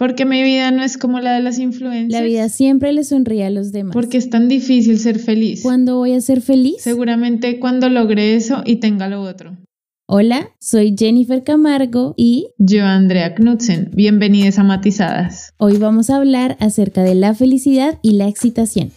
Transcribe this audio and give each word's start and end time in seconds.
Porque 0.00 0.24
mi 0.24 0.42
vida 0.42 0.70
no 0.70 0.82
es 0.82 0.96
como 0.96 1.20
la 1.20 1.34
de 1.34 1.42
las 1.42 1.58
influencers. 1.58 2.10
La 2.10 2.22
vida 2.22 2.48
siempre 2.48 2.90
le 2.94 3.04
sonríe 3.04 3.44
a 3.44 3.50
los 3.50 3.70
demás. 3.70 3.92
Porque 3.92 4.16
es 4.16 4.30
tan 4.30 4.48
difícil 4.48 4.98
ser 4.98 5.18
feliz. 5.18 5.60
¿Cuándo 5.60 5.98
voy 5.98 6.14
a 6.14 6.22
ser 6.22 6.40
feliz? 6.40 6.76
Seguramente 6.78 7.60
cuando 7.60 7.90
logre 7.90 8.34
eso 8.34 8.62
y 8.64 8.76
tenga 8.76 9.08
lo 9.08 9.20
otro. 9.20 9.58
Hola, 10.06 10.52
soy 10.58 10.96
Jennifer 10.98 11.44
Camargo 11.44 12.14
y 12.16 12.48
yo 12.56 12.86
Andrea 12.86 13.34
Knudsen. 13.34 13.90
Bienvenidos 13.92 14.58
a 14.58 14.64
Matizadas. 14.64 15.52
Hoy 15.58 15.76
vamos 15.76 16.08
a 16.08 16.16
hablar 16.16 16.56
acerca 16.60 17.02
de 17.02 17.14
la 17.14 17.34
felicidad 17.34 17.98
y 18.00 18.12
la 18.12 18.26
excitación. 18.26 18.92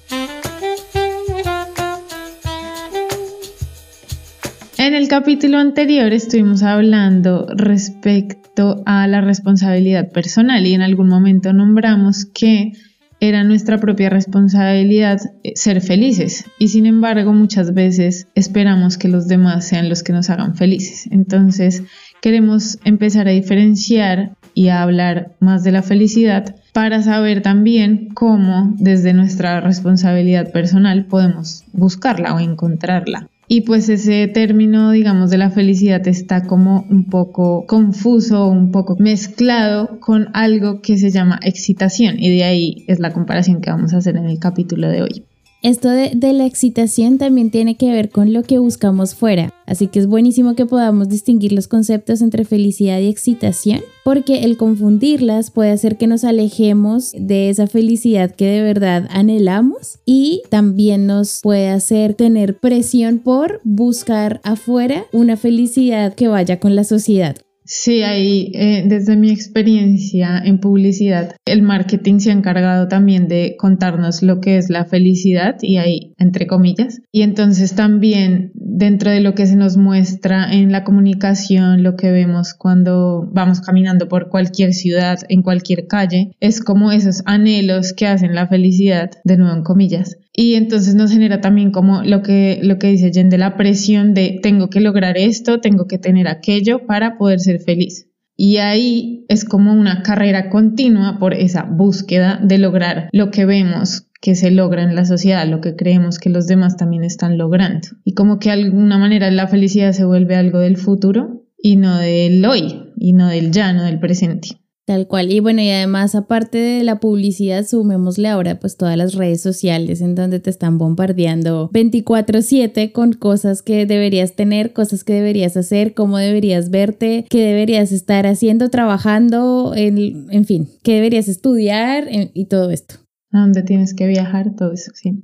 En 4.84 4.96
el 4.96 5.08
capítulo 5.08 5.60
anterior 5.60 6.12
estuvimos 6.12 6.62
hablando 6.62 7.48
respecto 7.56 8.84
a 8.86 9.08
la 9.08 9.22
responsabilidad 9.22 10.12
personal 10.12 10.68
y 10.68 10.74
en 10.74 10.82
algún 10.82 11.08
momento 11.08 11.54
nombramos 11.54 12.26
que 12.26 12.74
era 13.22 13.46
nuestra 13.46 13.80
propia 13.80 14.10
responsabilidad 14.10 15.22
eh, 15.46 15.54
ser 15.56 15.80
felices 15.80 16.44
y 16.60 16.68
sin 16.68 16.86
embargo 16.86 17.32
muchas 17.32 17.74
veces 17.74 18.28
esperamos 18.36 18.98
que 18.98 19.08
los 19.08 19.30
demás 19.30 19.66
sean 19.66 19.88
los 19.88 20.04
que 20.04 20.12
nos 20.12 20.30
hagan 20.30 20.54
felices. 20.58 21.08
Entonces 21.12 21.84
queremos 22.22 22.78
empezar 22.84 23.30
a 23.30 23.32
diferenciar 23.32 24.36
y 24.54 24.68
a 24.68 24.82
hablar 24.82 25.32
más 25.40 25.64
de 25.64 25.72
la 25.72 25.82
felicidad 25.82 26.58
para 26.74 27.02
saber 27.04 27.42
también 27.42 28.10
cómo 28.14 28.74
desde 28.78 29.14
nuestra 29.14 29.62
responsabilidad 29.62 30.52
personal 30.52 31.06
podemos 31.06 31.64
buscarla 31.72 32.36
o 32.36 32.42
encontrarla. 32.42 33.30
Y 33.48 33.62
pues 33.62 33.90
ese 33.90 34.28
término, 34.28 34.92
digamos, 34.92 35.30
de 35.30 35.38
la 35.38 35.50
felicidad 35.50 36.08
está 36.08 36.46
como 36.46 36.86
un 36.90 37.06
poco 37.06 37.66
confuso, 37.68 38.48
un 38.48 38.72
poco 38.72 38.96
mezclado 38.98 40.00
con 40.00 40.30
algo 40.34 40.82
que 40.82 40.98
se 40.98 41.12
llama 41.12 41.40
excitación 41.44 42.16
y 42.20 42.36
de 42.36 42.44
ahí 42.46 42.86
es 42.88 43.00
la 43.00 43.12
comparación 43.12 43.62
que 43.62 43.70
vamos 43.70 43.94
a 43.94 43.98
hacer 43.98 44.16
en 44.16 44.26
el 44.26 44.40
capítulo 44.40 44.88
de 44.88 45.04
hoy. 45.04 45.26
Esto 45.64 45.88
de, 45.90 46.34
la 46.34 46.46
excitación 46.46 47.18
también 47.18 47.50
tiene 47.50 47.78
que 47.78 47.90
ver 47.90 48.10
con 48.10 48.34
lo 48.34 48.44
que 48.44 48.60
buscamos 48.60 49.16
fuera, 49.16 49.54
así 49.66 49.88
que 49.88 50.00
es 50.00 50.08
buenísimo 50.08 50.56
que 50.56 50.66
podamos 50.66 51.08
distinguir 51.08 51.54
los 51.54 51.70
conceptos 51.70 52.22
entre 52.22 52.44
felicidad 52.44 53.00
y 53.00 53.08
excitación, 53.08 53.80
porque 54.04 54.44
el 54.44 54.58
confundirlas 54.58 55.52
puede 55.52 55.72
hacer 55.72 55.98
que 55.98 56.06
nos 56.06 56.26
alejemos 56.26 57.14
de 57.18 57.50
esa 57.50 57.68
felicidad 57.68 58.36
que 58.36 58.48
de 58.48 58.62
verdad 58.62 59.08
anhelamos 59.10 60.00
y 60.06 60.42
también 60.50 61.08
nos 61.08 61.40
puede 61.42 61.70
hacer 61.70 62.14
tener 62.14 62.58
presión 62.60 63.20
por 63.20 63.62
buscar 63.64 64.42
afuera 64.44 65.06
una 65.14 65.38
felicidad 65.38 66.14
que 66.14 66.28
vaya 66.28 66.60
con 66.60 66.76
la 66.76 66.84
sociedad. 66.84 67.38
Sí, 67.76 68.04
ahí 68.04 68.52
eh, 68.54 68.84
desde 68.86 69.16
mi 69.16 69.32
experiencia 69.32 70.38
en 70.38 70.60
publicidad, 70.60 71.36
el 71.44 71.64
marketing 71.64 72.20
se 72.20 72.30
ha 72.30 72.34
encargado 72.34 72.88
también 72.88 73.28
de 73.28 73.56
contarnos 73.58 74.22
lo 74.22 74.42
que 74.42 74.58
es 74.58 74.70
la 74.70 74.86
felicidad 74.86 75.56
y 75.60 75.78
ahí 75.78 76.14
entre 76.20 76.46
comillas. 76.46 77.02
Y 77.12 77.24
entonces 77.24 77.74
también 77.74 78.52
dentro 78.54 79.10
de 79.10 79.22
lo 79.22 79.34
que 79.34 79.48
se 79.48 79.56
nos 79.56 79.76
muestra 79.76 80.54
en 80.54 80.72
la 80.72 80.84
comunicación, 80.84 81.82
lo 81.82 81.96
que 81.96 82.12
vemos 82.12 82.54
cuando 82.54 83.28
vamos 83.34 83.60
caminando 83.60 84.08
por 84.08 84.30
cualquier 84.30 84.76
ciudad, 84.76 85.22
en 85.28 85.42
cualquier 85.42 85.88
calle, 85.88 86.36
es 86.40 86.62
como 86.62 86.92
esos 86.92 87.24
anhelos 87.26 87.94
que 87.94 88.06
hacen 88.06 88.36
la 88.36 88.48
felicidad, 88.48 89.10
de 89.24 89.38
nuevo 89.38 89.56
en 89.56 89.64
comillas. 89.64 90.18
Y 90.36 90.56
entonces 90.56 90.96
nos 90.96 91.12
genera 91.12 91.42
también 91.42 91.72
como 91.72 92.02
lo 92.02 92.24
que, 92.24 92.60
lo 92.64 92.80
que 92.80 92.88
dice 92.88 93.12
Jen 93.14 93.30
de 93.30 93.38
la 93.38 93.56
presión 93.56 94.16
de 94.16 94.40
tengo 94.42 94.70
que 94.70 94.82
lograr 94.82 95.16
esto, 95.16 95.60
tengo 95.60 95.88
que 95.88 96.00
tener 96.00 96.28
aquello 96.28 96.88
para 96.88 97.18
poder 97.18 97.40
ser 97.40 97.60
feliz. 97.60 98.10
Y 98.36 98.58
ahí 98.58 99.26
es 99.30 99.46
como 99.46 99.74
una 99.74 100.02
carrera 100.02 100.50
continua 100.50 101.20
por 101.20 101.36
esa 101.36 101.64
búsqueda 101.64 102.40
de 102.42 102.58
lograr 102.58 103.10
lo 103.12 103.30
que 103.30 103.46
vemos 103.46 104.08
que 104.22 104.34
se 104.34 104.50
logra 104.50 104.82
en 104.84 104.96
la 104.96 105.06
sociedad, 105.06 105.48
lo 105.48 105.62
que 105.62 105.76
creemos 105.76 106.18
que 106.18 106.30
los 106.30 106.48
demás 106.48 106.78
también 106.78 107.04
están 107.04 107.38
logrando. 107.38 107.90
Y 108.04 108.14
como 108.14 108.40
que 108.40 108.50
de 108.50 108.54
alguna 108.54 108.98
manera 108.98 109.30
la 109.30 109.48
felicidad 109.48 109.92
se 109.92 110.06
vuelve 110.06 110.36
algo 110.36 110.60
del 110.60 110.78
futuro 110.78 111.44
y 111.62 111.76
no 111.76 111.98
del 111.98 112.44
hoy, 112.46 112.94
y 112.98 113.14
no 113.14 113.28
del 113.28 113.52
ya, 113.52 113.72
no 113.74 113.84
del 113.84 114.00
presente. 114.00 114.63
Tal 114.86 115.08
cual. 115.08 115.32
Y 115.32 115.40
bueno, 115.40 115.62
y 115.62 115.70
además, 115.70 116.14
aparte 116.14 116.58
de 116.58 116.84
la 116.84 117.00
publicidad, 117.00 117.66
sumémosle 117.66 118.28
ahora 118.28 118.60
pues 118.60 118.76
todas 118.76 118.98
las 118.98 119.14
redes 119.16 119.42
sociales 119.42 120.02
en 120.02 120.14
donde 120.14 120.42
te 120.42 120.50
están 120.50 120.78
bombardeando 120.78 121.70
24/7 121.72 122.92
con 122.92 123.14
cosas 123.14 123.62
que 123.62 123.86
deberías 123.86 124.36
tener, 124.36 124.74
cosas 124.74 125.06
que 125.06 125.14
deberías 125.14 125.56
hacer, 125.56 125.94
cómo 125.94 126.18
deberías 126.18 126.70
verte, 126.70 127.26
qué 127.30 127.46
deberías 127.46 127.94
estar 127.94 128.28
haciendo, 128.28 128.70
trabajando, 128.70 129.74
en, 129.74 130.28
en 130.32 130.46
fin, 130.46 130.68
qué 130.84 130.96
deberías 130.96 131.30
estudiar 131.30 132.08
y 132.12 132.46
todo 132.46 132.70
esto. 132.70 132.96
A 133.32 133.40
dónde 133.40 133.64
tienes 133.64 133.94
que 133.94 134.08
viajar, 134.08 134.54
todo 134.56 134.74
eso, 134.74 134.92
sí. 134.94 135.22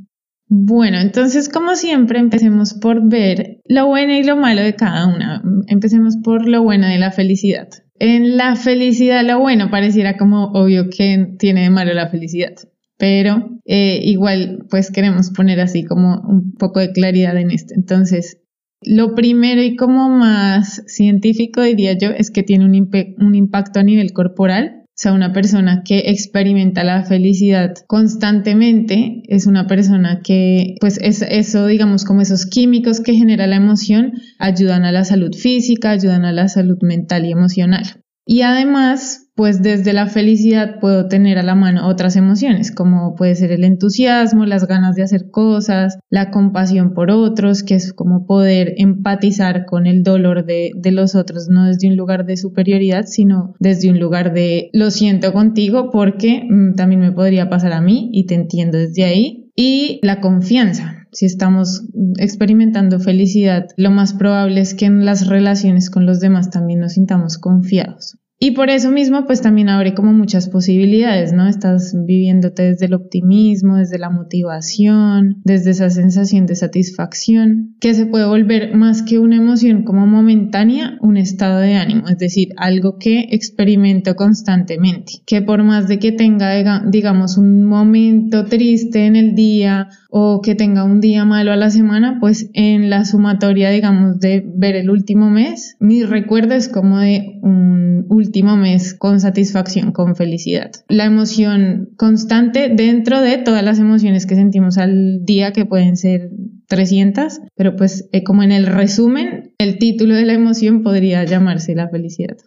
Bueno, 0.48 1.00
entonces 1.00 1.48
como 1.48 1.76
siempre 1.76 2.18
empecemos 2.18 2.74
por 2.74 3.08
ver 3.08 3.62
lo 3.66 3.86
bueno 3.86 4.14
y 4.14 4.24
lo 4.24 4.36
malo 4.36 4.62
de 4.62 4.74
cada 4.74 5.06
una. 5.06 5.44
Empecemos 5.68 6.18
por 6.24 6.48
lo 6.48 6.64
bueno 6.64 6.88
de 6.88 6.98
la 6.98 7.12
felicidad. 7.12 7.68
En 8.00 8.38
la 8.38 8.56
felicidad, 8.56 9.26
lo 9.26 9.40
bueno 9.40 9.70
pareciera 9.70 10.18
como 10.18 10.52
obvio 10.54 10.90
que 10.90 11.36
tiene 11.38 11.64
de 11.64 11.70
malo 11.70 11.94
la 11.94 12.10
felicidad, 12.10 12.56
pero 12.98 13.60
eh, 13.66 14.00
igual 14.04 14.66
pues 14.70 14.90
queremos 14.90 15.32
poner 15.32 15.60
así 15.60 15.84
como 15.84 16.22
un 16.22 16.54
poco 16.54 16.80
de 16.80 16.94
claridad 16.94 17.38
en 17.38 17.52
esto. 17.52 17.74
Entonces, 17.76 18.42
lo 18.82 19.16
primero 19.16 19.62
y 19.62 19.76
como 19.76 20.10
más 20.10 20.84
científico 20.88 21.62
diría 21.62 21.98
yo 21.98 22.12
es 22.12 22.32
que 22.32 22.44
tiene 22.44 22.64
un, 22.66 22.90
un 23.20 23.36
impacto 23.36 23.82
a 23.82 23.84
nivel 23.84 24.14
corporal 24.14 24.79
sea, 25.02 25.14
una 25.14 25.32
persona 25.32 25.82
que 25.86 26.00
experimenta 26.08 26.84
la 26.84 27.04
felicidad 27.04 27.74
constantemente 27.88 29.24
es 29.30 29.48
una 29.48 29.66
persona 29.66 30.20
que, 30.22 30.76
pues 30.82 31.00
es, 31.02 31.22
eso, 31.22 31.68
digamos, 31.68 32.04
como 32.04 32.20
esos 32.20 32.46
químicos 32.46 33.00
que 33.00 33.14
genera 33.14 33.48
la 33.48 33.56
emoción, 33.56 34.12
ayudan 34.40 34.84
a 34.84 34.92
la 34.92 35.06
salud 35.06 35.34
física, 35.34 35.92
ayudan 35.92 36.26
a 36.26 36.34
la 36.34 36.50
salud 36.50 36.80
mental 36.82 37.26
y 37.26 37.32
emocional. 37.32 38.04
Y 38.26 38.42
además, 38.42 39.29
pues 39.40 39.62
desde 39.62 39.94
la 39.94 40.08
felicidad 40.08 40.82
puedo 40.82 41.08
tener 41.08 41.38
a 41.38 41.44
la 41.44 41.56
mano 41.56 41.88
otras 41.88 42.18
emociones, 42.18 42.74
como 42.74 43.16
puede 43.16 43.36
ser 43.36 43.54
el 43.54 43.64
entusiasmo, 43.64 44.46
las 44.46 44.68
ganas 44.68 44.98
de 44.98 45.04
hacer 45.04 45.32
cosas, 45.32 45.98
la 46.10 46.30
compasión 46.30 46.94
por 46.94 47.10
otros, 47.10 47.64
que 47.64 47.76
es 47.76 47.94
como 47.94 48.26
poder 48.26 48.74
empatizar 48.76 49.66
con 49.66 49.88
el 49.88 50.04
dolor 50.04 50.46
de, 50.46 50.74
los 50.92 51.16
otros, 51.16 51.48
no 51.48 51.68
desde 51.68 51.88
un 51.88 51.96
lugar 51.96 52.26
de 52.26 52.36
superioridad, 52.36 53.06
sino 53.06 53.56
desde 53.62 53.90
un 53.90 53.98
lugar 53.98 54.34
de 54.34 54.72
lo 54.74 54.92
siento 54.92 55.32
contigo 55.32 55.90
porque 55.90 56.44
mm, 56.44 56.76
también 56.76 57.00
me 57.00 57.14
podría 57.14 57.50
pasar 57.50 57.72
a 57.72 57.80
mí 57.80 58.10
y 58.12 58.26
te 58.26 58.36
entiendo 58.36 58.78
desde 58.78 59.06
ahí. 59.06 59.50
Y 59.56 60.02
la 60.04 60.20
confianza, 60.20 61.08
si 61.14 61.26
estamos 61.26 61.86
experimentando 62.18 63.00
felicidad, 63.00 63.68
lo 63.78 63.90
más 63.90 64.14
probable 64.14 64.60
es 64.60 64.74
que 64.74 64.88
en 64.88 65.06
las 65.06 65.28
relaciones 65.28 65.90
con 65.90 66.06
los 66.06 66.20
demás 66.20 66.50
también 66.50 66.82
nos 66.82 66.92
sintamos 66.96 67.38
confiados. 67.38 68.18
Y 68.42 68.52
por 68.52 68.70
eso 68.70 68.90
mismo, 68.90 69.26
pues 69.26 69.42
también 69.42 69.68
abre 69.68 69.94
como 69.94 70.14
muchas 70.14 70.48
posibilidades, 70.48 71.34
¿no? 71.34 71.46
Estás 71.46 71.94
viviéndote 71.94 72.64
desde 72.64 72.86
el 72.86 72.94
optimismo, 72.94 73.76
desde 73.76 74.00
la 74.00 74.10
motivación, 74.10 75.42
desde 75.44 75.72
esa 75.72 75.90
sensación 75.90 76.46
de 76.46 76.56
satisfacción, 76.56 77.76
que 77.82 77.94
se 77.94 78.06
puede 78.06 78.26
volver 78.26 78.78
más 78.78 79.02
que 79.02 79.20
una 79.20 79.36
emoción 79.36 79.84
como 79.84 80.08
momentánea, 80.08 80.98
un 81.02 81.18
estado 81.18 81.60
de 81.60 81.74
ánimo, 81.74 82.08
es 82.08 82.18
decir, 82.18 82.54
algo 82.56 82.98
que 82.98 83.28
experimento 83.32 84.16
constantemente, 84.16 85.16
que 85.26 85.42
por 85.42 85.62
más 85.64 85.90
de 85.90 86.00
que 86.00 86.14
tenga, 86.14 86.82
digamos, 86.90 87.38
un 87.38 87.66
momento 87.66 88.46
triste 88.46 89.06
en 89.06 89.18
el 89.18 89.36
día 89.36 89.90
o 90.10 90.42
que 90.42 90.56
tenga 90.56 90.86
un 90.86 91.02
día 91.02 91.26
malo 91.26 91.52
a 91.52 91.58
la 91.58 91.70
semana, 91.70 92.20
pues 92.22 92.50
en 92.54 92.90
la 92.90 93.04
sumatoria, 93.04 93.70
digamos, 93.70 94.22
de 94.22 94.46
ver 94.56 94.78
el 94.78 94.90
último 94.90 95.30
mes, 95.30 95.76
mi 95.82 96.04
recuerdo 96.04 96.54
es 96.54 96.70
como 96.70 97.00
de 97.00 97.38
un 97.42 98.06
último 98.08 98.29
mes 98.58 98.94
con 98.94 99.20
satisfacción, 99.20 99.92
con 99.92 100.16
felicidad. 100.16 100.72
La 100.88 101.06
emoción 101.06 101.90
constante 101.98 102.70
dentro 102.70 103.22
de 103.22 103.38
todas 103.38 103.64
las 103.64 103.80
emociones 103.80 104.26
que 104.26 104.36
sentimos 104.36 104.78
al 104.78 105.26
día, 105.26 105.52
que 105.52 105.66
pueden 105.66 105.98
ser 105.98 106.30
300, 106.68 107.42
pero 107.56 107.76
pues 107.76 108.08
eh, 108.12 108.24
como 108.24 108.44
en 108.44 108.52
el 108.52 108.68
resumen, 108.68 109.54
el 109.58 109.78
título 109.80 110.16
de 110.16 110.26
la 110.26 110.34
emoción 110.34 110.84
podría 110.84 111.24
llamarse 111.24 111.76
la 111.76 111.90
felicidad. 111.90 112.38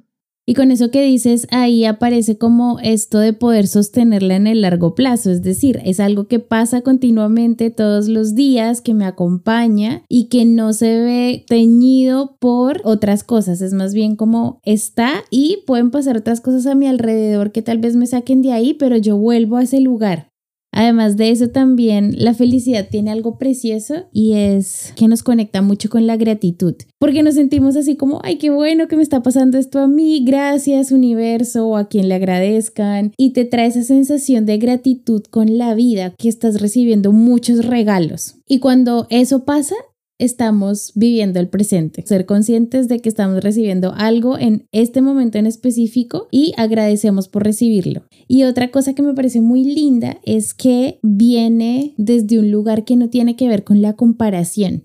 Y 0.44 0.54
con 0.54 0.72
eso 0.72 0.90
que 0.90 1.02
dices, 1.02 1.46
ahí 1.50 1.84
aparece 1.84 2.36
como 2.36 2.80
esto 2.80 3.18
de 3.18 3.32
poder 3.32 3.68
sostenerla 3.68 4.34
en 4.34 4.48
el 4.48 4.62
largo 4.62 4.96
plazo, 4.96 5.30
es 5.30 5.42
decir, 5.42 5.80
es 5.84 6.00
algo 6.00 6.26
que 6.26 6.40
pasa 6.40 6.80
continuamente 6.82 7.70
todos 7.70 8.08
los 8.08 8.34
días, 8.34 8.80
que 8.80 8.92
me 8.92 9.04
acompaña 9.04 10.02
y 10.08 10.28
que 10.28 10.44
no 10.44 10.72
se 10.72 11.00
ve 11.00 11.44
teñido 11.46 12.36
por 12.40 12.80
otras 12.82 13.22
cosas, 13.22 13.60
es 13.60 13.72
más 13.72 13.94
bien 13.94 14.16
como 14.16 14.60
está 14.64 15.22
y 15.30 15.58
pueden 15.64 15.92
pasar 15.92 16.16
otras 16.16 16.40
cosas 16.40 16.66
a 16.66 16.74
mi 16.74 16.88
alrededor 16.88 17.52
que 17.52 17.62
tal 17.62 17.78
vez 17.78 17.94
me 17.94 18.06
saquen 18.06 18.42
de 18.42 18.52
ahí, 18.52 18.74
pero 18.74 18.96
yo 18.96 19.16
vuelvo 19.16 19.58
a 19.58 19.62
ese 19.62 19.80
lugar. 19.80 20.31
Además 20.72 21.16
de 21.16 21.30
eso 21.30 21.50
también 21.50 22.14
la 22.16 22.34
felicidad 22.34 22.88
tiene 22.90 23.10
algo 23.10 23.38
precioso 23.38 24.06
y 24.10 24.32
es 24.32 24.92
que 24.96 25.06
nos 25.06 25.22
conecta 25.22 25.60
mucho 25.60 25.90
con 25.90 26.06
la 26.06 26.16
gratitud, 26.16 26.74
porque 26.98 27.22
nos 27.22 27.34
sentimos 27.34 27.76
así 27.76 27.96
como, 27.96 28.20
ay, 28.24 28.38
qué 28.38 28.50
bueno 28.50 28.88
que 28.88 28.96
me 28.96 29.02
está 29.02 29.22
pasando 29.22 29.58
esto 29.58 29.78
a 29.80 29.86
mí, 29.86 30.24
gracias 30.24 30.90
universo 30.90 31.68
o 31.68 31.76
a 31.76 31.88
quien 31.88 32.08
le 32.08 32.14
agradezcan 32.14 33.12
y 33.18 33.30
te 33.30 33.44
trae 33.44 33.66
esa 33.66 33.82
sensación 33.82 34.46
de 34.46 34.58
gratitud 34.58 35.22
con 35.24 35.58
la 35.58 35.74
vida 35.74 36.14
que 36.16 36.28
estás 36.28 36.60
recibiendo 36.60 37.12
muchos 37.12 37.66
regalos. 37.66 38.36
Y 38.48 38.58
cuando 38.58 39.06
eso 39.10 39.44
pasa, 39.44 39.74
estamos 40.18 40.92
viviendo 40.94 41.40
el 41.40 41.48
presente, 41.48 42.04
ser 42.06 42.26
conscientes 42.26 42.88
de 42.88 43.00
que 43.00 43.08
estamos 43.08 43.42
recibiendo 43.42 43.92
algo 43.96 44.38
en 44.38 44.66
este 44.72 45.02
momento 45.02 45.38
en 45.38 45.46
específico 45.46 46.28
y 46.30 46.52
agradecemos 46.56 47.28
por 47.28 47.44
recibirlo. 47.44 48.04
Y 48.28 48.44
otra 48.44 48.70
cosa 48.70 48.94
que 48.94 49.02
me 49.02 49.14
parece 49.14 49.40
muy 49.40 49.64
linda 49.64 50.18
es 50.24 50.54
que 50.54 50.98
viene 51.02 51.94
desde 51.96 52.38
un 52.38 52.50
lugar 52.50 52.84
que 52.84 52.96
no 52.96 53.10
tiene 53.10 53.36
que 53.36 53.48
ver 53.48 53.64
con 53.64 53.82
la 53.82 53.94
comparación. 53.94 54.82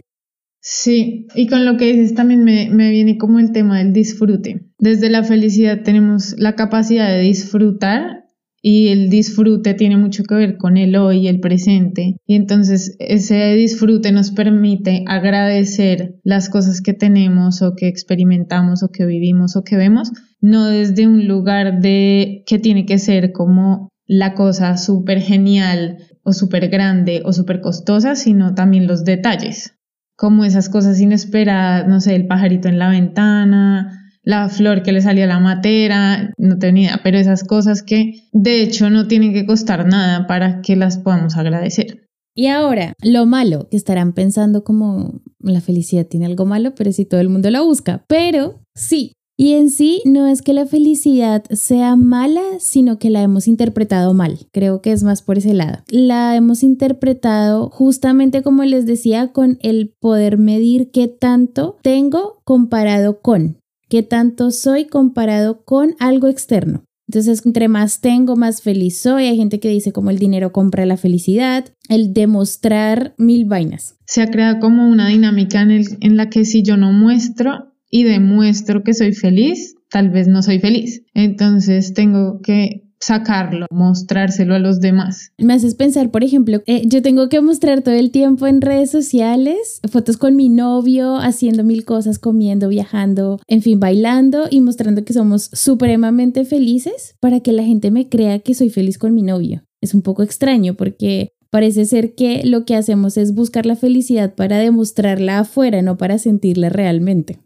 Sí, 0.59 1.27
y 1.35 1.47
con 1.47 1.65
lo 1.65 1.77
que 1.77 1.93
dices 1.93 2.13
también 2.13 2.43
me, 2.43 2.69
me 2.69 2.89
viene 2.89 3.17
como 3.17 3.39
el 3.39 3.51
tema 3.51 3.77
del 3.77 3.93
disfrute. 3.93 4.67
Desde 4.79 5.09
la 5.09 5.23
felicidad 5.23 5.83
tenemos 5.83 6.35
la 6.37 6.55
capacidad 6.55 7.07
de 7.07 7.21
disfrutar 7.21 8.26
y 8.61 8.89
el 8.89 9.09
disfrute 9.09 9.73
tiene 9.73 9.97
mucho 9.97 10.23
que 10.23 10.35
ver 10.35 10.57
con 10.57 10.77
el 10.77 10.95
hoy, 10.95 11.27
el 11.27 11.39
presente. 11.39 12.17
Y 12.25 12.35
entonces 12.35 12.95
ese 12.99 13.53
disfrute 13.53 14.11
nos 14.11 14.31
permite 14.31 15.03
agradecer 15.07 16.15
las 16.23 16.49
cosas 16.49 16.81
que 16.81 16.93
tenemos 16.93 17.61
o 17.61 17.75
que 17.75 17.87
experimentamos 17.87 18.83
o 18.83 18.89
que 18.89 19.05
vivimos 19.05 19.55
o 19.55 19.63
que 19.63 19.77
vemos, 19.77 20.11
no 20.41 20.65
desde 20.65 21.07
un 21.07 21.27
lugar 21.27 21.81
de 21.81 22.43
que 22.45 22.59
tiene 22.59 22.85
que 22.85 22.97
ser 22.97 23.31
como 23.31 23.89
la 24.05 24.33
cosa 24.33 24.77
súper 24.77 25.21
genial 25.21 25.97
o 26.23 26.33
súper 26.33 26.69
grande 26.69 27.21
o 27.25 27.33
súper 27.33 27.61
costosa, 27.61 28.15
sino 28.15 28.53
también 28.55 28.87
los 28.87 29.03
detalles, 29.03 29.75
como 30.15 30.45
esas 30.45 30.69
cosas 30.69 30.99
inesperadas, 30.99 31.87
no 31.87 31.99
sé, 31.99 32.15
el 32.15 32.27
pajarito 32.27 32.67
en 32.67 32.79
la 32.79 32.89
ventana, 32.89 33.96
la 34.27 34.49
flor 34.49 34.83
que 34.83 34.91
le 34.91 35.01
salía 35.01 35.23
a 35.23 35.27
la 35.27 35.39
matera, 35.39 36.33
no 36.37 36.59
tenía, 36.59 36.99
pero 37.01 37.17
esas 37.17 37.45
cosas 37.45 37.81
que 37.81 38.23
de 38.33 38.61
hecho 38.61 38.89
no 38.89 39.07
tienen 39.07 39.31
que 39.31 39.45
costar 39.45 39.87
nada 39.87 40.27
para 40.27 40.61
que 40.61 40.75
las 40.75 40.97
podamos 40.97 41.37
agradecer. 41.37 42.09
Y 42.35 42.47
ahora, 42.47 42.93
lo 43.01 43.25
malo, 43.25 43.69
que 43.71 43.77
estarán 43.77 44.11
pensando 44.11 44.65
como 44.65 45.21
la 45.39 45.61
felicidad 45.61 46.05
tiene 46.05 46.25
algo 46.25 46.45
malo, 46.45 46.75
pero 46.75 46.91
si 46.91 47.05
todo 47.05 47.21
el 47.21 47.29
mundo 47.29 47.49
la 47.49 47.61
busca, 47.61 48.03
pero 48.09 48.59
sí. 48.75 49.13
Y 49.37 49.53
en 49.53 49.69
sí 49.69 50.01
no 50.03 50.27
es 50.27 50.41
que 50.41 50.51
la 50.51 50.65
felicidad 50.65 51.45
sea 51.49 51.95
mala, 51.95 52.41
sino 52.59 52.99
que 52.99 53.09
la 53.09 53.21
hemos 53.21 53.47
interpretado 53.47 54.13
mal. 54.13 54.39
Creo 54.51 54.81
que 54.81 54.91
es 54.91 55.03
más 55.03 55.21
por 55.21 55.37
ese 55.37 55.53
lado. 55.53 55.83
La 55.89 56.35
hemos 56.35 56.63
interpretado 56.63 57.69
justamente 57.69 58.43
como 58.43 58.65
les 58.65 58.85
decía, 58.85 59.31
con 59.31 59.57
el 59.61 59.93
poder 60.01 60.37
medir 60.37 60.91
qué 60.91 61.07
tanto 61.07 61.77
tengo 61.81 62.41
comparado 62.43 63.21
con 63.21 63.59
qué 63.89 64.03
tanto 64.03 64.51
soy 64.51 64.85
comparado 64.85 65.63
con 65.63 65.95
algo 65.99 66.27
externo. 66.27 66.83
Entonces, 67.07 67.45
entre 67.45 67.69
más 67.69 68.01
tengo, 68.01 68.35
más 68.35 68.61
feliz 68.61 68.97
soy. 68.97 69.25
Hay 69.25 69.37
gente 69.37 69.59
que 69.59 69.69
dice 69.69 69.93
como 69.93 70.09
el 70.09 70.19
dinero 70.19 70.51
compra 70.51 70.85
la 70.85 70.97
felicidad, 70.97 71.65
el 71.87 72.13
demostrar 72.13 73.15
mil 73.17 73.45
vainas. 73.45 73.95
Se 74.05 74.21
ha 74.21 74.29
creado 74.29 74.59
como 74.59 74.89
una 74.89 75.07
dinámica 75.07 75.61
en, 75.61 75.85
en 76.01 76.17
la 76.17 76.29
que 76.29 76.43
si 76.43 76.63
yo 76.63 76.75
no 76.75 76.91
muestro 76.91 77.73
y 77.89 78.03
demuestro 78.03 78.83
que 78.83 78.93
soy 78.93 79.13
feliz, 79.13 79.75
tal 79.89 80.09
vez 80.09 80.27
no 80.27 80.43
soy 80.43 80.59
feliz. 80.59 81.03
Entonces 81.13 81.93
tengo 81.93 82.41
que 82.41 82.86
sacarlo, 82.99 83.67
mostrárselo 83.71 84.55
a 84.55 84.59
los 84.59 84.79
demás. 84.79 85.31
Me 85.37 85.53
haces 85.53 85.75
pensar, 85.75 86.11
por 86.11 86.23
ejemplo, 86.23 86.61
eh, 86.65 86.83
yo 86.85 87.01
tengo 87.01 87.29
que 87.29 87.41
mostrar 87.41 87.81
todo 87.81 87.95
el 87.95 88.11
tiempo 88.11 88.47
en 88.47 88.61
redes 88.61 88.91
sociales 88.91 89.79
fotos 89.89 90.17
con 90.17 90.35
mi 90.35 90.49
novio, 90.49 91.17
haciendo 91.17 91.63
mil 91.63 91.85
cosas, 91.85 92.19
comiendo, 92.19 92.69
viajando, 92.69 93.39
en 93.47 93.61
fin, 93.61 93.79
bailando 93.79 94.47
y 94.49 94.61
mostrando 94.61 95.03
que 95.03 95.13
somos 95.13 95.49
supremamente 95.53 96.45
felices 96.45 97.15
para 97.19 97.39
que 97.39 97.51
la 97.51 97.63
gente 97.63 97.91
me 97.91 98.09
crea 98.09 98.39
que 98.39 98.53
soy 98.53 98.69
feliz 98.69 98.97
con 98.97 99.13
mi 99.13 99.21
novio. 99.21 99.63
Es 99.81 99.93
un 99.93 100.01
poco 100.01 100.23
extraño 100.23 100.73
porque 100.73 101.33
parece 101.49 101.85
ser 101.85 102.15
que 102.15 102.43
lo 102.45 102.65
que 102.65 102.75
hacemos 102.75 103.17
es 103.17 103.33
buscar 103.33 103.65
la 103.65 103.75
felicidad 103.75 104.35
para 104.35 104.57
demostrarla 104.57 105.39
afuera, 105.39 105.81
no 105.81 105.97
para 105.97 106.17
sentirla 106.17 106.69
realmente. 106.69 107.39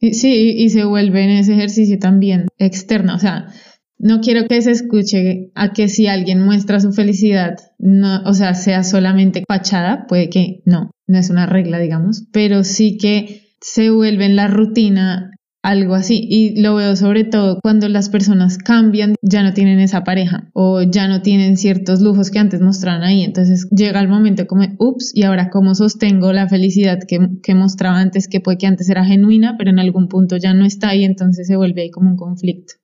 Sí, 0.00 0.54
y 0.56 0.70
se 0.70 0.84
vuelve 0.84 1.24
en 1.24 1.30
ese 1.30 1.54
ejercicio 1.54 1.98
también 1.98 2.46
externo, 2.58 3.16
o 3.16 3.18
sea, 3.18 3.48
no 3.98 4.20
quiero 4.20 4.46
que 4.46 4.62
se 4.62 4.70
escuche 4.70 5.50
a 5.54 5.72
que 5.72 5.88
si 5.88 6.06
alguien 6.06 6.44
muestra 6.44 6.80
su 6.80 6.92
felicidad, 6.92 7.56
no, 7.78 8.22
o 8.24 8.34
sea, 8.34 8.54
sea 8.54 8.84
solamente 8.84 9.44
fachada, 9.46 10.06
puede 10.06 10.30
que 10.30 10.62
no, 10.64 10.90
no 11.06 11.18
es 11.18 11.30
una 11.30 11.46
regla, 11.46 11.78
digamos, 11.78 12.24
pero 12.32 12.64
sí 12.64 12.96
que 12.96 13.42
se 13.60 13.90
vuelve 13.90 14.26
en 14.26 14.36
la 14.36 14.46
rutina 14.46 15.30
algo 15.62 15.94
así. 15.94 16.26
Y 16.28 16.60
lo 16.60 16.76
veo 16.76 16.96
sobre 16.96 17.24
todo 17.24 17.58
cuando 17.60 17.88
las 17.88 18.08
personas 18.08 18.58
cambian, 18.58 19.14
ya 19.22 19.42
no 19.42 19.52
tienen 19.52 19.80
esa 19.80 20.04
pareja 20.04 20.50
o 20.54 20.82
ya 20.82 21.08
no 21.08 21.22
tienen 21.22 21.56
ciertos 21.56 22.00
lujos 22.00 22.30
que 22.30 22.38
antes 22.38 22.60
mostraban 22.60 23.02
ahí. 23.02 23.22
Entonces 23.22 23.68
llega 23.70 24.00
el 24.00 24.08
momento 24.08 24.46
como, 24.46 24.64
ups, 24.78 25.12
y 25.14 25.24
ahora 25.24 25.50
cómo 25.50 25.74
sostengo 25.74 26.32
la 26.32 26.48
felicidad 26.48 27.00
que, 27.06 27.18
que 27.42 27.54
mostraba 27.54 27.98
antes, 27.98 28.28
que 28.28 28.40
puede 28.40 28.58
que 28.58 28.66
antes 28.66 28.88
era 28.88 29.04
genuina, 29.04 29.56
pero 29.58 29.70
en 29.70 29.78
algún 29.78 30.08
punto 30.08 30.36
ya 30.36 30.54
no 30.54 30.64
está 30.64 30.94
y 30.94 31.04
entonces 31.04 31.46
se 31.46 31.56
vuelve 31.56 31.82
ahí 31.82 31.90
como 31.90 32.10
un 32.10 32.16
conflicto. 32.16 32.74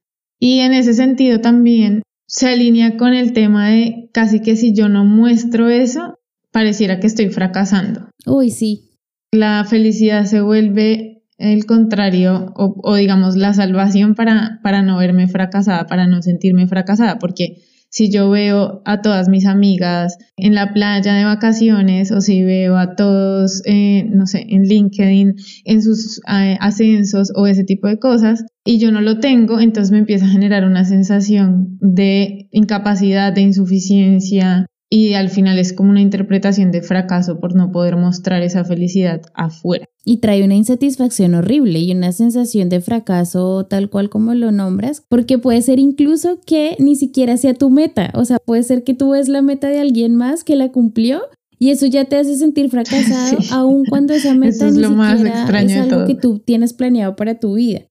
Y 0.44 0.60
en 0.60 0.74
ese 0.74 0.92
sentido 0.92 1.40
también 1.40 2.02
se 2.26 2.48
alinea 2.48 2.98
con 2.98 3.14
el 3.14 3.32
tema 3.32 3.70
de 3.70 4.10
casi 4.12 4.42
que 4.42 4.56
si 4.56 4.74
yo 4.74 4.90
no 4.90 5.06
muestro 5.06 5.70
eso, 5.70 6.18
pareciera 6.52 7.00
que 7.00 7.06
estoy 7.06 7.30
fracasando. 7.30 8.10
Uy, 8.26 8.50
sí. 8.50 8.90
La 9.32 9.64
felicidad 9.64 10.26
se 10.26 10.42
vuelve 10.42 11.22
el 11.38 11.64
contrario 11.64 12.52
o, 12.56 12.78
o 12.82 12.94
digamos 12.94 13.36
la 13.36 13.54
salvación 13.54 14.14
para, 14.14 14.60
para 14.62 14.82
no 14.82 14.98
verme 14.98 15.28
fracasada, 15.28 15.86
para 15.86 16.06
no 16.06 16.20
sentirme 16.20 16.66
fracasada, 16.66 17.18
porque 17.18 17.62
si 17.94 18.10
yo 18.10 18.28
veo 18.28 18.82
a 18.84 19.02
todas 19.02 19.28
mis 19.28 19.46
amigas 19.46 20.18
en 20.36 20.56
la 20.56 20.72
playa 20.72 21.14
de 21.14 21.24
vacaciones 21.24 22.10
o 22.10 22.20
si 22.20 22.42
veo 22.42 22.76
a 22.76 22.96
todos, 22.96 23.62
eh, 23.66 24.04
no 24.10 24.26
sé, 24.26 24.44
en 24.48 24.64
LinkedIn, 24.64 25.36
en 25.64 25.80
sus 25.80 26.20
eh, 26.28 26.56
ascensos 26.58 27.30
o 27.36 27.46
ese 27.46 27.62
tipo 27.62 27.86
de 27.86 28.00
cosas, 28.00 28.44
y 28.64 28.80
yo 28.80 28.90
no 28.90 29.00
lo 29.00 29.20
tengo, 29.20 29.60
entonces 29.60 29.92
me 29.92 29.98
empieza 29.98 30.24
a 30.26 30.30
generar 30.30 30.64
una 30.64 30.84
sensación 30.84 31.78
de 31.80 32.48
incapacidad, 32.50 33.32
de 33.32 33.42
insuficiencia, 33.42 34.66
y 34.90 35.14
al 35.14 35.28
final 35.28 35.60
es 35.60 35.72
como 35.72 35.90
una 35.90 36.00
interpretación 36.00 36.72
de 36.72 36.82
fracaso 36.82 37.38
por 37.38 37.54
no 37.54 37.70
poder 37.70 37.96
mostrar 37.96 38.42
esa 38.42 38.64
felicidad 38.64 39.22
afuera. 39.34 39.86
Y 40.04 40.18
trae 40.18 40.44
una 40.44 40.54
insatisfacción 40.54 41.34
horrible 41.34 41.78
y 41.78 41.92
una 41.92 42.12
sensación 42.12 42.68
de 42.68 42.80
fracaso 42.80 43.64
tal 43.64 43.88
cual 43.88 44.10
como 44.10 44.34
lo 44.34 44.52
nombras, 44.52 45.02
porque 45.08 45.38
puede 45.38 45.62
ser 45.62 45.78
incluso 45.78 46.40
que 46.44 46.76
ni 46.78 46.94
siquiera 46.94 47.36
sea 47.36 47.54
tu 47.54 47.70
meta, 47.70 48.10
o 48.14 48.24
sea, 48.24 48.38
puede 48.38 48.62
ser 48.64 48.84
que 48.84 48.94
tú 48.94 49.10
ves 49.10 49.28
la 49.28 49.40
meta 49.40 49.68
de 49.68 49.80
alguien 49.80 50.14
más 50.14 50.44
que 50.44 50.56
la 50.56 50.70
cumplió 50.72 51.22
y 51.58 51.70
eso 51.70 51.86
ya 51.86 52.04
te 52.04 52.16
hace 52.16 52.36
sentir 52.36 52.68
fracasado, 52.68 53.38
aun 53.50 53.84
cuando 53.86 54.12
esa 54.12 54.34
meta 54.34 54.68
es 54.68 54.74
ni 54.74 54.84
siquiera 54.84 55.62
es 55.62 55.76
algo 55.76 56.06
que 56.06 56.14
tú 56.14 56.38
tienes 56.38 56.74
planeado 56.74 57.16
para 57.16 57.38
tu 57.38 57.54
vida. 57.54 57.86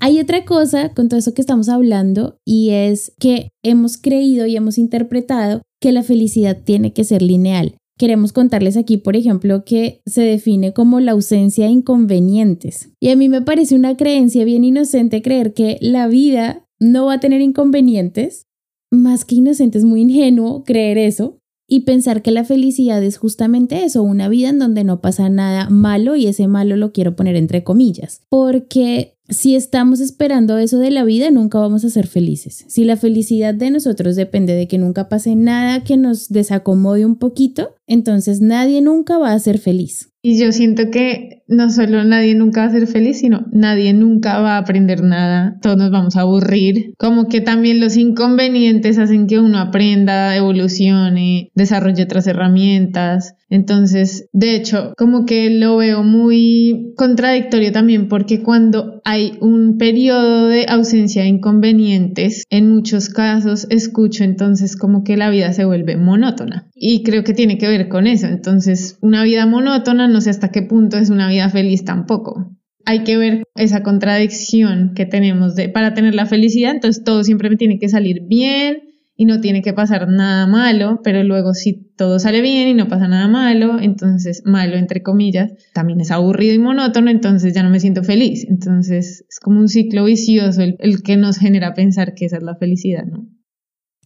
Hay 0.00 0.18
otra 0.18 0.44
cosa 0.44 0.92
con 0.94 1.08
todo 1.08 1.20
eso 1.20 1.32
que 1.32 1.40
estamos 1.40 1.68
hablando 1.68 2.36
y 2.44 2.70
es 2.70 3.12
que 3.20 3.50
hemos 3.62 3.96
creído 3.96 4.46
y 4.46 4.56
hemos 4.56 4.76
interpretado 4.76 5.62
que 5.80 5.92
la 5.92 6.02
felicidad 6.02 6.58
tiene 6.64 6.92
que 6.92 7.04
ser 7.04 7.22
lineal. 7.22 7.76
Queremos 8.02 8.32
contarles 8.32 8.76
aquí, 8.76 8.96
por 8.96 9.14
ejemplo, 9.14 9.64
que 9.64 10.02
se 10.06 10.22
define 10.22 10.72
como 10.72 10.98
la 10.98 11.12
ausencia 11.12 11.66
de 11.66 11.70
inconvenientes. 11.70 12.90
Y 12.98 13.10
a 13.10 13.16
mí 13.16 13.28
me 13.28 13.42
parece 13.42 13.76
una 13.76 13.96
creencia 13.96 14.44
bien 14.44 14.64
inocente 14.64 15.22
creer 15.22 15.54
que 15.54 15.78
la 15.80 16.08
vida 16.08 16.66
no 16.80 17.06
va 17.06 17.12
a 17.12 17.20
tener 17.20 17.40
inconvenientes. 17.40 18.48
Más 18.90 19.24
que 19.24 19.36
inocente, 19.36 19.78
es 19.78 19.84
muy 19.84 20.00
ingenuo 20.00 20.64
creer 20.64 20.98
eso 20.98 21.38
y 21.68 21.82
pensar 21.82 22.22
que 22.22 22.32
la 22.32 22.42
felicidad 22.42 23.00
es 23.04 23.18
justamente 23.18 23.84
eso, 23.84 24.02
una 24.02 24.28
vida 24.28 24.48
en 24.48 24.58
donde 24.58 24.82
no 24.82 25.00
pasa 25.00 25.28
nada 25.28 25.70
malo 25.70 26.16
y 26.16 26.26
ese 26.26 26.48
malo 26.48 26.76
lo 26.76 26.92
quiero 26.92 27.14
poner 27.14 27.36
entre 27.36 27.62
comillas, 27.62 28.20
porque 28.28 29.14
si 29.28 29.54
estamos 29.54 30.00
esperando 30.00 30.58
eso 30.58 30.78
de 30.78 30.90
la 30.90 31.04
vida, 31.04 31.30
nunca 31.30 31.58
vamos 31.58 31.84
a 31.84 31.90
ser 31.90 32.06
felices. 32.06 32.64
Si 32.68 32.84
la 32.84 32.96
felicidad 32.96 33.54
de 33.54 33.70
nosotros 33.70 34.16
depende 34.16 34.54
de 34.54 34.68
que 34.68 34.78
nunca 34.78 35.08
pase 35.08 35.34
nada 35.36 35.84
que 35.84 35.96
nos 35.96 36.28
desacomode 36.28 37.06
un 37.06 37.16
poquito, 37.16 37.74
entonces 37.92 38.40
nadie 38.40 38.80
nunca 38.80 39.18
va 39.18 39.32
a 39.32 39.38
ser 39.38 39.58
feliz. 39.58 40.12
Y 40.24 40.38
yo 40.38 40.52
siento 40.52 40.90
que 40.90 41.42
no 41.48 41.68
solo 41.68 42.04
nadie 42.04 42.36
nunca 42.36 42.62
va 42.62 42.66
a 42.68 42.72
ser 42.72 42.86
feliz, 42.86 43.18
sino 43.18 43.44
nadie 43.50 43.92
nunca 43.92 44.38
va 44.38 44.54
a 44.54 44.58
aprender 44.58 45.02
nada, 45.02 45.58
todos 45.60 45.76
nos 45.76 45.90
vamos 45.90 46.16
a 46.16 46.20
aburrir. 46.20 46.94
Como 46.96 47.28
que 47.28 47.40
también 47.40 47.80
los 47.80 47.96
inconvenientes 47.96 48.98
hacen 48.98 49.26
que 49.26 49.40
uno 49.40 49.58
aprenda, 49.58 50.36
evolucione, 50.36 51.50
desarrolle 51.54 52.04
otras 52.04 52.28
herramientas. 52.28 53.34
Entonces, 53.50 54.28
de 54.32 54.54
hecho, 54.54 54.94
como 54.96 55.26
que 55.26 55.50
lo 55.50 55.76
veo 55.76 56.02
muy 56.04 56.94
contradictorio 56.96 57.70
también 57.70 58.08
porque 58.08 58.42
cuando 58.42 59.02
hay 59.04 59.34
un 59.40 59.76
periodo 59.76 60.48
de 60.48 60.64
ausencia 60.68 61.22
de 61.22 61.28
inconvenientes, 61.28 62.44
en 62.48 62.70
muchos 62.70 63.10
casos 63.10 63.66
escucho 63.68 64.24
entonces 64.24 64.76
como 64.76 65.04
que 65.04 65.18
la 65.18 65.28
vida 65.28 65.52
se 65.52 65.66
vuelve 65.66 65.96
monótona. 65.96 66.70
Y 66.74 67.02
creo 67.02 67.24
que 67.24 67.34
tiene 67.34 67.58
que 67.58 67.68
ver 67.68 67.81
con 67.88 68.06
eso. 68.06 68.26
Entonces, 68.26 68.98
una 69.00 69.24
vida 69.24 69.46
monótona 69.46 70.08
no 70.08 70.20
sé 70.20 70.30
hasta 70.30 70.50
qué 70.50 70.62
punto 70.62 70.98
es 70.98 71.10
una 71.10 71.28
vida 71.28 71.48
feliz 71.48 71.84
tampoco. 71.84 72.56
Hay 72.84 73.04
que 73.04 73.16
ver 73.16 73.44
esa 73.54 73.82
contradicción 73.82 74.92
que 74.94 75.06
tenemos 75.06 75.54
de 75.54 75.68
para 75.68 75.94
tener 75.94 76.14
la 76.14 76.26
felicidad, 76.26 76.72
entonces 76.72 77.04
todo 77.04 77.22
siempre 77.22 77.48
me 77.48 77.56
tiene 77.56 77.78
que 77.78 77.88
salir 77.88 78.22
bien, 78.26 78.82
y 79.22 79.24
no 79.24 79.40
tiene 79.40 79.62
que 79.62 79.72
pasar 79.72 80.08
nada 80.08 80.46
malo, 80.46 81.00
pero 81.04 81.22
luego 81.22 81.54
si 81.54 81.74
todo 81.96 82.18
sale 82.18 82.40
bien 82.40 82.68
y 82.68 82.74
no 82.74 82.88
pasa 82.88 83.08
nada 83.08 83.28
malo, 83.28 83.78
entonces 83.78 84.42
malo 84.44 84.76
entre 84.76 85.02
comillas, 85.02 85.52
también 85.74 86.00
es 86.00 86.10
aburrido 86.10 86.54
y 86.54 86.58
monótono, 86.58 87.10
entonces 87.10 87.54
ya 87.54 87.62
no 87.62 87.70
me 87.70 87.80
siento 87.80 88.02
feliz. 88.02 88.46
Entonces 88.48 89.24
es 89.28 89.38
como 89.38 89.60
un 89.60 89.68
ciclo 89.68 90.04
vicioso 90.04 90.62
el, 90.62 90.76
el 90.80 91.02
que 91.02 91.16
nos 91.16 91.38
genera 91.38 91.74
pensar 91.74 92.14
que 92.14 92.24
esa 92.24 92.38
es 92.38 92.42
la 92.42 92.56
felicidad, 92.56 93.04
¿no? 93.04 93.28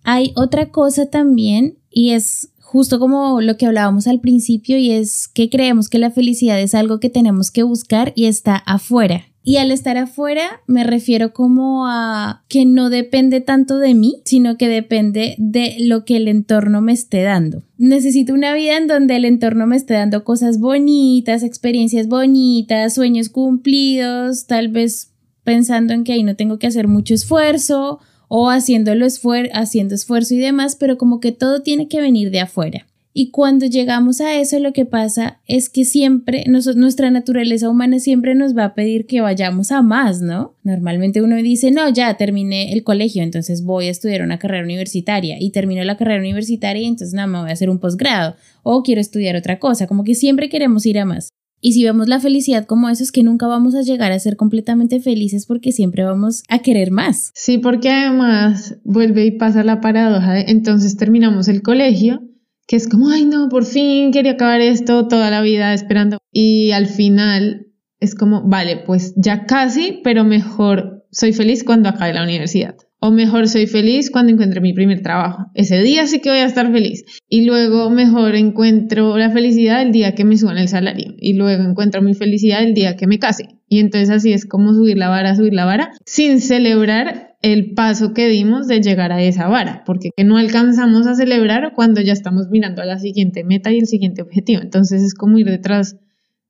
Hay 0.03 0.33
otra 0.37 0.71
cosa 0.71 1.07
también 1.07 1.79
y 1.91 2.11
es 2.11 2.53
justo 2.67 2.99
como 2.99 3.41
lo 3.41 3.57
que 3.57 3.67
hablábamos 3.67 4.09
al 4.09 4.21
principio 4.21 4.77
y 4.77 4.91
es 4.91 5.29
que 5.29 5.49
creemos 5.49 5.89
que 5.89 5.99
la 5.99 6.11
felicidad 6.11 6.61
es 6.61 6.75
algo 6.75 6.99
que 7.01 7.09
tenemos 7.09 7.51
que 7.51 7.63
buscar 7.63 8.13
y 8.17 8.27
está 8.27 8.57
afuera 8.57 9.25
y 9.49 9.59
al 9.59 9.71
estar 9.71 9.97
afuera 9.97 10.61
me 10.67 10.83
refiero 10.83 11.33
como 11.33 11.87
a 11.87 12.43
que 12.49 12.65
no 12.65 12.91
depende 12.91 13.41
tanto 13.41 13.79
de 13.79 13.95
mí, 13.95 14.21
sino 14.25 14.59
que 14.59 14.69
depende 14.69 15.37
de 15.39 15.77
lo 15.79 16.05
que 16.05 16.17
el 16.17 16.27
entorno 16.27 16.81
me 16.81 16.93
esté 16.93 17.23
dando. 17.23 17.63
Necesito 17.79 18.35
una 18.35 18.55
vida 18.55 18.77
en 18.77 18.89
donde 18.89 19.15
el 19.15 19.25
entorno 19.25 19.69
me 19.69 19.77
esté 19.77 19.95
dando 19.95 20.25
cosas 20.25 20.59
bonitas, 20.59 21.45
experiencias 21.45 22.09
bonitas, 22.09 22.95
sueños 22.95 23.29
cumplidos, 23.29 24.49
tal 24.49 24.67
vez 24.67 25.13
pensando 25.45 25.95
en 25.95 26.03
que 26.03 26.15
ahí 26.15 26.25
no 26.25 26.35
tengo 26.35 26.59
que 26.59 26.67
hacer 26.67 26.89
mucho 26.89 27.15
esfuerzo 27.15 28.01
o 28.29 28.51
haciéndolo 28.51 29.07
haciendo 29.53 29.95
esfuerzo 29.95 30.35
y 30.35 30.39
demás, 30.39 30.77
pero 30.77 30.99
como 30.99 31.21
que 31.21 31.33
todo 31.33 31.63
tiene 31.63 31.89
que 31.89 32.01
venir 32.01 32.31
de 32.31 32.41
afuera. 32.41 32.87
Y 33.19 33.31
cuando 33.31 33.65
llegamos 33.65 34.21
a 34.21 34.39
eso, 34.39 34.59
lo 34.59 34.75
que 34.75 34.85
pasa 34.85 35.41
es 35.47 35.71
que 35.71 35.87
siempre, 35.87 36.45
nuestra 36.49 37.11
naturaleza 37.11 37.71
humana 37.71 37.99
siempre 37.99 38.35
nos 38.35 38.55
va 38.55 38.65
a 38.67 38.75
pedir 38.75 39.07
que 39.07 39.23
vayamos 39.23 39.73
a 39.73 39.81
más, 39.81 40.21
¿no? 40.21 40.55
Normalmente 40.65 41.23
uno 41.23 41.37
dice, 41.37 41.71
no, 41.71 41.89
ya 41.89 42.15
terminé 42.19 42.75
el 42.75 42.85
colegio, 42.85 43.23
entonces 43.23 43.65
voy 43.65 43.87
a 43.87 43.91
estudiar 43.91 44.21
una 44.21 44.39
carrera 44.39 44.65
universitaria 44.65 45.39
y 45.41 45.49
termino 45.49 45.83
la 45.85 45.97
carrera 45.97 46.21
universitaria 46.21 46.87
entonces 46.87 47.15
nada, 47.15 47.27
me 47.27 47.41
voy 47.41 47.49
a 47.49 47.55
hacer 47.55 47.71
un 47.71 47.79
posgrado 47.79 48.37
o 48.63 48.83
quiero 48.83 49.01
estudiar 49.01 49.35
otra 49.35 49.59
cosa, 49.59 49.87
como 49.87 50.05
que 50.05 50.15
siempre 50.15 50.51
queremos 50.51 50.85
ir 50.85 50.99
a 50.99 51.07
más. 51.07 51.31
Y 51.61 51.73
si 51.73 51.85
vemos 51.85 52.09
la 52.09 52.21
felicidad 52.21 52.67
como 52.67 52.89
eso, 52.89 53.03
es 53.03 53.13
que 53.13 53.23
nunca 53.23 53.47
vamos 53.47 53.75
a 53.75 53.83
llegar 53.83 54.13
a 54.13 54.19
ser 54.19 54.37
completamente 54.37 55.01
felices 55.01 55.47
porque 55.47 55.73
siempre 55.73 56.05
vamos 56.05 56.43
a 56.49 56.61
querer 56.61 56.91
más. 56.91 57.33
Sí, 57.35 57.59
porque 57.59 57.91
además 57.91 58.77
vuelve 58.85 59.25
y 59.25 59.33
pasa 59.33 59.65
la 59.65 59.81
paradoja 59.81 60.35
de 60.35 60.45
entonces 60.49 60.97
terminamos 60.97 61.49
el 61.49 61.63
colegio 61.63 62.23
que 62.67 62.77
es 62.77 62.89
como, 62.89 63.11
ay 63.11 63.25
no, 63.25 63.49
por 63.49 63.65
fin 63.65 64.11
quería 64.11 64.33
acabar 64.33 64.61
esto 64.61 65.07
toda 65.09 65.31
la 65.31 65.41
vida 65.41 65.73
esperando. 65.73 66.19
Y 66.33 66.73
al 66.73 66.87
final 66.87 67.69
es 68.01 68.15
como, 68.15 68.43
vale, 68.43 68.77
pues 68.77 69.15
ya 69.17 69.47
casi, 69.47 70.01
pero 70.03 70.25
mejor 70.25 71.07
soy 71.11 71.33
feliz 71.33 71.65
cuando 71.65 71.89
acabe 71.89 72.13
la 72.13 72.25
universidad. 72.25 72.77
O 72.99 73.11
mejor 73.11 73.49
soy 73.49 73.67
feliz 73.67 74.11
cuando 74.11 74.33
encuentre 74.33 74.61
mi 74.61 74.73
primer 74.73 75.03
trabajo. 75.03 75.47
Ese 75.55 75.83
día 75.83 76.07
sí 76.07 76.21
que 76.21 76.31
voy 76.31 76.39
a 76.39 76.47
estar 76.47 76.73
feliz. 76.73 77.05
Y 77.29 77.45
luego 77.45 77.91
mejor 77.91 78.35
encuentro 78.37 79.19
la 79.19 79.31
felicidad 79.31 79.83
el 79.83 79.93
día 79.93 80.15
que 80.15 80.25
me 80.25 80.37
suban 80.37 80.59
el 80.59 80.69
salario. 80.69 81.15
Y 81.19 81.35
luego 81.35 81.63
encuentro 81.63 82.01
mi 82.01 82.15
felicidad 82.15 82.63
el 82.63 82.75
día 82.75 82.97
que 82.97 83.07
me 83.07 83.19
case. 83.19 83.49
Y 83.69 83.81
entonces 83.81 84.11
así 84.11 84.33
es 84.33 84.47
como 84.47 84.73
subir 84.73 84.97
la 84.97 85.09
vara, 85.09 85.37
subir 85.37 85.53
la 85.53 85.65
vara, 85.65 85.91
sin 86.05 86.41
celebrar 86.41 87.37
el 87.43 87.75
paso 87.75 88.15
que 88.15 88.29
dimos 88.29 88.67
de 88.67 88.81
llegar 88.81 89.13
a 89.13 89.23
esa 89.23 89.47
vara, 89.49 89.83
porque 89.85 90.11
no 90.25 90.37
alcanzamos 90.37 91.07
a 91.07 91.15
celebrar 91.15 91.73
cuando 91.75 92.01
ya 92.01 92.13
estamos 92.13 92.47
mirando 92.51 92.83
a 92.83 92.87
la 92.87 92.99
siguiente 92.99 93.45
meta 93.45 93.71
y 93.73 93.79
el 93.79 93.87
siguiente 93.87 94.23
objetivo. 94.23 94.63
Entonces 94.63 95.03
es 95.03 95.15
como 95.15 95.39
ir 95.39 95.47
detrás 95.47 95.97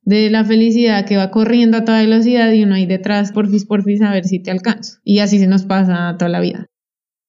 de 0.07 0.29
la 0.29 0.45
felicidad 0.45 1.05
que 1.05 1.17
va 1.17 1.31
corriendo 1.31 1.75
a 1.75 1.83
toda 1.83 1.99
velocidad 1.99 2.49
y 2.53 2.63
uno 2.63 2.75
ahí 2.75 2.85
detrás, 2.85 3.33
porfis, 3.33 3.65
porfis, 3.65 4.01
a 4.01 4.11
ver 4.11 4.23
si 4.23 4.39
te 4.39 4.51
alcanzo. 4.51 4.99
Y 5.03 5.19
así 5.19 5.37
se 5.37 5.47
nos 5.47 5.65
pasa 5.65 6.15
toda 6.17 6.29
la 6.29 6.39
vida. 6.39 6.67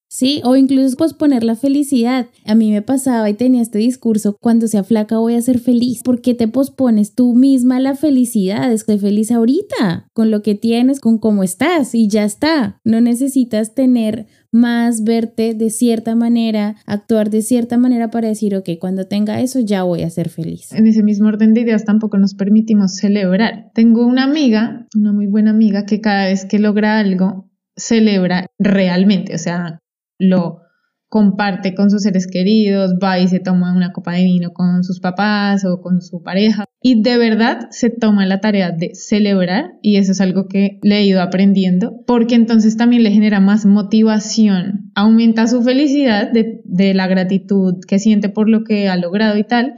Sí, 0.09 0.41
o 0.43 0.57
incluso 0.57 0.97
posponer 0.97 1.45
la 1.45 1.55
felicidad. 1.55 2.29
A 2.47 2.55
mí 2.55 2.71
me 2.73 2.81
pasaba 2.81 3.29
y 3.29 3.35
tenía 3.35 3.61
este 3.61 3.79
discurso, 3.79 4.37
cuando 4.41 4.67
sea 4.67 4.83
flaca 4.83 5.19
voy 5.19 5.35
a 5.35 5.43
ser 5.43 5.59
feliz. 5.59 6.03
¿Por 6.03 6.23
qué 6.23 6.35
te 6.35 6.49
pospones 6.49 7.15
tú 7.15 7.35
misma 7.35 7.79
la 7.79 7.95
felicidad? 7.95 8.73
Estoy 8.73 8.99
feliz 8.99 9.31
ahorita, 9.31 10.09
con 10.15 10.31
lo 10.31 10.43
que 10.43 10.55
tienes, 10.55 11.01
con 11.01 11.19
cómo 11.19 11.43
estás 11.43 11.95
y 11.95 12.09
ya 12.09 12.25
está. 12.25 12.81
No 12.85 13.01
necesitas 13.03 13.75
tener 13.75 14.27
más, 14.51 15.05
verte 15.05 15.53
de 15.53 15.69
cierta 15.69 16.15
manera, 16.15 16.77
actuar 16.87 17.29
de 17.29 17.43
cierta 17.43 17.77
manera 17.77 18.11
para 18.11 18.29
decir, 18.29 18.57
ok, 18.57 18.71
cuando 18.81 19.07
tenga 19.07 19.41
eso 19.43 19.61
ya 19.61 19.83
voy 19.83 20.03
a 20.03 20.11
ser 20.11 20.31
feliz. 20.31 20.73
En 20.73 20.87
ese 20.87 21.03
mismo 21.03 21.29
orden 21.29 21.53
de 21.53 21.61
ideas 21.61 21.85
tampoco 21.85 22.17
nos 22.17 22.35
permitimos 22.35 22.97
celebrar. 22.97 23.71
Tengo 23.75 24.07
una 24.07 24.25
amiga, 24.25 24.87
una 24.97 25.13
muy 25.13 25.27
buena 25.27 25.51
amiga, 25.51 25.85
que 25.85 26.01
cada 26.01 26.27
vez 26.27 26.47
que 26.47 26.59
logra 26.59 26.99
algo, 26.99 27.51
celebra 27.77 28.47
realmente, 28.59 29.35
o 29.35 29.39
sea, 29.39 29.81
lo 30.19 30.63
comparte 31.09 31.75
con 31.75 31.91
sus 31.91 32.03
seres 32.03 32.27
queridos, 32.27 32.95
va 33.03 33.19
y 33.19 33.29
se 33.29 33.41
toma 33.41 33.75
una 33.75 33.93
copa 33.93 34.13
de 34.13 34.25
vino 34.25 34.51
con 34.53 34.85
sus 34.85 35.01
papás 35.01 35.65
o 35.65 35.81
con 35.81 36.03
su 36.03 36.23
pareja. 36.23 36.65
Y 36.83 37.03
de 37.03 37.17
verdad 37.17 37.69
se 37.71 37.91
toma 37.91 38.27
la 38.27 38.41
tarea 38.41 38.71
de 38.71 38.95
celebrar 38.95 39.73
y 39.83 39.97
eso 39.97 40.13
es 40.13 40.21
algo 40.21 40.47
que 40.47 40.79
le 40.83 40.99
he 40.99 41.07
ido 41.07 41.23
aprendiendo 41.23 42.05
porque 42.07 42.35
entonces 42.35 42.77
también 42.77 43.03
le 43.03 43.11
genera 43.11 43.41
más 43.41 43.67
motivación, 43.67 44.93
aumenta 44.95 45.47
su 45.47 45.63
felicidad 45.63 46.31
de, 46.31 46.95
la 46.95 47.07
gratitud 47.07 47.75
que 47.87 47.99
siente 47.99 48.29
por 48.29 48.49
lo 48.49 48.63
que 48.65 48.89
ha 48.89 48.97
logrado 48.97 49.37
y 49.39 49.45
tal, 49.45 49.75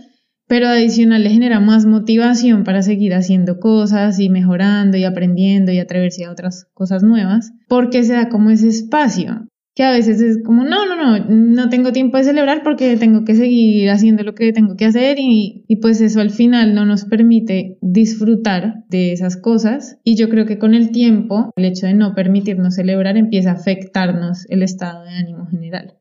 pero 0.46 0.68
adicional 0.68 1.22
le 1.22 1.30
genera 1.30 1.60
más 1.60 1.86
motivación 1.86 2.64
para 2.64 2.82
seguir 2.82 3.14
haciendo 3.14 3.60
cosas 3.60 4.18
y 4.18 4.28
mejorando 4.28 4.96
y 4.96 5.04
aprendiendo 5.04 5.70
y 5.70 5.78
atreverse 5.78 6.24
a 6.24 6.32
otras 6.32 6.66
cosas 6.74 7.02
nuevas, 7.02 7.52
porque 7.68 8.02
se 8.02 8.14
da 8.14 8.28
como 8.28 8.50
ese 8.50 8.68
espacio 8.68 9.46
que 9.74 9.84
a 9.84 9.92
veces 9.92 10.20
es 10.20 10.42
como, 10.44 10.64
no, 10.64 10.86
no, 10.86 10.96
no, 10.96 11.24
no 11.28 11.68
tengo 11.68 11.92
tiempo 11.92 12.16
de 12.16 12.24
celebrar 12.24 12.62
porque 12.62 12.96
tengo 12.96 13.24
que 13.24 13.34
seguir 13.34 13.88
haciendo 13.90 14.22
lo 14.24 14.34
que 14.34 14.52
tengo 14.52 14.76
que 14.76 14.84
hacer 14.84 15.18
y, 15.18 15.64
y, 15.68 15.76
pues 15.76 16.00
eso 16.00 16.20
al 16.20 16.30
final 16.30 16.74
no 16.74 16.84
nos 16.84 17.04
permite 17.04 17.78
disfrutar 17.80 18.84
de 18.88 19.12
esas 19.12 19.36
cosas 19.36 19.98
y 20.04 20.16
yo 20.16 20.28
creo 20.28 20.46
que 20.46 20.58
con 20.58 20.74
el 20.74 20.90
tiempo 20.90 21.52
el 21.56 21.64
hecho 21.64 21.86
de 21.86 21.94
no 21.94 22.14
permitirnos 22.14 22.74
celebrar 22.74 23.16
empieza 23.16 23.50
a 23.50 23.54
afectarnos 23.54 24.46
el 24.48 24.62
estado 24.62 25.04
de 25.04 25.10
ánimo 25.10 25.46
general. 25.46 25.94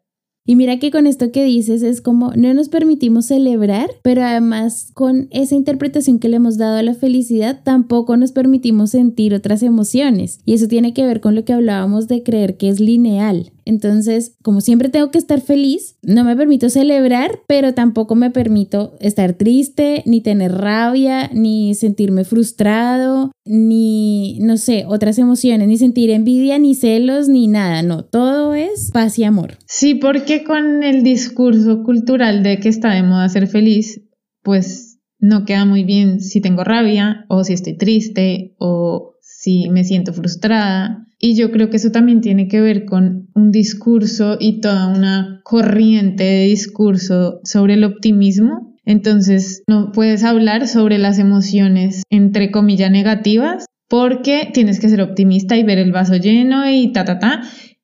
Y 0.49 0.55
mira 0.55 0.79
que 0.79 0.89
con 0.89 1.05
esto 1.05 1.31
que 1.31 1.43
dices 1.43 1.83
es 1.83 2.01
como 2.01 2.33
no 2.35 2.51
nos 2.55 2.69
permitimos 2.69 3.27
celebrar, 3.27 3.91
pero 4.01 4.23
además 4.23 4.89
con 4.95 5.27
esa 5.29 5.53
interpretación 5.53 6.17
que 6.17 6.27
le 6.27 6.37
hemos 6.37 6.57
dado 6.57 6.77
a 6.77 6.81
la 6.81 6.95
felicidad 6.95 7.61
tampoco 7.63 8.17
nos 8.17 8.31
permitimos 8.31 8.89
sentir 8.89 9.35
otras 9.35 9.61
emociones. 9.61 10.39
Y 10.45 10.55
eso 10.55 10.67
tiene 10.67 10.95
que 10.95 11.05
ver 11.05 11.21
con 11.21 11.35
lo 11.35 11.45
que 11.45 11.53
hablábamos 11.53 12.07
de 12.07 12.23
creer 12.23 12.57
que 12.57 12.69
es 12.69 12.79
lineal. 12.79 13.51
Entonces, 13.69 14.35
como 14.41 14.61
siempre 14.61 14.89
tengo 14.89 15.11
que 15.11 15.19
estar 15.19 15.41
feliz, 15.41 15.95
no 16.01 16.23
me 16.23 16.35
permito 16.35 16.71
celebrar, 16.71 17.41
pero 17.47 17.75
tampoco 17.75 18.15
me 18.15 18.31
permito 18.31 18.95
estar 18.99 19.33
triste, 19.33 20.01
ni 20.07 20.21
tener 20.21 20.53
rabia, 20.53 21.29
ni 21.31 21.75
sentirme 21.75 22.23
frustrado, 22.23 23.31
ni, 23.45 24.39
no 24.39 24.57
sé, 24.57 24.85
otras 24.87 25.19
emociones, 25.19 25.67
ni 25.67 25.77
sentir 25.77 26.09
envidia, 26.09 26.57
ni 26.57 26.73
celos, 26.73 27.29
ni 27.29 27.47
nada. 27.47 27.83
No, 27.83 28.03
todo 28.03 28.55
es 28.55 28.89
paz 28.91 29.19
y 29.19 29.23
amor. 29.23 29.59
Sí, 29.67 29.93
porque 29.93 30.43
con 30.43 30.81
el 30.81 31.03
discurso 31.03 31.83
cultural 31.83 32.41
de 32.41 32.59
que 32.59 32.69
está 32.69 32.95
de 32.95 33.03
moda 33.03 33.29
ser 33.29 33.45
feliz, 33.45 34.01
pues 34.41 34.97
no 35.19 35.45
queda 35.45 35.65
muy 35.65 35.83
bien 35.83 36.21
si 36.21 36.41
tengo 36.41 36.63
rabia 36.63 37.25
o 37.27 37.43
si 37.43 37.53
estoy 37.53 37.77
triste 37.77 38.55
o 38.57 39.13
si 39.21 39.69
me 39.69 39.83
siento 39.83 40.11
frustrada. 40.11 41.05
Y 41.19 41.35
yo 41.35 41.51
creo 41.51 41.69
que 41.69 41.77
eso 41.77 41.91
también 41.91 42.21
tiene 42.21 42.47
que 42.47 42.61
ver 42.61 42.85
con 42.85 43.27
un 43.35 43.51
discurso 43.51 44.37
y 44.39 44.61
toda 44.61 44.87
una 44.87 45.41
corriente 45.43 46.23
de 46.23 46.45
discurso 46.45 47.41
sobre 47.43 47.73
el 47.73 47.83
optimismo. 47.83 48.73
Entonces, 48.85 49.61
no 49.67 49.91
puedes 49.91 50.23
hablar 50.23 50.67
sobre 50.67 50.97
las 50.97 51.19
emociones, 51.19 52.03
entre 52.09 52.51
comillas, 52.51 52.89
negativas, 52.89 53.65
porque 53.89 54.49
tienes 54.53 54.79
que 54.79 54.87
ser 54.87 55.01
optimista 55.01 55.57
y 55.57 55.63
ver 55.63 55.77
el 55.77 55.91
vaso 55.91 56.15
lleno 56.15 56.69
y 56.69 56.93
ta, 56.93 57.03
ta, 57.03 57.19
ta. 57.19 57.41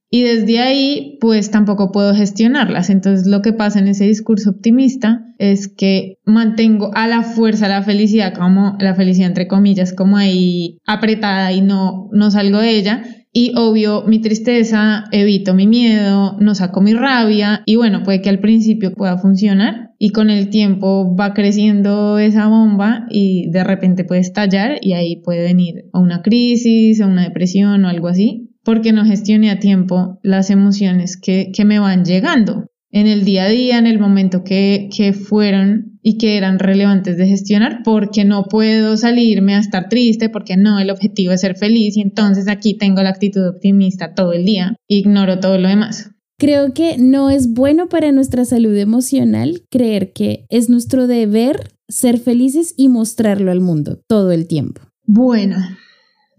y 0.10 0.22
desde 0.22 0.60
ahí 0.60 1.18
pues 1.20 1.51
tampoco 1.51 1.92
puedo 1.92 2.15
gestionarlas. 2.15 2.89
Entonces 2.89 3.27
lo 3.27 3.42
que 3.42 3.54
pasa 3.54 3.80
en 3.80 3.88
ese 3.88 4.06
discurso 4.06 4.51
optimista 4.51 5.25
es 5.39 5.68
que 5.68 6.20
mantengo 6.24 6.92
a 6.94 7.08
la 7.08 7.24
fuerza 7.24 7.68
la 7.68 7.82
felicidad 7.82 8.34
como 8.34 8.77
la 8.80 8.96
felicidad 8.96 9.27
entre 9.27 9.48
comillas 9.48 9.94
como 9.94 10.15
ahí 10.15 10.77
apretada 10.86 11.51
y 11.51 11.62
no 11.62 12.08
no 12.13 12.32
salgo 12.32 12.60
de 12.60 12.77
ella 12.77 13.04
y 13.38 13.51
obvio, 13.58 14.06
mi 14.08 14.20
tristeza, 14.20 15.04
evito 15.12 15.54
mi 15.54 15.68
miedo, 15.68 16.38
no 16.39 16.56
saco 16.56 16.80
mi 16.80 16.94
rabia. 16.94 17.63
Y 17.65 17.75
bueno, 17.75 18.01
puede 18.01 18.22
que 18.22 18.30
al 18.30 18.39
principio 18.39 18.94
pueda 18.94 19.18
funcionar 19.18 19.92
y 20.00 20.12
con 20.12 20.30
el 20.30 20.50
tiempo 20.50 21.13
va 21.18 21.34
creciendo 21.34 22.18
esa 22.18 22.48
bomba 22.48 23.08
y 23.10 23.50
de 23.50 23.65
repente 23.65 24.06
puede 24.06 24.22
estallar 24.22 24.77
y 24.80 24.94
ahí 24.94 25.18
puede 25.18 25.44
venir 25.44 25.89
o 25.92 26.00
una 26.00 26.22
crisis 26.22 27.01
o 27.01 27.08
una 27.08 27.24
depresión 27.24 27.84
o 27.84 27.89
algo 27.89 28.08
así, 28.08 28.51
porque 28.63 28.94
no 28.94 29.04
gestione 29.04 29.51
a 29.51 29.60
tiempo 29.60 30.18
las 30.24 30.50
emociones 30.50 31.18
que, 31.18 31.51
que 31.54 31.65
me 31.65 31.80
van 31.80 32.06
llegando 32.06 32.70
en 32.96 33.08
el 33.08 33.25
día 33.25 33.44
a 33.44 33.50
día, 33.50 33.78
en 33.78 33.88
el 33.88 34.00
momento 34.00 34.46
que, 34.46 34.90
que 34.96 35.12
fueron 35.12 36.00
y 36.02 36.18
que 36.18 36.38
eran 36.38 36.60
relevantes 36.60 37.18
de 37.18 37.28
gestionar, 37.28 37.82
porque 37.84 38.24
no 38.24 38.46
puedo 38.46 38.96
salirme 38.96 39.54
a 39.54 39.60
estar 39.60 39.90
triste, 39.90 40.30
porque 40.30 40.56
no, 40.56 40.80
el 40.80 40.90
objetivo 40.90 41.34
es 41.34 41.42
ser 41.42 41.58
feliz 41.58 41.98
y 41.98 42.02
entonces 42.02 42.48
aquí 42.48 42.78
tengo 42.78 43.04
la 43.04 43.10
actitud 43.10 43.46
optimista 43.46 44.14
todo 44.14 44.32
el 44.32 44.46
día, 44.46 44.78
ignoro 44.88 45.42
todo 45.42 45.58
lo 45.58 45.68
demás. 45.68 46.12
Creo 46.38 46.74
que 46.74 46.98
no 46.98 47.30
es 47.30 47.54
bueno 47.54 47.90
para 47.90 48.14
nuestra 48.14 48.46
salud 48.46 48.78
emocional 48.78 49.64
creer 49.70 50.14
que 50.14 50.46
es 50.50 50.70
nuestro 50.70 51.06
deber 51.06 51.74
ser 51.90 52.18
felices 52.18 52.74
y 52.78 52.88
mostrarlo 52.88 53.52
al 53.52 53.60
mundo 53.60 54.00
todo 54.08 54.32
el 54.32 54.48
tiempo. 54.48 54.80
Bueno, 55.04 55.58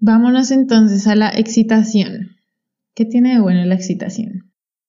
vámonos 0.00 0.50
entonces 0.50 1.06
a 1.06 1.16
la 1.16 1.28
excitación. 1.28 2.30
¿Qué 2.94 3.04
tiene 3.04 3.34
de 3.34 3.40
bueno 3.40 3.62
la 3.66 3.75
excitación? 3.75 4.45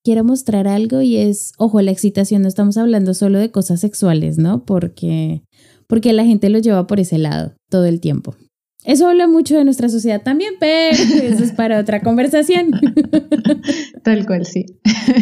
Quiero 0.07 0.23
mostrar 0.23 0.69
algo 0.69 1.01
y 1.01 1.17
es, 1.17 1.51
ojo, 1.57 1.81
la 1.81 1.91
excitación, 1.91 2.41
no 2.41 2.47
estamos 2.47 2.77
hablando 2.77 3.13
solo 3.13 3.39
de 3.39 3.51
cosas 3.51 3.81
sexuales, 3.81 4.37
¿no? 4.37 4.63
Porque, 4.63 5.43
porque 5.85 6.13
la 6.13 6.23
gente 6.23 6.49
lo 6.49 6.59
lleva 6.59 6.87
por 6.87 7.01
ese 7.01 7.17
lado 7.17 7.55
todo 7.69 7.83
el 7.83 7.99
tiempo. 7.99 8.33
Eso 8.85 9.09
habla 9.09 9.27
mucho 9.27 9.57
de 9.57 9.65
nuestra 9.65 9.89
sociedad 9.89 10.21
también, 10.23 10.53
pero 10.61 10.95
eso 11.23 11.43
es 11.43 11.51
para 11.51 11.77
otra 11.77 12.01
conversación. 12.01 12.71
Tal 14.05 14.25
cual, 14.25 14.45
sí. 14.45 14.63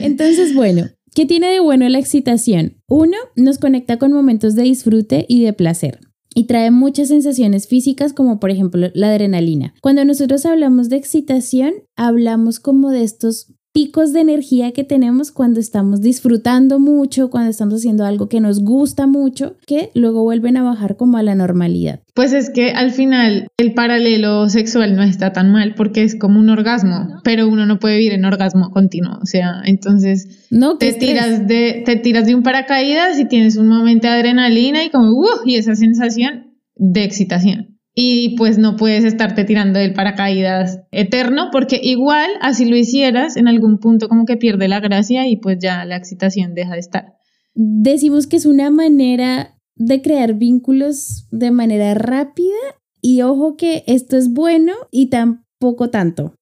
Entonces, 0.03 0.53
bueno, 0.53 0.83
¿qué 1.15 1.25
tiene 1.25 1.47
de 1.47 1.61
bueno 1.61 1.89
la 1.89 1.97
excitación? 1.97 2.77
Uno, 2.87 3.17
nos 3.35 3.57
conecta 3.57 3.97
con 3.97 4.13
momentos 4.13 4.53
de 4.53 4.61
disfrute 4.61 5.25
y 5.27 5.43
de 5.43 5.53
placer 5.53 5.99
y 6.35 6.43
trae 6.43 6.69
muchas 6.69 7.07
sensaciones 7.07 7.67
físicas 7.67 8.13
como 8.13 8.39
por 8.39 8.51
ejemplo 8.51 8.89
la 8.93 9.09
adrenalina. 9.09 9.73
Cuando 9.81 10.03
nosotros 10.05 10.45
hablamos 10.45 10.89
de 10.89 10.97
excitación, 10.97 11.73
hablamos 11.95 12.59
como 12.59 12.91
de 12.91 13.03
estos 13.03 13.54
picos 13.75 14.13
de 14.13 14.21
energía 14.21 14.71
que 14.71 14.85
tenemos 14.85 15.33
cuando 15.33 15.59
estamos 15.59 15.99
disfrutando 15.99 16.79
mucho, 16.79 17.29
cuando 17.29 17.49
estamos 17.49 17.73
haciendo 17.73 18.05
algo 18.05 18.29
que 18.29 18.39
nos 18.39 18.63
gusta 18.63 19.05
mucho, 19.05 19.57
que 19.67 19.89
luego 19.93 20.23
vuelven 20.23 20.55
a 20.55 20.63
bajar 20.63 20.95
como 20.95 21.17
a 21.17 21.23
la 21.23 21.35
normalidad. 21.35 21.99
Pues 22.13 22.31
es 22.31 22.49
que 22.49 22.71
al 22.71 22.91
final 22.91 23.49
el 23.57 23.73
paralelo 23.73 24.47
sexual 24.47 24.95
no 24.95 25.03
está 25.03 25.33
tan 25.33 25.51
mal 25.51 25.75
porque 25.75 26.03
es 26.03 26.15
como 26.15 26.39
un 26.39 26.49
orgasmo, 26.49 27.19
pero 27.25 27.49
uno 27.49 27.65
no 27.65 27.77
puede 27.77 27.97
vivir 27.97 28.13
en 28.13 28.23
orgasmo 28.23 28.71
continuo, 28.71 29.19
o 29.21 29.25
sea, 29.25 29.61
entonces 29.65 30.47
no, 30.49 30.77
te 30.77 30.93
tiras 30.93 31.45
de 31.45 31.83
te 31.85 31.97
tiras 31.97 32.27
de 32.27 32.33
un 32.33 32.43
paracaídas 32.43 33.19
y 33.19 33.25
tienes 33.25 33.57
un 33.57 33.67
momento 33.67 34.07
de 34.07 34.13
adrenalina 34.13 34.85
y 34.85 34.89
como 34.89 35.11
uh, 35.11 35.27
y 35.43 35.55
esa 35.57 35.75
sensación 35.75 36.55
de 36.77 37.03
excitación 37.03 37.74
y 37.95 38.35
pues 38.35 38.57
no 38.57 38.75
puedes 38.75 39.05
estarte 39.05 39.45
tirando 39.45 39.79
del 39.79 39.93
paracaídas 39.93 40.81
eterno 40.91 41.47
porque 41.51 41.79
igual 41.81 42.29
así 42.41 42.65
lo 42.65 42.75
hicieras 42.75 43.37
en 43.37 43.47
algún 43.47 43.79
punto 43.79 44.09
como 44.09 44.25
que 44.25 44.35
pierde 44.35 44.67
la 44.67 44.81
gracia 44.81 45.27
y 45.27 45.37
pues 45.37 45.57
ya 45.59 45.85
la 45.85 45.95
excitación 45.95 46.53
deja 46.53 46.73
de 46.73 46.79
estar. 46.79 47.13
Decimos 47.53 48.27
que 48.27 48.35
es 48.35 48.45
una 48.45 48.69
manera 48.69 49.57
de 49.77 50.01
crear 50.01 50.33
vínculos 50.33 51.27
de 51.31 51.51
manera 51.51 51.93
rápida 51.93 52.57
y 53.01 53.21
ojo 53.21 53.55
que 53.55 53.85
esto 53.87 54.17
es 54.17 54.33
bueno 54.33 54.73
y 54.91 55.07
tampoco 55.07 55.89
tanto. 55.89 56.35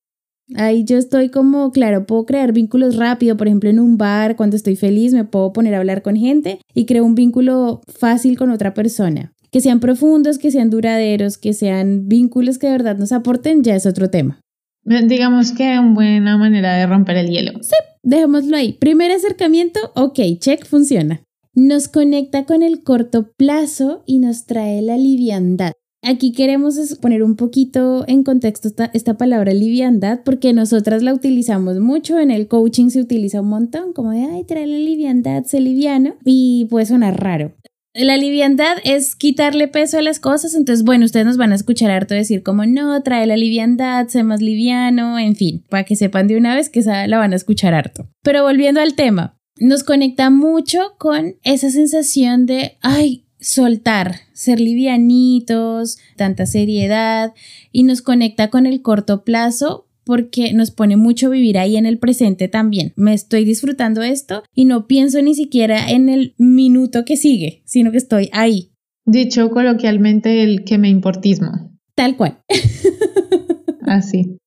Ahí 0.55 0.83
yo 0.85 0.97
estoy 0.97 1.29
como, 1.29 1.71
claro, 1.71 2.05
puedo 2.05 2.25
crear 2.25 2.51
vínculos 2.51 2.97
rápido, 2.97 3.37
por 3.37 3.47
ejemplo, 3.47 3.69
en 3.69 3.79
un 3.79 3.97
bar, 3.97 4.35
cuando 4.35 4.55
estoy 4.55 4.75
feliz, 4.75 5.13
me 5.13 5.23
puedo 5.23 5.53
poner 5.53 5.73
a 5.73 5.77
hablar 5.77 6.01
con 6.01 6.15
gente 6.15 6.59
y 6.73 6.85
creo 6.85 7.05
un 7.05 7.15
vínculo 7.15 7.81
fácil 7.87 8.37
con 8.37 8.49
otra 8.49 8.73
persona 8.73 9.33
que 9.53 9.61
sean 9.61 9.79
profundos, 9.79 10.39
que 10.39 10.49
sean 10.49 10.71
duraderos, 10.71 11.37
que 11.37 11.53
sean 11.53 12.09
vínculos 12.09 12.57
que 12.57 12.65
de 12.65 12.73
verdad 12.73 12.97
nos 12.97 13.11
aporten, 13.11 13.63
ya 13.63 13.75
es 13.75 13.85
otro 13.85 14.09
tema. 14.09 14.41
Digamos 14.83 15.51
que 15.51 15.77
una 15.79 15.93
buena 15.93 16.37
manera 16.37 16.73
de 16.73 16.87
romper 16.87 17.17
el 17.17 17.29
hielo. 17.29 17.53
Sí, 17.61 17.75
dejémoslo 18.01 18.57
ahí. 18.57 18.73
Primer 18.73 19.11
acercamiento, 19.11 19.79
ok, 19.95 20.19
check, 20.39 20.65
funciona. 20.65 21.21
Nos 21.53 21.87
conecta 21.87 22.45
con 22.45 22.63
el 22.63 22.83
corto 22.83 23.31
plazo 23.37 24.03
y 24.07 24.17
nos 24.17 24.47
trae 24.47 24.81
la 24.81 24.97
liviandad. 24.97 25.73
Aquí 26.01 26.31
queremos 26.33 26.97
poner 26.99 27.21
un 27.21 27.35
poquito 27.35 28.05
en 28.07 28.23
contexto 28.23 28.67
esta, 28.67 28.89
esta, 28.93 29.17
palabra 29.17 29.53
liviandad 29.53 30.21
porque 30.25 30.51
nosotras 30.51 31.03
la 31.03 31.13
utilizamos 31.13 31.79
mucho, 31.79 32.19
en 32.19 32.31
el 32.31 32.47
coaching 32.47 32.89
se 32.89 32.99
utiliza 32.99 33.39
un 33.39 33.49
montón, 33.49 33.93
como 33.93 34.11
de, 34.11 34.23
ay, 34.23 34.43
trae 34.45 34.65
la 34.65 34.77
liviandad, 34.77 35.43
sé 35.43 35.61
liviano, 35.61 36.15
y 36.25 36.65
puede 36.71 36.87
sonar 36.87 37.21
raro. 37.21 37.53
La 37.95 38.17
liviandad 38.17 38.77
es 38.83 39.15
quitarle 39.15 39.67
peso 39.67 39.99
a 39.99 40.01
las 40.01 40.19
cosas, 40.19 40.55
entonces 40.55 40.83
bueno, 40.83 41.05
ustedes 41.05 41.27
nos 41.27 41.37
van 41.37 41.51
a 41.51 41.55
escuchar 41.55 41.91
harto 41.91 42.15
decir 42.15 42.41
como 42.41 42.65
no, 42.65 43.03
trae 43.03 43.27
la 43.27 43.37
liviandad, 43.37 44.07
sé 44.07 44.23
más 44.23 44.41
liviano, 44.41 45.19
en 45.19 45.35
fin, 45.35 45.63
para 45.69 45.83
que 45.83 45.95
sepan 45.95 46.27
de 46.27 46.35
una 46.35 46.55
vez 46.55 46.69
que 46.69 46.79
esa 46.79 47.05
la 47.05 47.19
van 47.19 47.33
a 47.33 47.35
escuchar 47.35 47.75
harto. 47.75 48.09
Pero 48.23 48.41
volviendo 48.41 48.81
al 48.81 48.95
tema, 48.95 49.37
nos 49.59 49.83
conecta 49.83 50.31
mucho 50.31 50.95
con 50.97 51.35
esa 51.43 51.69
sensación 51.69 52.47
de, 52.47 52.79
ay, 52.81 53.27
soltar, 53.39 54.21
ser 54.33 54.59
livianitos, 54.59 55.99
tanta 56.15 56.47
seriedad, 56.47 57.33
y 57.71 57.83
nos 57.83 58.01
conecta 58.01 58.49
con 58.49 58.65
el 58.65 58.81
corto 58.81 59.23
plazo 59.23 59.87
porque 60.05 60.53
nos 60.53 60.71
pone 60.71 60.97
mucho 60.97 61.29
vivir 61.29 61.57
ahí 61.57 61.77
en 61.77 61.85
el 61.85 61.99
presente 61.99 62.47
también. 62.47 62.93
Me 62.95 63.13
estoy 63.13 63.45
disfrutando 63.45 64.01
esto 64.01 64.43
y 64.53 64.65
no 64.65 64.87
pienso 64.87 65.21
ni 65.21 65.35
siquiera 65.35 65.89
en 65.89 66.09
el 66.09 66.35
minuto 66.37 67.05
que 67.05 67.17
sigue, 67.17 67.63
sino 67.65 67.91
que 67.91 67.97
estoy 67.97 68.29
ahí. 68.33 68.71
Dicho 69.05 69.49
coloquialmente, 69.49 70.43
el 70.43 70.63
que 70.63 70.77
me 70.77 70.89
importismo. 70.89 71.77
Tal 71.95 72.15
cual. 72.15 72.39
Así. 73.81 74.37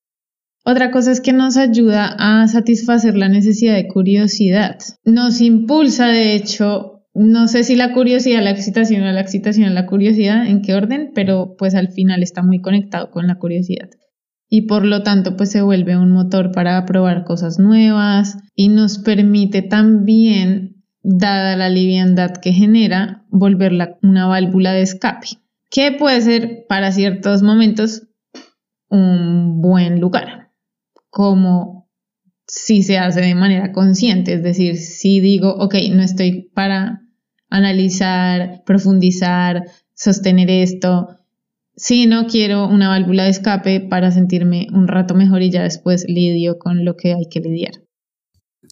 Otra 0.65 0.91
cosa 0.91 1.11
es 1.11 1.21
que 1.21 1.31
nos 1.31 1.55
ayuda 1.55 2.15
a 2.17 2.47
satisfacer 2.47 3.15
la 3.15 3.29
necesidad 3.29 3.75
de 3.75 3.87
curiosidad. 3.87 4.79
Nos 5.05 5.39
impulsa, 5.39 6.07
de 6.07 6.35
hecho, 6.35 7.05
no 7.13 7.47
sé 7.47 7.63
si 7.63 7.75
la 7.75 7.93
curiosidad, 7.93 8.43
la 8.43 8.51
excitación 8.51 9.03
o 9.03 9.11
la 9.11 9.21
excitación 9.21 9.73
la 9.73 9.85
curiosidad, 9.85 10.45
en 10.45 10.61
qué 10.61 10.73
orden, 10.73 11.11
pero 11.15 11.55
pues 11.57 11.73
al 11.73 11.89
final 11.89 12.21
está 12.21 12.43
muy 12.43 12.59
conectado 12.59 13.11
con 13.11 13.27
la 13.27 13.35
curiosidad 13.35 13.89
y 14.49 14.61
por 14.61 14.85
lo 14.85 15.03
tanto 15.03 15.35
pues 15.35 15.51
se 15.51 15.61
vuelve 15.61 15.97
un 15.97 16.11
motor 16.11 16.51
para 16.51 16.85
probar 16.85 17.25
cosas 17.25 17.59
nuevas 17.59 18.37
y 18.55 18.69
nos 18.69 18.97
permite 18.99 19.61
también, 19.61 20.83
dada 21.03 21.55
la 21.55 21.69
liviandad 21.69 22.31
que 22.31 22.53
genera, 22.53 23.25
volverla 23.29 23.97
una 24.01 24.27
válvula 24.27 24.73
de 24.73 24.81
escape, 24.81 25.27
que 25.69 25.91
puede 25.91 26.21
ser 26.21 26.65
para 26.67 26.91
ciertos 26.91 27.43
momentos 27.43 28.07
un 28.89 29.61
buen 29.61 29.99
lugar, 29.99 30.51
como 31.09 31.89
si 32.47 32.83
se 32.83 32.97
hace 32.97 33.21
de 33.21 33.35
manera 33.35 33.73
consciente, 33.73 34.33
es 34.33 34.43
decir, 34.43 34.77
si 34.77 35.19
digo, 35.19 35.53
ok, 35.55 35.75
no 35.91 36.01
estoy 36.01 36.49
para 36.53 37.01
analizar, 37.49 38.63
profundizar, 38.65 39.65
sostener 39.93 40.49
esto, 40.49 41.16
Sí, 41.77 42.07
no 42.07 42.25
quiero 42.25 42.67
una 42.67 42.89
válvula 42.89 43.25
de 43.25 43.29
escape 43.29 43.79
para 43.81 44.11
sentirme 44.11 44.67
un 44.73 44.87
rato 44.87 45.13
mejor 45.13 45.43
y 45.43 45.51
ya 45.51 45.61
después 45.61 46.05
lidio 46.07 46.57
con 46.57 46.83
lo 46.83 46.97
que 46.97 47.13
hay 47.13 47.29
que 47.29 47.39
lidiar. 47.39 47.83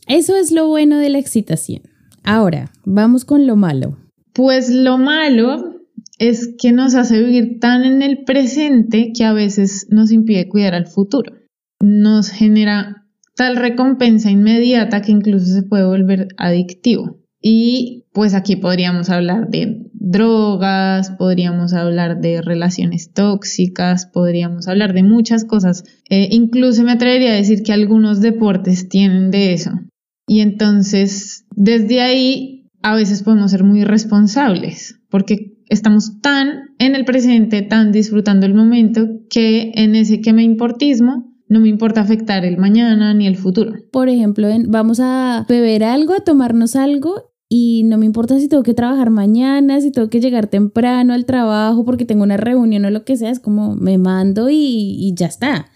Eso 0.08 0.36
es 0.36 0.52
lo 0.52 0.68
bueno 0.68 0.98
de 0.98 1.10
la 1.10 1.20
excitación. 1.20 1.84
Ahora, 2.24 2.72
vamos 2.84 3.24
con 3.24 3.46
lo 3.46 3.56
malo. 3.56 3.98
Pues 4.34 4.70
lo 4.70 4.98
malo 4.98 5.76
es 6.18 6.56
que 6.60 6.72
nos 6.72 6.96
hace 6.96 7.22
vivir 7.22 7.60
tan 7.60 7.84
en 7.84 8.02
el 8.02 8.24
presente 8.24 9.14
que 9.16 9.24
a 9.24 9.34
veces 9.34 9.86
nos 9.92 10.12
impide 10.12 10.50
cuidar 10.50 10.74
al 10.74 10.88
futuro. 10.88 11.32
Nos 11.80 12.30
genera 12.30 13.06
tal 13.36 13.56
recompensa 13.58 14.32
inmediata 14.32 15.02
que 15.02 15.12
incluso 15.12 15.46
se 15.46 15.62
puede 15.62 15.86
volver 15.86 16.30
adictivo. 16.38 17.20
Y 17.48 18.08
pues 18.12 18.34
aquí 18.34 18.56
podríamos 18.56 19.12
hablar 19.12 19.52
de 19.52 19.86
drogas, 19.94 21.12
podríamos 21.12 21.74
hablar 21.74 22.20
de 22.20 22.42
relaciones 22.42 23.14
tóxicas, 23.14 24.08
podríamos 24.08 24.68
hablar 24.68 24.96
de 24.96 25.04
muchas 25.04 25.46
cosas. 25.46 25.84
Eh, 26.10 26.30
incluso 26.32 26.82
me 26.82 26.94
atrevería 26.94 27.34
a 27.34 27.36
decir 27.36 27.62
que 27.62 27.72
algunos 27.72 28.20
deportes 28.20 28.90
tienen 28.90 29.30
de 29.30 29.54
eso. 29.54 29.74
Y 30.26 30.40
entonces, 30.40 31.46
desde 31.56 32.02
ahí, 32.02 32.68
a 32.82 32.96
veces 32.96 33.22
podemos 33.22 33.52
ser 33.52 33.64
muy 33.64 33.84
responsables, 33.84 35.00
porque 35.12 35.60
estamos 35.70 36.20
tan 36.22 36.72
en 36.80 36.96
el 36.96 37.06
presente, 37.06 37.62
tan 37.62 37.92
disfrutando 37.92 38.48
el 38.48 38.56
momento, 38.56 39.08
que 39.30 39.72
en 39.76 39.94
ese 39.94 40.20
que 40.20 40.34
me 40.34 40.42
importismo 40.42 41.32
no 41.48 41.60
me 41.60 41.70
importa 41.70 42.02
afectar 42.02 42.44
el 42.44 42.58
mañana 42.58 43.14
ni 43.14 43.28
el 43.28 43.38
futuro. 43.38 43.74
Por 43.92 44.10
ejemplo, 44.10 44.48
vamos 44.66 45.00
a 45.00 45.46
beber 45.48 45.84
algo, 45.84 46.16
a 46.16 46.22
tomarnos 46.22 46.76
algo 46.76 47.35
y 47.50 47.84
no 47.86 47.98
me 47.98 48.06
importa 48.06 48.40
si 48.40 48.48
tengo 48.48 48.64
que 48.64 48.74
trabajar 48.74 49.10
mañana, 49.10 49.80
si 49.82 49.92
tengo 49.92 50.10
que 50.10 50.20
llegar 50.20 50.48
temprano 50.48 51.14
al 51.14 51.26
trabajo 51.26 51.86
porque 51.86 52.06
tengo 52.06 52.24
una 52.24 52.38
reunión 52.38 52.86
o 52.86 52.90
lo 52.90 53.06
que 53.06 53.18
sea, 53.18 53.30
es 53.30 53.40
como 53.40 53.76
me 53.76 53.98
mando 53.98 54.50
y, 54.50 54.56
y 55.00 55.14
ya 55.16 55.28
está. 55.28 55.68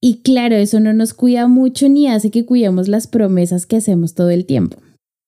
Y 0.00 0.22
claro, 0.22 0.56
eso 0.56 0.78
no 0.78 0.92
nos 0.92 1.14
cuida 1.14 1.48
mucho 1.48 1.88
ni 1.88 2.06
hace 2.08 2.30
que 2.30 2.46
cuidemos 2.46 2.86
las 2.86 3.06
promesas 3.06 3.66
que 3.66 3.76
hacemos 3.76 4.14
todo 4.14 4.30
el 4.30 4.46
tiempo. 4.46 4.76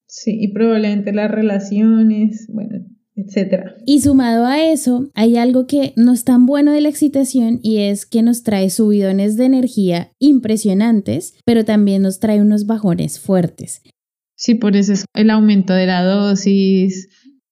Sí, 0.06 0.36
y 0.40 0.48
probablemente 0.52 1.12
las 1.12 1.30
relaciones, 1.30 2.46
bueno, 2.52 2.86
etcétera. 3.14 3.76
Y 3.84 4.00
sumado 4.00 4.46
a 4.46 4.62
eso, 4.62 5.10
hay 5.14 5.36
algo 5.36 5.66
que 5.66 5.92
no 5.96 6.12
es 6.12 6.24
tan 6.24 6.46
bueno 6.46 6.72
de 6.72 6.80
la 6.80 6.88
excitación 6.88 7.60
y 7.62 7.78
es 7.78 8.06
que 8.06 8.22
nos 8.22 8.42
trae 8.42 8.70
subidones 8.70 9.36
de 9.36 9.46
energía 9.46 10.12
impresionantes, 10.18 11.34
pero 11.44 11.64
también 11.64 12.02
nos 12.02 12.20
trae 12.20 12.40
unos 12.40 12.66
bajones 12.66 13.18
fuertes. 13.18 13.82
Sí, 14.38 14.54
por 14.54 14.76
eso 14.76 14.92
es 14.92 15.04
el 15.14 15.30
aumento 15.30 15.74
de 15.74 15.86
la 15.86 16.04
dosis, 16.04 17.08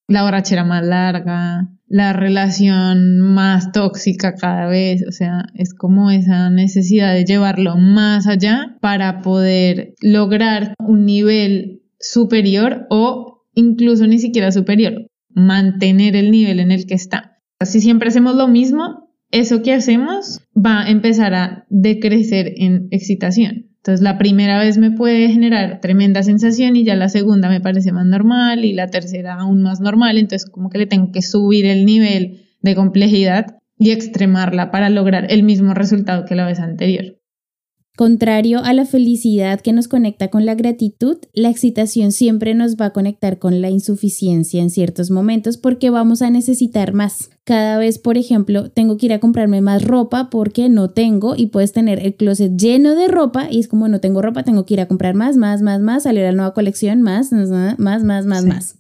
la 0.07 0.23
borrachera 0.23 0.63
más 0.63 0.87
larga, 0.87 1.69
la 1.89 2.13
relación 2.13 3.19
más 3.19 3.73
tóxica 3.73 4.35
cada 4.35 4.69
vez, 4.69 5.05
o 5.07 5.11
sea, 5.11 5.47
es 5.55 5.75
como 5.75 6.13
esa 6.13 6.49
necesidad 6.49 7.13
de 7.13 7.25
llevarlo 7.25 7.77
más 7.77 8.29
allá 8.29 8.77
para 8.81 9.21
poder 9.21 9.95
lograr 10.01 10.75
un 10.79 11.05
nivel 11.05 11.83
superior 11.99 12.87
o 12.89 13.43
incluso 13.55 14.07
ni 14.07 14.21
siquiera 14.21 14.53
superior, 14.53 15.09
mantener 15.35 16.15
el 16.15 16.31
nivel 16.31 16.61
en 16.61 16.71
el 16.71 16.87
que 16.87 16.95
está. 16.95 17.39
Si 17.65 17.81
siempre 17.81 18.11
hacemos 18.11 18.37
lo 18.37 18.47
mismo, 18.47 19.11
eso 19.33 19.63
que 19.63 19.75
hacemos 19.75 20.41
va 20.57 20.83
a 20.83 20.91
empezar 20.91 21.35
a 21.35 21.67
decrecer 21.69 22.53
en 22.59 22.87
excitación. 22.93 23.66
Entonces 23.87 24.03
la 24.03 24.19
primera 24.19 24.59
vez 24.59 24.79
me 24.79 24.91
puede 24.91 25.29
generar 25.29 25.81
tremenda 25.81 26.25
sensación 26.25 26.75
y 26.75 26.85
ya 26.85 26.97
la 26.97 27.09
segunda 27.09 27.49
me 27.49 27.61
parece 27.61 27.93
más 27.93 28.05
normal 28.05 28.65
y 28.65 28.73
la 28.73 28.89
tercera 28.89 29.35
aún 29.35 29.63
más 29.63 29.81
normal. 29.81 30.19
Entonces 30.19 30.51
como 30.51 30.71
que 30.71 30.79
le 30.79 30.87
tengo 30.87 31.13
que 31.13 31.23
subir 31.23 31.67
el 31.67 31.87
nivel 31.87 32.49
de 32.63 32.75
complejidad 32.75 33.47
y 33.79 33.93
extremarla 33.93 34.73
para 34.73 34.91
lograr 34.91 35.31
el 35.31 35.45
mismo 35.45 35.73
resultado 35.73 36.25
que 36.25 36.35
la 36.35 36.47
vez 36.47 36.59
anterior. 36.59 37.16
Contrario 37.97 38.61
a 38.63 38.75
la 38.75 38.85
felicidad 38.85 39.63
que 39.63 39.73
nos 39.73 39.89
conecta 39.89 40.29
con 40.29 40.45
la 40.45 40.55
gratitud, 40.55 41.17
la 41.33 41.49
excitación 41.49 42.13
siempre 42.13 42.53
nos 42.55 42.77
va 42.77 42.87
a 42.87 42.91
conectar 42.91 43.39
con 43.39 43.63
la 43.63 43.71
insuficiencia 43.71 44.61
en 44.61 44.69
ciertos 44.69 45.11
momentos 45.11 45.57
porque 45.57 45.89
vamos 45.89 46.21
a 46.21 46.29
necesitar 46.29 46.93
más. 46.93 47.31
Cada 47.45 47.79
vez, 47.79 47.99
por 47.99 48.19
ejemplo, 48.19 48.71
tengo 48.71 48.99
que 48.99 49.07
ir 49.07 49.15
a 49.15 49.19
comprarme 49.19 49.63
más 49.63 49.83
ropa 49.83 50.29
porque 50.29 50.69
no 50.69 50.91
tengo 50.91 51.37
y 51.37 51.47
puedes 51.47 51.73
tener 51.73 51.99
el 52.05 52.15
closet 52.17 52.55
lleno 52.59 52.95
de 52.95 53.09
ropa 53.09 53.49
y 53.51 53.61
es 53.61 53.67
como 53.67 53.89
no 53.89 53.99
tengo 53.99 54.21
ropa, 54.21 54.43
tengo 54.43 54.67
que 54.67 54.75
ir 54.75 54.83
a 54.83 54.89
comprar 54.89 55.15
más, 55.15 55.39
más, 55.39 55.63
más, 55.63 55.81
más, 55.81 56.03
salir 56.03 56.25
a 56.25 56.33
la 56.33 56.37
nueva 56.37 56.53
colección, 56.53 57.01
más, 57.01 57.33
más, 57.33 57.79
más, 57.79 58.05
más, 58.05 58.27
más, 58.27 58.45
más. 58.45 58.79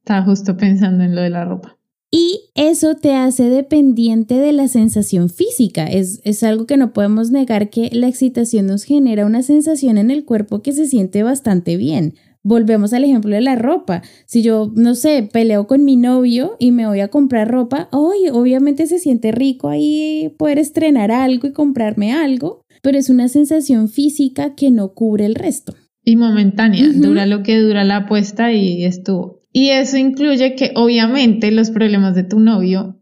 Estaba 0.00 0.24
justo 0.24 0.56
pensando 0.56 1.04
en 1.04 1.14
lo 1.14 1.22
de 1.22 1.30
la 1.30 1.44
ropa. 1.44 1.77
Y 2.10 2.50
eso 2.54 2.94
te 2.94 3.14
hace 3.14 3.50
dependiente 3.50 4.38
de 4.38 4.52
la 4.52 4.68
sensación 4.68 5.28
física. 5.28 5.86
Es, 5.86 6.22
es, 6.24 6.42
algo 6.42 6.66
que 6.66 6.78
no 6.78 6.94
podemos 6.94 7.30
negar 7.30 7.68
que 7.68 7.90
la 7.92 8.08
excitación 8.08 8.66
nos 8.66 8.84
genera 8.84 9.26
una 9.26 9.42
sensación 9.42 9.98
en 9.98 10.10
el 10.10 10.24
cuerpo 10.24 10.62
que 10.62 10.72
se 10.72 10.86
siente 10.86 11.22
bastante 11.22 11.76
bien. 11.76 12.14
Volvemos 12.42 12.94
al 12.94 13.04
ejemplo 13.04 13.34
de 13.34 13.42
la 13.42 13.56
ropa. 13.56 14.02
Si 14.24 14.42
yo, 14.42 14.72
no 14.74 14.94
sé, 14.94 15.28
peleo 15.30 15.66
con 15.66 15.84
mi 15.84 15.96
novio 15.96 16.56
y 16.58 16.70
me 16.70 16.86
voy 16.86 17.00
a 17.00 17.08
comprar 17.08 17.50
ropa, 17.50 17.88
hoy 17.92 18.30
obviamente 18.32 18.86
se 18.86 18.98
siente 18.98 19.30
rico 19.30 19.68
ahí 19.68 20.34
poder 20.38 20.58
estrenar 20.58 21.10
algo 21.10 21.48
y 21.48 21.52
comprarme 21.52 22.12
algo, 22.12 22.62
pero 22.80 22.96
es 22.96 23.10
una 23.10 23.28
sensación 23.28 23.90
física 23.90 24.54
que 24.54 24.70
no 24.70 24.94
cubre 24.94 25.26
el 25.26 25.34
resto. 25.34 25.74
Y 26.04 26.16
momentánea, 26.16 26.88
dura 26.94 27.26
lo 27.26 27.42
que 27.42 27.58
dura 27.58 27.84
la 27.84 27.96
apuesta 27.96 28.50
y 28.50 28.84
estuvo. 28.84 29.37
Y 29.58 29.70
eso 29.70 29.96
incluye 29.96 30.54
que 30.54 30.70
obviamente 30.76 31.50
los 31.50 31.72
problemas 31.72 32.14
de 32.14 32.22
tu 32.22 32.38
novio 32.38 33.00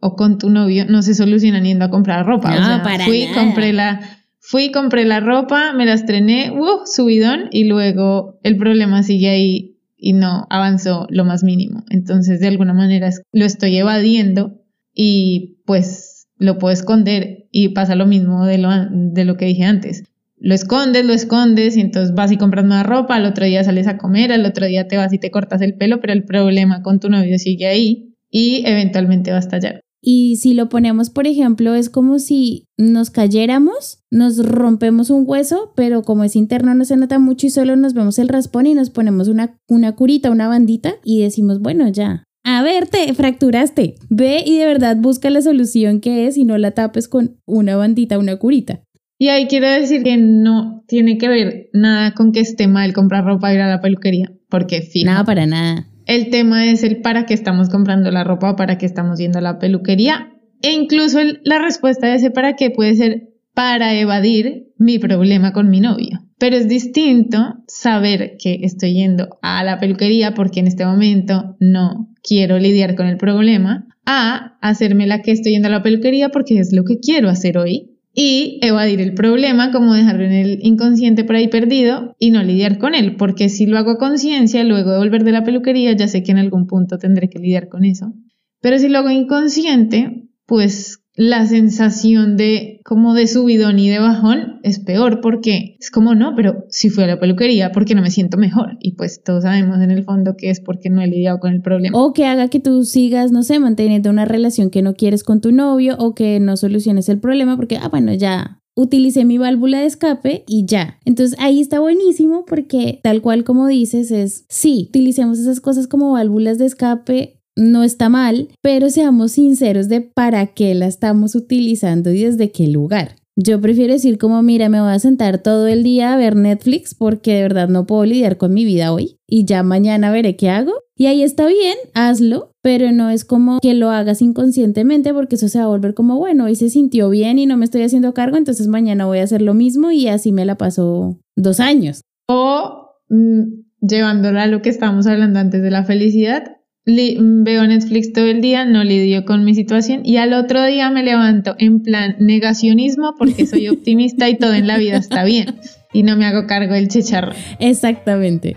o 0.00 0.16
con 0.16 0.36
tu 0.36 0.50
novio 0.50 0.84
no 0.84 1.00
se 1.00 1.14
solucionan 1.14 1.62
yendo 1.62 1.84
a 1.84 1.90
comprar 1.90 2.26
ropa. 2.26 2.52
No, 2.56 2.60
o 2.60 2.64
sea, 2.64 2.82
para 2.82 3.04
fui, 3.04 3.26
nada. 3.26 3.40
compré 3.40 3.72
la, 3.72 4.00
fui, 4.40 4.72
compré 4.72 5.04
la 5.04 5.20
ropa, 5.20 5.72
me 5.72 5.86
la 5.86 5.92
estrené, 5.92 6.50
uh, 6.50 6.80
subidón, 6.86 7.42
y 7.52 7.68
luego 7.68 8.40
el 8.42 8.56
problema 8.56 9.04
sigue 9.04 9.28
ahí 9.28 9.76
y 9.96 10.14
no 10.14 10.48
avanzó 10.50 11.06
lo 11.08 11.24
más 11.24 11.44
mínimo. 11.44 11.84
Entonces, 11.88 12.40
de 12.40 12.48
alguna 12.48 12.74
manera 12.74 13.08
lo 13.30 13.44
estoy 13.44 13.76
evadiendo 13.76 14.60
y 14.92 15.58
pues 15.66 16.26
lo 16.36 16.58
puedo 16.58 16.72
esconder 16.72 17.46
y 17.52 17.68
pasa 17.68 17.94
lo 17.94 18.06
mismo 18.06 18.44
de 18.44 18.58
lo, 18.58 18.70
de 18.90 19.24
lo 19.24 19.36
que 19.36 19.44
dije 19.44 19.62
antes 19.62 20.02
lo 20.42 20.54
escondes, 20.54 21.04
lo 21.04 21.12
escondes 21.12 21.76
y 21.76 21.80
entonces 21.80 22.16
vas 22.16 22.32
y 22.32 22.36
compras 22.36 22.64
más 22.64 22.84
ropa, 22.84 23.14
al 23.14 23.26
otro 23.26 23.44
día 23.44 23.62
sales 23.62 23.86
a 23.86 23.96
comer, 23.96 24.32
al 24.32 24.44
otro 24.44 24.66
día 24.66 24.88
te 24.88 24.96
vas 24.96 25.12
y 25.12 25.18
te 25.18 25.30
cortas 25.30 25.62
el 25.62 25.74
pelo, 25.74 26.00
pero 26.00 26.12
el 26.12 26.24
problema 26.24 26.82
con 26.82 26.98
tu 26.98 27.08
novio 27.08 27.38
sigue 27.38 27.68
ahí 27.68 28.16
y 28.28 28.64
eventualmente 28.66 29.30
va 29.30 29.36
a 29.36 29.40
estallar. 29.40 29.80
Y 30.04 30.34
si 30.36 30.54
lo 30.54 30.68
ponemos, 30.68 31.10
por 31.10 31.28
ejemplo, 31.28 31.76
es 31.76 31.88
como 31.88 32.18
si 32.18 32.66
nos 32.76 33.10
cayéramos, 33.10 34.00
nos 34.10 34.44
rompemos 34.44 35.10
un 35.10 35.22
hueso, 35.28 35.72
pero 35.76 36.02
como 36.02 36.24
es 36.24 36.34
interno 36.34 36.74
no 36.74 36.84
se 36.84 36.96
nota 36.96 37.20
mucho 37.20 37.46
y 37.46 37.50
solo 37.50 37.76
nos 37.76 37.94
vemos 37.94 38.18
el 38.18 38.26
raspón 38.26 38.66
y 38.66 38.74
nos 38.74 38.90
ponemos 38.90 39.28
una, 39.28 39.56
una 39.68 39.92
curita, 39.92 40.32
una 40.32 40.48
bandita 40.48 40.94
y 41.04 41.22
decimos, 41.22 41.60
bueno, 41.60 41.88
ya. 41.88 42.24
A 42.42 42.64
ver, 42.64 42.88
te 42.88 43.14
fracturaste. 43.14 43.94
Ve 44.10 44.42
y 44.44 44.58
de 44.58 44.66
verdad 44.66 44.96
busca 44.96 45.30
la 45.30 45.40
solución 45.40 46.00
que 46.00 46.26
es 46.26 46.36
y 46.36 46.44
no 46.44 46.58
la 46.58 46.72
tapes 46.72 47.06
con 47.06 47.36
una 47.46 47.76
bandita, 47.76 48.18
una 48.18 48.34
curita. 48.38 48.82
Y 49.22 49.28
ahí 49.28 49.46
quiero 49.46 49.70
decir 49.70 50.02
que 50.02 50.16
no 50.16 50.82
tiene 50.88 51.16
que 51.16 51.28
ver 51.28 51.70
nada 51.72 52.12
con 52.12 52.32
que 52.32 52.40
esté 52.40 52.66
mal 52.66 52.92
comprar 52.92 53.24
ropa 53.24 53.52
e 53.52 53.54
ir 53.54 53.60
a 53.60 53.68
la 53.68 53.80
peluquería, 53.80 54.32
porque 54.48 54.82
fijo. 54.82 55.06
Nada 55.06 55.22
para 55.22 55.46
nada. 55.46 55.86
El 56.06 56.28
tema 56.30 56.66
es 56.66 56.82
el 56.82 57.02
para 57.02 57.24
qué 57.24 57.32
estamos 57.32 57.68
comprando 57.68 58.10
la 58.10 58.24
ropa 58.24 58.50
o 58.50 58.56
para 58.56 58.78
qué 58.78 58.86
estamos 58.86 59.20
yendo 59.20 59.38
a 59.38 59.42
la 59.42 59.60
peluquería. 59.60 60.32
E 60.60 60.72
incluso 60.72 61.20
el, 61.20 61.40
la 61.44 61.60
respuesta 61.60 62.08
de 62.08 62.16
ese 62.16 62.32
para 62.32 62.56
qué 62.56 62.70
puede 62.70 62.96
ser 62.96 63.28
para 63.54 63.94
evadir 63.94 64.72
mi 64.76 64.98
problema 64.98 65.52
con 65.52 65.70
mi 65.70 65.78
novio. 65.78 66.18
Pero 66.40 66.56
es 66.56 66.66
distinto 66.66 67.62
saber 67.68 68.34
que 68.42 68.58
estoy 68.62 68.94
yendo 68.94 69.38
a 69.40 69.62
la 69.62 69.78
peluquería 69.78 70.34
porque 70.34 70.58
en 70.58 70.66
este 70.66 70.84
momento 70.84 71.54
no 71.60 72.08
quiero 72.24 72.58
lidiar 72.58 72.96
con 72.96 73.06
el 73.06 73.18
problema, 73.18 73.86
a 74.04 74.58
hacerme 74.60 75.06
la 75.06 75.22
que 75.22 75.30
estoy 75.30 75.52
yendo 75.52 75.68
a 75.68 75.70
la 75.70 75.84
peluquería 75.84 76.30
porque 76.30 76.58
es 76.58 76.72
lo 76.72 76.82
que 76.82 76.98
quiero 76.98 77.28
hacer 77.28 77.56
hoy 77.56 77.91
y 78.14 78.58
evadir 78.62 79.00
el 79.00 79.14
problema, 79.14 79.72
como 79.72 79.94
dejarlo 79.94 80.24
en 80.24 80.32
el 80.32 80.58
inconsciente 80.62 81.24
por 81.24 81.36
ahí 81.36 81.48
perdido 81.48 82.14
y 82.18 82.30
no 82.30 82.42
lidiar 82.42 82.78
con 82.78 82.94
él, 82.94 83.16
porque 83.16 83.48
si 83.48 83.66
lo 83.66 83.78
hago 83.78 83.92
a 83.92 83.98
conciencia, 83.98 84.64
luego 84.64 84.92
de 84.92 84.98
volver 84.98 85.24
de 85.24 85.32
la 85.32 85.44
peluquería, 85.44 85.92
ya 85.92 86.08
sé 86.08 86.22
que 86.22 86.32
en 86.32 86.38
algún 86.38 86.66
punto 86.66 86.98
tendré 86.98 87.30
que 87.30 87.38
lidiar 87.38 87.68
con 87.68 87.84
eso. 87.84 88.12
Pero 88.60 88.78
si 88.78 88.88
lo 88.88 88.98
hago 88.98 89.10
inconsciente, 89.10 90.28
pues 90.46 91.01
la 91.14 91.46
sensación 91.46 92.36
de 92.36 92.80
como 92.84 93.12
de 93.14 93.26
subidón 93.26 93.78
y 93.78 93.90
de 93.90 93.98
bajón 93.98 94.60
es 94.62 94.78
peor 94.78 95.20
porque 95.20 95.76
es 95.78 95.90
como 95.90 96.14
no, 96.14 96.34
pero 96.34 96.64
si 96.70 96.88
fui 96.88 97.04
a 97.04 97.06
la 97.06 97.20
peluquería 97.20 97.70
porque 97.72 97.94
no 97.94 98.02
me 98.02 98.10
siento 98.10 98.38
mejor 98.38 98.76
y 98.80 98.92
pues 98.92 99.22
todos 99.22 99.42
sabemos 99.42 99.80
en 99.80 99.90
el 99.90 100.04
fondo 100.04 100.36
que 100.36 100.50
es 100.50 100.60
porque 100.60 100.88
no 100.88 101.02
he 101.02 101.06
lidiado 101.06 101.38
con 101.38 101.52
el 101.52 101.60
problema. 101.60 101.98
O 101.98 102.12
que 102.14 102.24
haga 102.24 102.48
que 102.48 102.60
tú 102.60 102.84
sigas, 102.84 103.30
no 103.30 103.42
sé, 103.42 103.58
manteniendo 103.58 104.08
una 104.08 104.24
relación 104.24 104.70
que 104.70 104.82
no 104.82 104.94
quieres 104.94 105.22
con 105.22 105.40
tu 105.40 105.52
novio 105.52 105.96
o 105.98 106.14
que 106.14 106.40
no 106.40 106.56
soluciones 106.56 107.08
el 107.08 107.20
problema 107.20 107.56
porque, 107.56 107.76
ah, 107.76 107.88
bueno, 107.88 108.14
ya 108.14 108.62
utilicé 108.74 109.26
mi 109.26 109.36
válvula 109.36 109.80
de 109.80 109.86
escape 109.86 110.44
y 110.46 110.64
ya. 110.64 110.98
Entonces 111.04 111.38
ahí 111.38 111.60
está 111.60 111.78
buenísimo 111.80 112.44
porque 112.46 113.00
tal 113.02 113.20
cual 113.20 113.44
como 113.44 113.66
dices 113.66 114.10
es, 114.10 114.46
sí, 114.48 114.86
utilicemos 114.88 115.38
esas 115.38 115.60
cosas 115.60 115.86
como 115.86 116.12
válvulas 116.12 116.56
de 116.56 116.66
escape 116.66 117.41
no 117.56 117.84
está 117.84 118.08
mal, 118.08 118.48
pero 118.60 118.90
seamos 118.90 119.32
sinceros 119.32 119.88
de 119.88 120.00
para 120.00 120.46
qué 120.48 120.74
la 120.74 120.86
estamos 120.86 121.34
utilizando 121.34 122.10
y 122.10 122.24
desde 122.24 122.50
qué 122.50 122.68
lugar. 122.68 123.16
Yo 123.34 123.60
prefiero 123.60 123.94
decir 123.94 124.18
como, 124.18 124.42
mira, 124.42 124.68
me 124.68 124.80
voy 124.80 124.92
a 124.92 124.98
sentar 124.98 125.38
todo 125.38 125.66
el 125.66 125.82
día 125.82 126.12
a 126.12 126.16
ver 126.16 126.36
Netflix 126.36 126.94
porque 126.94 127.34
de 127.34 127.42
verdad 127.42 127.68
no 127.68 127.86
puedo 127.86 128.04
lidiar 128.04 128.36
con 128.36 128.52
mi 128.52 128.66
vida 128.66 128.92
hoy 128.92 129.16
y 129.26 129.46
ya 129.46 129.62
mañana 129.62 130.10
veré 130.10 130.36
qué 130.36 130.50
hago. 130.50 130.72
Y 130.98 131.06
ahí 131.06 131.22
está 131.22 131.46
bien, 131.46 131.76
hazlo, 131.94 132.52
pero 132.60 132.92
no 132.92 133.08
es 133.08 133.24
como 133.24 133.58
que 133.60 133.72
lo 133.72 133.90
hagas 133.90 134.20
inconscientemente 134.20 135.14
porque 135.14 135.36
eso 135.36 135.48
se 135.48 135.58
va 135.58 135.64
a 135.64 135.68
volver 135.68 135.94
como, 135.94 136.18
bueno, 136.18 136.44
hoy 136.44 136.56
se 136.56 136.68
sintió 136.68 137.08
bien 137.08 137.38
y 137.38 137.46
no 137.46 137.56
me 137.56 137.64
estoy 137.64 137.82
haciendo 137.82 138.12
cargo, 138.12 138.36
entonces 138.36 138.68
mañana 138.68 139.06
voy 139.06 139.20
a 139.20 139.24
hacer 139.24 139.40
lo 139.40 139.54
mismo 139.54 139.90
y 139.90 140.08
así 140.08 140.30
me 140.30 140.44
la 140.44 140.56
paso 140.56 141.18
dos 141.34 141.58
años. 141.58 142.02
O 142.28 142.90
mmm, 143.08 143.62
llevándola 143.80 144.42
a 144.42 144.46
lo 144.46 144.60
que 144.60 144.68
estábamos 144.68 145.06
hablando 145.06 145.38
antes 145.38 145.62
de 145.62 145.70
la 145.70 145.84
felicidad, 145.84 146.58
veo 146.84 147.66
Netflix 147.66 148.12
todo 148.12 148.26
el 148.26 148.40
día, 148.40 148.64
no 148.64 148.82
lidio 148.82 149.24
con 149.24 149.44
mi 149.44 149.54
situación 149.54 150.00
y 150.04 150.16
al 150.16 150.32
otro 150.32 150.64
día 150.64 150.90
me 150.90 151.02
levanto 151.02 151.54
en 151.58 151.80
plan 151.80 152.16
negacionismo 152.18 153.14
porque 153.16 153.46
soy 153.46 153.68
optimista 153.70 154.28
y 154.28 154.36
todo 154.36 154.54
en 154.54 154.66
la 154.66 154.78
vida 154.78 154.96
está 154.96 155.24
bien 155.24 155.56
y 155.92 156.02
no 156.02 156.16
me 156.16 156.26
hago 156.26 156.46
cargo 156.46 156.74
del 156.74 156.88
chicharro. 156.88 157.32
Exactamente. 157.58 158.56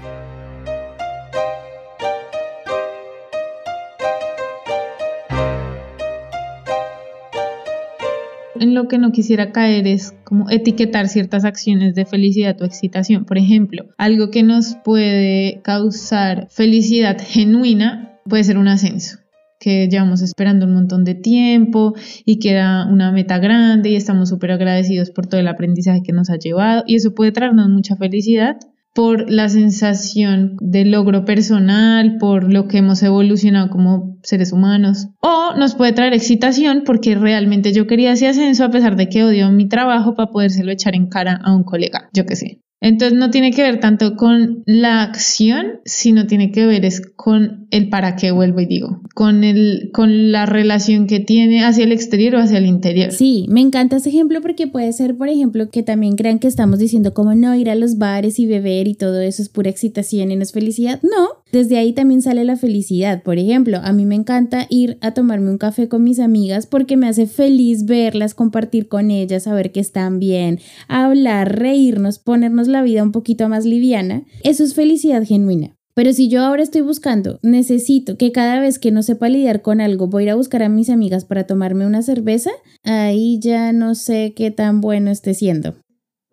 en 8.57 8.73
lo 8.73 8.87
que 8.87 8.97
no 8.97 9.11
quisiera 9.11 9.51
caer 9.51 9.85
es 9.85 10.13
como 10.23 10.49
etiquetar 10.49 11.07
ciertas 11.07 11.45
acciones 11.45 11.93
de 11.93 12.05
felicidad 12.05 12.59
o 12.61 12.65
excitación. 12.65 13.25
Por 13.25 13.37
ejemplo, 13.37 13.85
algo 13.97 14.31
que 14.31 14.43
nos 14.43 14.75
puede 14.83 15.61
causar 15.61 16.47
felicidad 16.49 17.17
genuina 17.21 18.14
puede 18.27 18.43
ser 18.43 18.57
un 18.57 18.67
ascenso 18.67 19.17
que 19.59 19.87
llevamos 19.87 20.21
esperando 20.21 20.65
un 20.65 20.73
montón 20.73 21.03
de 21.05 21.15
tiempo 21.15 21.93
y 22.25 22.39
que 22.39 22.51
era 22.51 22.85
una 22.85 23.11
meta 23.11 23.39
grande 23.39 23.89
y 23.89 23.95
estamos 23.95 24.29
súper 24.29 24.51
agradecidos 24.51 25.11
por 25.11 25.27
todo 25.27 25.39
el 25.39 25.47
aprendizaje 25.47 26.03
que 26.03 26.11
nos 26.11 26.29
ha 26.29 26.37
llevado 26.37 26.83
y 26.85 26.95
eso 26.95 27.13
puede 27.13 27.31
traernos 27.31 27.69
mucha 27.69 27.95
felicidad 27.95 28.57
por 28.93 29.29
la 29.29 29.49
sensación 29.49 30.55
de 30.61 30.85
logro 30.85 31.25
personal, 31.25 32.15
por 32.17 32.51
lo 32.51 32.69
que 32.69 32.77
hemos 32.77 33.03
evolucionado 33.03 33.69
como 33.69 34.17
seres 34.23 34.53
humanos. 34.53 35.09
O 35.21 35.53
nos 35.57 35.75
puede 35.75 35.91
traer 35.91 36.13
excitación 36.13 36.83
porque 36.85 37.13
realmente 37.15 37.73
yo 37.73 37.87
quería 37.87 38.13
ese 38.13 38.29
ascenso 38.29 38.63
a 38.63 38.71
pesar 38.71 38.95
de 38.95 39.09
que 39.09 39.25
odio 39.25 39.51
mi 39.51 39.67
trabajo 39.67 40.15
para 40.15 40.31
podérselo 40.31 40.71
echar 40.71 40.95
en 40.95 41.07
cara 41.07 41.41
a 41.43 41.53
un 41.53 41.63
colega, 41.63 42.09
yo 42.13 42.25
qué 42.25 42.37
sé. 42.37 42.61
Entonces 42.81 43.17
no 43.17 43.31
tiene 43.31 43.51
que 43.51 43.63
ver 43.63 43.79
tanto 43.79 44.15
con 44.15 44.63
la 44.65 45.01
acción, 45.01 45.79
sino 45.85 46.27
tiene 46.27 46.51
que 46.51 46.65
ver 46.65 46.85
es 46.85 47.01
con 47.15 47.67
el 47.71 47.89
para 47.89 48.15
qué 48.15 48.31
vuelvo 48.31 48.59
y 48.59 48.65
digo, 48.65 49.01
con 49.13 49.43
el 49.43 49.89
con 49.93 50.31
la 50.31 50.45
relación 50.45 51.07
que 51.07 51.19
tiene 51.19 51.63
hacia 51.63 51.85
el 51.85 51.91
exterior 51.91 52.35
o 52.35 52.39
hacia 52.39 52.57
el 52.57 52.65
interior. 52.65 53.11
Sí, 53.11 53.45
me 53.49 53.61
encanta 53.61 53.97
ese 53.97 54.09
ejemplo 54.09 54.41
porque 54.41 54.67
puede 54.67 54.91
ser, 54.93 55.17
por 55.17 55.29
ejemplo, 55.29 55.69
que 55.69 55.83
también 55.83 56.15
crean 56.15 56.39
que 56.39 56.47
estamos 56.47 56.79
diciendo 56.79 57.13
cómo 57.13 57.33
no 57.33 57.55
ir 57.55 57.69
a 57.69 57.75
los 57.75 57.97
bares 57.97 58.39
y 58.39 58.45
beber 58.45 58.87
y 58.87 58.93
todo 58.93 59.21
eso 59.21 59.41
es 59.41 59.49
pura 59.49 59.69
excitación 59.69 60.31
y 60.31 60.35
no 60.35 60.43
es 60.43 60.51
felicidad. 60.51 60.99
No, 61.01 61.43
desde 61.55 61.77
ahí 61.77 61.93
también 61.93 62.21
sale 62.21 62.43
la 62.43 62.57
felicidad. 62.57 63.23
Por 63.23 63.37
ejemplo, 63.37 63.79
a 63.81 63.93
mí 63.93 64.05
me 64.05 64.15
encanta 64.15 64.67
ir 64.69 64.97
a 64.99 65.13
tomarme 65.13 65.49
un 65.49 65.57
café 65.57 65.87
con 65.87 66.03
mis 66.03 66.19
amigas 66.19 66.67
porque 66.67 66.97
me 66.97 67.07
hace 67.07 67.27
feliz 67.27 67.85
verlas, 67.85 68.33
compartir 68.33 68.89
con 68.89 69.09
ellas, 69.09 69.43
saber 69.43 69.71
que 69.71 69.79
están 69.79 70.19
bien, 70.19 70.59
hablar, 70.89 71.57
reírnos, 71.57 72.19
ponernos 72.19 72.67
la 72.67 72.83
vida 72.83 73.03
un 73.03 73.13
poquito 73.13 73.47
más 73.47 73.65
liviana. 73.65 74.23
Eso 74.43 74.65
es 74.65 74.73
felicidad 74.73 75.23
genuina. 75.23 75.77
Pero 75.93 76.11
si 76.11 76.27
yo 76.27 76.41
ahora 76.41 76.61
estoy 76.61 76.81
buscando, 76.81 77.39
necesito 77.41 78.17
que 78.17 78.33
cada 78.33 78.59
vez 78.59 78.77
que 78.77 78.91
no 78.91 79.01
sepa 79.01 79.29
lidiar 79.29 79.61
con 79.61 79.79
algo, 79.79 80.07
voy 80.07 80.23
a 80.23 80.25
ir 80.25 80.29
a 80.31 80.35
buscar 80.35 80.61
a 80.61 80.67
mis 80.67 80.89
amigas 80.89 81.23
para 81.23 81.47
tomarme 81.47 81.87
una 81.87 82.01
cerveza, 82.01 82.51
ahí 82.83 83.39
ya 83.39 83.71
no 83.71 83.95
sé 83.95 84.33
qué 84.35 84.51
tan 84.51 84.81
bueno 84.81 85.09
esté 85.09 85.33
siendo. 85.33 85.75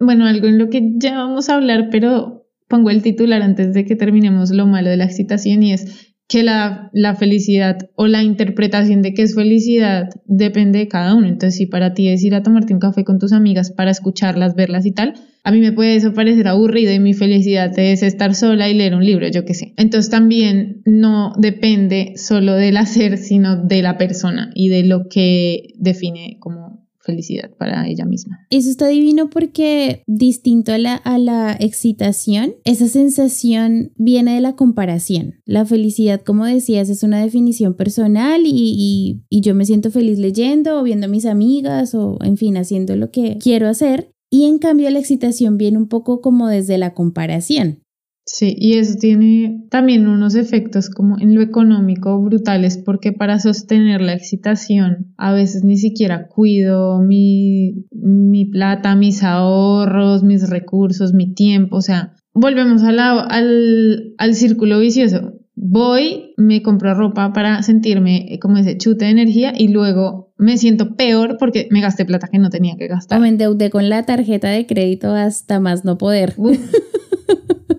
Bueno, 0.01 0.27
algo 0.27 0.49
en 0.49 0.59
lo 0.59 0.69
que 0.69 0.83
ya 0.97 1.17
vamos 1.17 1.49
a 1.49 1.55
hablar, 1.55 1.91
pero 1.93 2.42
pongo 2.73 2.89
el 2.89 3.03
titular 3.03 3.43
antes 3.43 3.75
de 3.75 3.85
que 3.85 3.97
terminemos 3.97 4.51
lo 4.51 4.67
malo 4.67 4.89
de 4.89 4.97
la 4.97 5.05
excitación 5.05 5.63
y 5.63 5.75
es 5.75 6.15
que 6.27 6.43
la, 6.43 6.89
la, 6.95 7.15
felicidad 7.15 7.77
o 7.97 8.07
la 8.07 8.23
interpretación 8.23 9.03
de 9.03 9.13
qué 9.13 9.21
es 9.21 9.35
felicidad 9.35 10.09
depende 10.25 10.79
de 10.79 10.89
cada 10.89 11.15
uno. 11.15 11.29
Entonces, 11.29 11.59
si 11.59 11.67
para 11.67 11.93
ti 11.93 12.09
es 12.09 12.25
ir 12.25 12.35
a 12.35 12.43
tomarte 12.43 12.73
un 12.73 12.81
café 12.81 13.05
con 13.05 13.19
tus 13.19 13.35
amigas 13.35 13.71
para 13.71 13.91
escucharlas, 13.91 14.55
verlas 14.55 14.87
y 14.87 14.93
tal, 14.93 15.13
a 15.45 15.53
mí 15.53 15.61
me 15.61 15.73
puede 15.73 15.97
eso 15.97 16.15
parecer 16.15 16.49
aburrido 16.49 16.95
y 16.95 16.99
mi 16.99 17.13
felicidad 17.13 17.79
es 17.79 18.03
estar 18.03 18.35
sola 18.35 18.71
y 18.71 18.75
leer 18.75 18.95
un 18.95 19.05
libro, 19.05 19.29
yo 19.29 19.45
qué 19.45 19.53
sé. 19.53 19.75
Entonces, 19.77 20.11
también 20.11 20.81
no 20.87 21.35
depende 21.37 22.15
solo 22.17 22.55
del 22.55 22.79
hacer, 22.79 23.19
sino 23.19 23.63
de 23.63 23.83
la 23.83 23.99
persona 23.99 24.51
y 24.55 24.71
de 24.71 24.85
lo 24.85 25.09
que 25.11 25.75
define 25.79 26.39
como 26.41 26.82
felicidad 27.03 27.51
para 27.59 27.87
ella 27.89 28.05
misma. 28.05 28.47
Eso 28.51 28.71
está 28.71 28.89
divino 28.89 29.29
porque 29.31 30.03
distinto 30.07 30.73
a 30.73 30.79
la, 30.79 30.95
a 30.95 31.19
la 31.19 31.57
excitación, 31.59 32.55
esa 32.65 32.89
sensación 32.89 33.93
viene 33.97 34.35
de 34.35 34.41
la 34.41 34.57
comparación. 34.57 35.35
La 35.45 35.65
felicidad, 35.67 36.23
como 36.23 36.45
decías, 36.45 36.89
es 36.89 37.03
una 37.03 37.21
definición 37.21 37.75
personal 37.75 38.43
y, 38.45 39.23
y 39.29 39.41
yo 39.41 39.55
me 39.55 39.65
siento 39.65 39.91
feliz 39.91 40.19
leyendo 40.19 40.81
o 40.81 40.83
viendo 40.83 41.07
a 41.07 41.11
mis 41.11 41.27
amigas 41.27 41.95
o, 41.95 42.19
en 42.23 42.37
fin, 42.37 42.57
haciendo 42.57 42.97
lo 42.97 43.11
que 43.11 43.39
quiero 43.39 43.69
hacer. 43.69 44.13
Y 44.31 44.45
en 44.45 44.59
cambio 44.59 44.89
la 44.91 44.99
excitación 44.99 45.59
viene 45.59 45.77
un 45.77 45.89
poco 45.89 46.23
como 46.23 46.49
desde 46.49 46.79
la 46.79 46.95
comparación. 46.95 47.83
Sí, 48.25 48.55
y 48.57 48.79
eso 48.79 48.95
tiene 49.01 49.67
también 49.69 50.07
unos 50.07 50.37
efectos 50.37 50.91
como 50.91 51.19
en 51.19 51.35
lo 51.35 51.43
económico 51.43 52.21
brutales, 52.23 52.79
porque 52.79 53.13
para 53.13 53.41
sostener 53.41 54.01
la 54.01 54.15
excitación 54.15 55.13
a 55.17 55.33
veces 55.33 55.65
ni 55.65 55.77
siquiera 55.77 56.29
cuido 56.29 57.01
mi, 57.01 57.85
mi 57.91 58.45
plata, 58.45 58.95
mis 58.95 59.25
ahorros, 59.25 60.23
mis 60.23 60.49
recursos, 60.49 61.13
mi 61.13 61.35
tiempo, 61.35 61.77
o 61.77 61.83
sea, 61.83 62.15
volvemos 62.33 62.85
al, 62.85 64.15
al 64.17 64.35
círculo 64.35 64.79
vicioso. 64.79 65.33
Voy, 65.55 66.33
me 66.37 66.63
compro 66.63 66.95
ropa 66.95 67.33
para 67.33 67.63
sentirme 67.63 68.39
como 68.41 68.57
ese 68.57 68.79
chute 68.79 69.05
de 69.05 69.11
energía 69.11 69.53
y 69.57 69.69
luego 69.69 70.33
me 70.39 70.57
siento 70.57 70.97
peor 70.97 71.37
porque 71.39 71.69
me 71.71 71.81
gasté 71.81 72.05
plata 72.05 72.29
que 72.29 72.39
no 72.39 72.51
tenía 72.51 72.77
que 72.77 72.89
gastar. 72.89 73.19
O 73.19 73.21
me 73.21 73.29
endeudé 73.29 73.69
con 73.69 73.89
la 73.89 74.05
tarjeta 74.05 74.49
de 74.49 74.67
crédito 74.67 75.13
hasta 75.15 75.61
más 75.61 75.85
no 75.85 75.99
poder. 75.99 76.35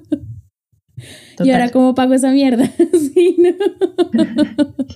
Y 1.43 1.49
ahora, 1.51 1.69
¿cómo 1.69 1.95
pago 1.95 2.13
esa 2.13 2.31
mierda? 2.31 2.65
sí, 3.13 3.37
¿no? 3.39 3.53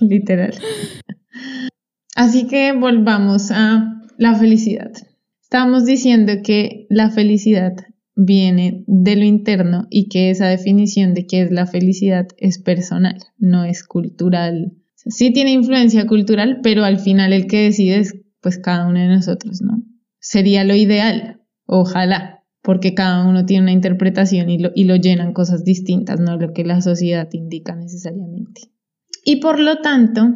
Literal. 0.00 0.54
Así 2.14 2.46
que 2.46 2.72
volvamos 2.72 3.50
a 3.50 4.02
la 4.16 4.34
felicidad. 4.34 4.92
Estamos 5.42 5.84
diciendo 5.86 6.32
que 6.44 6.86
la 6.90 7.10
felicidad 7.10 7.72
viene 8.14 8.82
de 8.88 9.16
lo 9.16 9.24
interno 9.24 9.86
y 9.90 10.08
que 10.08 10.30
esa 10.30 10.48
definición 10.48 11.14
de 11.14 11.26
qué 11.26 11.42
es 11.42 11.52
la 11.52 11.66
felicidad 11.66 12.26
es 12.36 12.58
personal, 12.58 13.16
no 13.38 13.64
es 13.64 13.84
cultural. 13.84 14.72
sí 14.94 15.32
tiene 15.32 15.52
influencia 15.52 16.06
cultural, 16.06 16.58
pero 16.62 16.84
al 16.84 16.98
final 16.98 17.32
el 17.32 17.46
que 17.46 17.62
decide 17.62 18.00
es 18.00 18.16
pues 18.40 18.58
cada 18.58 18.88
uno 18.88 18.98
de 18.98 19.06
nosotros, 19.06 19.62
¿no? 19.62 19.84
Sería 20.18 20.64
lo 20.64 20.74
ideal, 20.74 21.40
ojalá, 21.64 22.37
porque 22.68 22.92
cada 22.92 23.26
uno 23.26 23.46
tiene 23.46 23.62
una 23.62 23.72
interpretación 23.72 24.50
y 24.50 24.58
lo, 24.58 24.96
llenan 24.96 25.32
cosas 25.32 25.64
distintas, 25.64 26.20
no 26.20 26.36
lo 26.36 26.52
que 26.52 26.66
la 26.66 26.82
sociedad 26.82 27.26
indica 27.32 27.74
necesariamente. 27.74 28.60
Y 29.24 29.36
por 29.36 29.58
lo 29.58 29.78
tanto, 29.78 30.34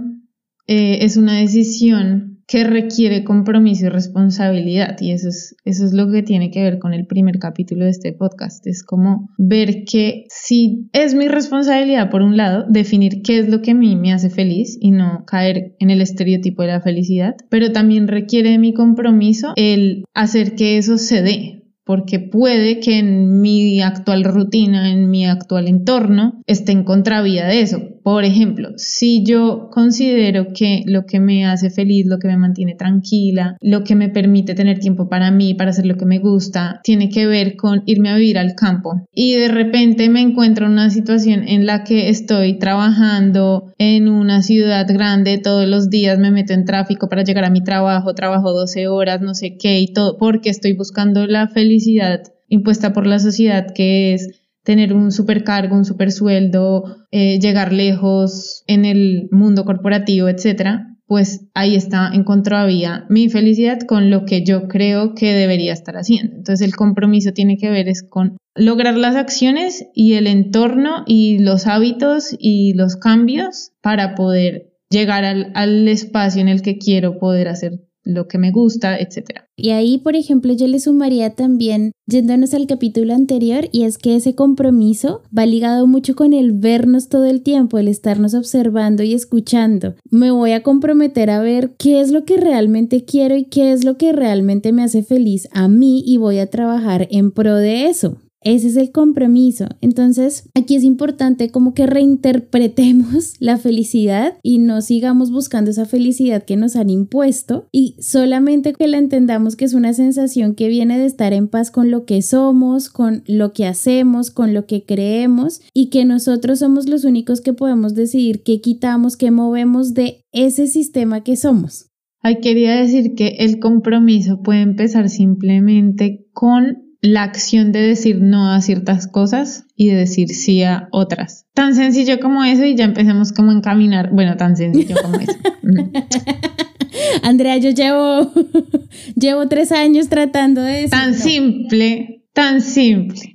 eh, 0.67 1.01
es 1.03 1.19
una 1.19 1.37
decisión 1.37 2.43
que 2.47 2.65
requiere 2.65 3.23
compromiso 3.23 3.85
y 3.85 3.89
responsabilidad. 3.91 4.97
Y 5.03 5.11
eso 5.11 5.29
es, 5.29 5.57
eso 5.67 5.85
es 5.85 5.93
lo 5.93 6.11
que 6.11 6.23
tiene 6.23 6.51
que 6.51 6.63
ver 6.63 6.79
con 6.79 6.95
el 6.95 7.07
primer 7.07 7.39
capítulo 7.39 7.85
de 7.85 7.91
este 7.91 8.15
podcast. 8.15 8.67
Es 8.67 8.83
como 8.83 9.29
ver 9.37 9.85
que 9.85 10.25
si 10.31 10.89
es 10.95 11.15
mi 11.15 11.29
responsabilidad, 11.29 12.09
por 12.09 12.23
un 12.23 12.39
lado, 12.39 12.65
definir 12.67 13.21
qué 13.21 13.41
es 13.41 13.49
lo 13.51 13.61
que 13.61 13.73
a 13.73 13.75
mí 13.75 13.95
me 13.95 14.15
hace 14.15 14.31
feliz 14.31 14.79
y 14.81 14.91
no 14.91 15.25
caer 15.27 15.77
en 15.81 15.91
el 15.91 16.01
estereotipo 16.01 16.63
de 16.63 16.69
la 16.69 16.81
felicidad, 16.81 17.35
pero 17.51 17.73
también 17.73 18.09
requiere 18.09 18.53
de 18.53 18.59
mi 18.59 18.73
compromiso 18.73 19.53
el 19.57 20.05
hacer 20.15 20.55
que 20.55 20.79
eso 20.79 20.97
se 20.97 21.21
dé 21.21 21.62
porque 21.85 22.21
puede 22.21 22.81
que 22.81 22.99
en 22.99 23.41
mi 23.41 23.81
actual 23.83 24.25
rutina, 24.25 24.91
en 24.91 25.11
mi 25.11 25.27
actual 25.27 25.69
entorno, 25.69 26.41
esté 26.47 26.73
en 26.73 26.85
contravía 26.85 27.47
de 27.47 27.61
eso. 27.61 27.92
Por 28.03 28.25
ejemplo, 28.25 28.71
si 28.77 29.25
yo 29.25 29.69
considero 29.71 30.49
que 30.53 30.83
lo 30.87 31.07
que 31.07 31.21
me 31.21 31.47
hace 31.47 31.71
feliz, 31.71 32.07
lo 32.07 32.19
que 32.19 32.29
me 32.29 32.37
mantiene 32.37 32.75
tranquila, 32.75 33.57
lo 33.61 33.85
que 33.85 33.95
me 33.95 34.09
permite 34.09 34.55
tener 34.55 34.81
tiempo 34.81 35.09
para 35.09 35.31
mí, 35.31 35.55
para 35.55 35.71
hacer 35.71 35.87
lo 35.87 35.97
que 35.97 36.05
me 36.05 36.19
gusta, 36.19 36.81
tiene 36.83 37.09
que 37.09 37.27
ver 37.27 37.57
con 37.57 37.83
irme 37.87 38.11
a 38.11 38.17
vivir 38.17 38.39
al 38.39 38.55
campo. 38.55 39.07
Y 39.15 39.35
de 39.35 39.49
repente 39.49 40.09
me 40.09 40.21
encuentro 40.21 40.67
en 40.67 40.73
una 40.73 40.91
situación 40.91 41.47
en 41.47 41.67
la 41.67 41.85
que 41.85 42.09
estoy 42.09 42.59
trabajando 42.59 43.73
en 43.79 44.09
una 44.09 44.43
ciudad 44.43 44.87
grande 44.89 45.39
todos 45.39 45.69
los 45.69 45.91
días, 45.91 46.19
me 46.19 46.31
meto 46.31 46.53
en 46.53 46.65
tráfico 46.65 47.09
para 47.09 47.23
llegar 47.23 47.45
a 47.45 47.51
mi 47.51 47.63
trabajo, 47.63 48.15
trabajo 48.15 48.53
12 48.53 48.89
horas, 48.89 49.21
no 49.21 49.35
sé 49.35 49.57
qué 49.57 49.81
y 49.81 49.93
todo, 49.93 50.19
porque 50.19 50.51
estoy 50.51 50.73
buscando 50.73 51.27
la 51.27 51.49
felicidad 51.49 52.23
impuesta 52.49 52.93
por 52.93 53.07
la 53.07 53.19
sociedad 53.19 53.73
que 53.75 54.15
es 54.15 54.42
tener 54.63 54.93
un 54.93 55.11
supercargo, 55.13 55.77
un 55.77 55.85
supersueldo, 55.85 57.07
eh, 57.11 57.39
llegar 57.41 57.73
lejos 57.73 58.65
en 58.67 58.85
el 58.85 59.29
mundo 59.31 59.65
corporativo, 59.65 60.29
etcétera, 60.29 60.93
pues 61.07 61.47
ahí 61.53 61.75
está 61.75 62.11
en 62.13 62.25
contravía 62.25 63.05
mi 63.11 63.29
felicidad 63.29 63.81
con 63.81 64.09
lo 64.11 64.25
que 64.25 64.45
yo 64.45 64.69
creo 64.69 65.15
que 65.15 65.33
debería 65.33 65.73
estar 65.73 65.97
haciendo. 65.97 66.37
Entonces 66.37 66.67
el 66.67 66.75
compromiso 66.75 67.33
tiene 67.33 67.59
que 67.59 67.71
ver 67.71 67.89
es 67.89 68.03
con 68.03 68.39
lograr 68.55 68.97
las 68.97 69.17
acciones 69.17 69.87
y 69.95 70.15
el 70.15 70.27
entorno 70.27 71.05
y 71.07 71.39
los 71.39 71.67
hábitos 71.67 72.35
y 72.39 72.75
los 72.75 72.97
cambios 72.97 73.73
para 73.83 74.15
poder 74.15 74.73
llegar 74.89 75.25
al, 75.25 75.53
al 75.55 75.89
espacio 75.89 76.41
en 76.41 76.49
el 76.49 76.63
que 76.63 76.79
quiero 76.79 77.19
poder 77.19 77.49
hacer 77.49 77.81
lo 78.05 78.29
que 78.29 78.39
me 78.39 78.51
gusta, 78.51 78.99
etc. 78.99 79.43
Y 79.57 79.71
ahí, 79.71 79.99
por 79.99 80.17
ejemplo, 80.17 80.53
yo 80.53 80.67
le 80.67 80.81
sumaría 80.81 81.35
también, 81.35 81.93
yéndonos 82.07 82.55
al 82.55 82.67
capítulo 82.67 83.15
anterior, 83.15 83.69
y 83.73 83.85
es 83.85 83.99
que 83.99 84.17
ese 84.17 84.35
compromiso 84.35 85.23
va 85.37 85.47
ligado 85.47 85.87
mucho 85.87 86.15
con 86.15 86.33
el 86.33 86.53
vernos 86.53 87.09
todo 87.09 87.27
el 87.27 87.43
tiempo, 87.43 87.79
el 87.79 87.89
estarnos 87.89 88.35
observando 88.35 89.03
y 89.03 89.15
escuchando. 89.15 89.95
Me 90.11 90.31
voy 90.31 90.53
a 90.53 90.63
comprometer 90.63 91.31
a 91.31 91.41
ver 91.41 91.75
qué 91.79 92.01
es 92.01 92.11
lo 92.11 92.25
que 92.25 92.39
realmente 92.39 93.05
quiero 93.05 93.37
y 93.37 93.45
qué 93.45 93.73
es 93.73 93.85
lo 93.85 93.97
que 93.97 94.13
realmente 94.13 94.73
me 94.73 94.83
hace 94.83 95.03
feliz 95.03 95.49
a 95.53 95.69
mí 95.69 96.03
y 96.07 96.17
voy 96.17 96.39
a 96.39 96.51
trabajar 96.51 97.07
en 97.11 97.31
pro 97.31 97.57
de 97.57 97.87
eso. 97.87 98.22
Ese 98.45 98.69
es 98.69 98.77
el 98.77 98.91
compromiso. 98.91 99.67
Entonces, 99.81 100.49
aquí 100.55 100.75
es 100.75 100.85
importante 100.85 101.51
como 101.51 101.75
que 101.75 101.87
reinterpretemos 101.87 103.35
la 103.41 103.57
felicidad 103.59 104.35
y 104.43 104.59
no 104.59 104.81
sigamos 104.81 105.31
buscando 105.31 105.71
esa 105.71 105.87
felicidad 105.87 106.45
que 106.45 106.57
nos 106.57 106.77
han 106.77 106.91
impuesto 106.91 107.67
y 107.73 107.97
solamente 108.01 108.73
que 108.73 108.89
la 108.89 108.99
entendamos 108.99 109.57
que 109.57 109.65
es 109.65 109.75
una 109.75 109.93
sensación 109.93 110.55
que 110.55 110.69
viene 110.69 110.99
de 110.99 111.07
estar 111.07 111.33
en 111.33 111.49
paz 111.49 111.71
con 111.71 111.91
lo 111.91 112.05
que 112.05 112.23
somos, 112.23 112.89
con 112.89 113.23
lo 113.27 113.53
que 113.53 113.67
hacemos, 113.67 114.31
con 114.31 114.55
lo 114.55 114.67
que 114.67 114.85
creemos 114.85 115.61
y 115.73 115.91
que 115.91 116.05
nosotros 116.05 116.59
somos 116.59 116.89
los 116.89 117.05
únicos 117.05 117.41
que 117.41 117.53
podemos 117.53 117.95
decidir 117.95 118.43
qué 118.43 118.61
quitamos, 118.61 119.17
qué 119.17 119.31
movemos 119.31 119.95
de 119.95 120.25
ese 120.33 120.67
sistema 120.67 121.23
que 121.23 121.37
somos. 121.37 121.87
Ay, 122.25 122.39
quería 122.41 122.77
decir 122.77 123.15
que 123.15 123.37
el 123.41 123.59
compromiso 123.59 124.43
puede 124.43 124.61
empezar 124.61 125.09
simplemente 125.09 126.29
con 126.33 126.92
la 127.03 127.25
acción 127.25 127.73
de 127.73 127.81
decir 127.81 128.21
no 128.23 128.53
a 128.53 128.61
ciertas 128.61 129.09
cosas 129.09 129.67
y 129.77 129.89
de 129.89 129.97
decir 129.97 130.29
sí 130.29 130.63
a 130.63 130.89
otras. 130.93 131.47
Tan 131.53 131.75
sencillo 131.75 132.21
como 132.21 132.45
eso 132.45 132.65
y 132.65 132.77
ya 132.77 132.85
empecemos 132.85 133.33
como 133.33 133.51
a 133.51 133.55
encaminar. 133.55 134.11
Bueno, 134.13 134.37
tan 134.37 134.57
sencillo 134.57 134.97
como 135.03 135.19
eso. 135.19 135.33
Andrea, 137.23 137.59
yo 137.59 137.71
llevo, 137.71 138.33
llevo 139.17 139.49
tres 139.49 139.73
años 139.73 140.09
tratando 140.09 140.63
de 140.63 140.73
decir. 140.73 140.91
Tan 140.91 141.15
simple, 141.15 142.25
tan 142.33 142.61
simple. 142.61 143.32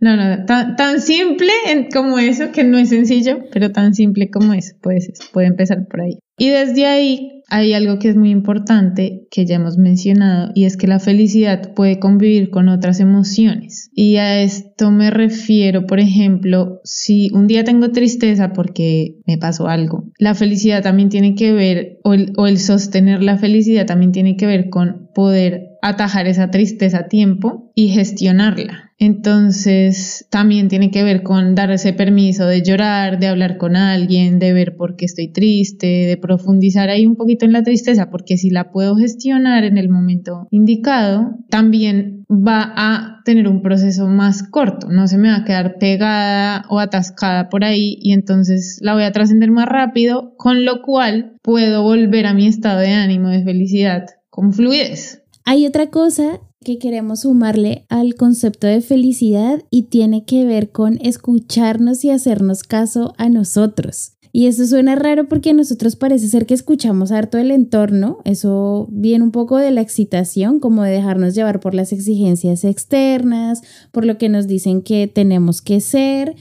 No, 0.00 0.16
no, 0.16 0.44
tan, 0.46 1.00
simple 1.00 1.52
como 1.92 2.18
eso, 2.18 2.52
que 2.52 2.64
no 2.64 2.78
es 2.78 2.88
sencillo, 2.88 3.44
pero 3.52 3.70
tan 3.70 3.94
simple 3.94 4.30
como 4.30 4.52
eso, 4.54 4.74
pues 4.80 5.10
puede 5.32 5.46
empezar 5.46 5.86
por 5.86 6.00
ahí. 6.00 6.18
Y 6.38 6.48
desde 6.48 6.86
ahí 6.86 7.42
hay 7.48 7.74
algo 7.74 7.98
que 7.98 8.08
es 8.08 8.16
muy 8.16 8.30
importante 8.30 9.28
que 9.30 9.44
ya 9.44 9.56
hemos 9.56 9.76
mencionado 9.76 10.52
y 10.54 10.64
es 10.64 10.78
que 10.78 10.86
la 10.86 10.98
felicidad 10.98 11.74
puede 11.74 11.98
convivir 11.98 12.48
con 12.48 12.68
otras 12.70 12.98
emociones. 12.98 13.90
Y 13.94 14.16
a 14.16 14.40
esto 14.40 14.90
me 14.90 15.10
refiero, 15.10 15.86
por 15.86 16.00
ejemplo, 16.00 16.80
si 16.82 17.30
un 17.34 17.46
día 17.46 17.62
tengo 17.62 17.90
tristeza 17.90 18.54
porque 18.54 19.18
me 19.26 19.36
pasó 19.36 19.68
algo, 19.68 20.10
la 20.18 20.34
felicidad 20.34 20.82
también 20.82 21.10
tiene 21.10 21.34
que 21.34 21.52
ver, 21.52 21.98
o 22.04 22.14
el, 22.14 22.32
o 22.38 22.46
el 22.46 22.58
sostener 22.58 23.22
la 23.22 23.36
felicidad 23.36 23.84
también 23.84 24.12
tiene 24.12 24.36
que 24.36 24.46
ver 24.46 24.70
con 24.70 25.10
poder 25.14 25.72
atajar 25.82 26.26
esa 26.28 26.50
tristeza 26.50 27.00
a 27.00 27.08
tiempo 27.08 27.70
y 27.74 27.88
gestionarla. 27.88 28.91
Entonces, 29.04 30.28
también 30.30 30.68
tiene 30.68 30.92
que 30.92 31.02
ver 31.02 31.24
con 31.24 31.56
dar 31.56 31.72
ese 31.72 31.92
permiso 31.92 32.46
de 32.46 32.62
llorar, 32.62 33.18
de 33.18 33.26
hablar 33.26 33.58
con 33.58 33.74
alguien, 33.74 34.38
de 34.38 34.52
ver 34.52 34.76
por 34.76 34.94
qué 34.94 35.06
estoy 35.06 35.26
triste, 35.26 35.88
de 35.88 36.16
profundizar 36.16 36.88
ahí 36.88 37.04
un 37.04 37.16
poquito 37.16 37.44
en 37.44 37.52
la 37.52 37.64
tristeza, 37.64 38.10
porque 38.10 38.36
si 38.36 38.50
la 38.50 38.70
puedo 38.70 38.94
gestionar 38.94 39.64
en 39.64 39.76
el 39.76 39.88
momento 39.88 40.46
indicado, 40.52 41.34
también 41.50 42.24
va 42.30 42.72
a 42.76 43.22
tener 43.24 43.48
un 43.48 43.60
proceso 43.60 44.06
más 44.06 44.44
corto, 44.44 44.88
no 44.88 45.08
se 45.08 45.18
me 45.18 45.30
va 45.30 45.38
a 45.38 45.44
quedar 45.44 45.78
pegada 45.80 46.64
o 46.70 46.78
atascada 46.78 47.48
por 47.48 47.64
ahí 47.64 47.98
y 48.00 48.12
entonces 48.12 48.78
la 48.82 48.94
voy 48.94 49.02
a 49.02 49.10
trascender 49.10 49.50
más 49.50 49.66
rápido, 49.66 50.36
con 50.36 50.64
lo 50.64 50.80
cual 50.80 51.32
puedo 51.42 51.82
volver 51.82 52.26
a 52.26 52.34
mi 52.34 52.46
estado 52.46 52.78
de 52.78 52.92
ánimo, 52.92 53.30
de 53.30 53.42
felicidad, 53.42 54.06
con 54.30 54.52
fluidez. 54.52 55.24
Hay 55.44 55.66
otra 55.66 55.88
cosa 55.88 56.38
que 56.62 56.78
queremos 56.78 57.20
sumarle 57.20 57.84
al 57.88 58.14
concepto 58.14 58.66
de 58.66 58.80
felicidad 58.80 59.62
y 59.70 59.84
tiene 59.84 60.24
que 60.24 60.44
ver 60.44 60.70
con 60.70 60.98
escucharnos 61.02 62.04
y 62.04 62.10
hacernos 62.10 62.62
caso 62.62 63.12
a 63.18 63.28
nosotros. 63.28 64.12
Y 64.34 64.46
eso 64.46 64.66
suena 64.66 64.94
raro 64.94 65.28
porque 65.28 65.50
a 65.50 65.54
nosotros 65.54 65.94
parece 65.94 66.26
ser 66.26 66.46
que 66.46 66.54
escuchamos 66.54 67.12
harto 67.12 67.36
el 67.36 67.50
entorno, 67.50 68.18
eso 68.24 68.88
viene 68.90 69.24
un 69.24 69.30
poco 69.30 69.58
de 69.58 69.70
la 69.70 69.82
excitación, 69.82 70.58
como 70.58 70.82
de 70.82 70.90
dejarnos 70.90 71.34
llevar 71.34 71.60
por 71.60 71.74
las 71.74 71.92
exigencias 71.92 72.64
externas, 72.64 73.60
por 73.92 74.06
lo 74.06 74.16
que 74.16 74.30
nos 74.30 74.46
dicen 74.46 74.80
que 74.80 75.06
tenemos 75.06 75.60
que 75.60 75.80
ser 75.80 76.34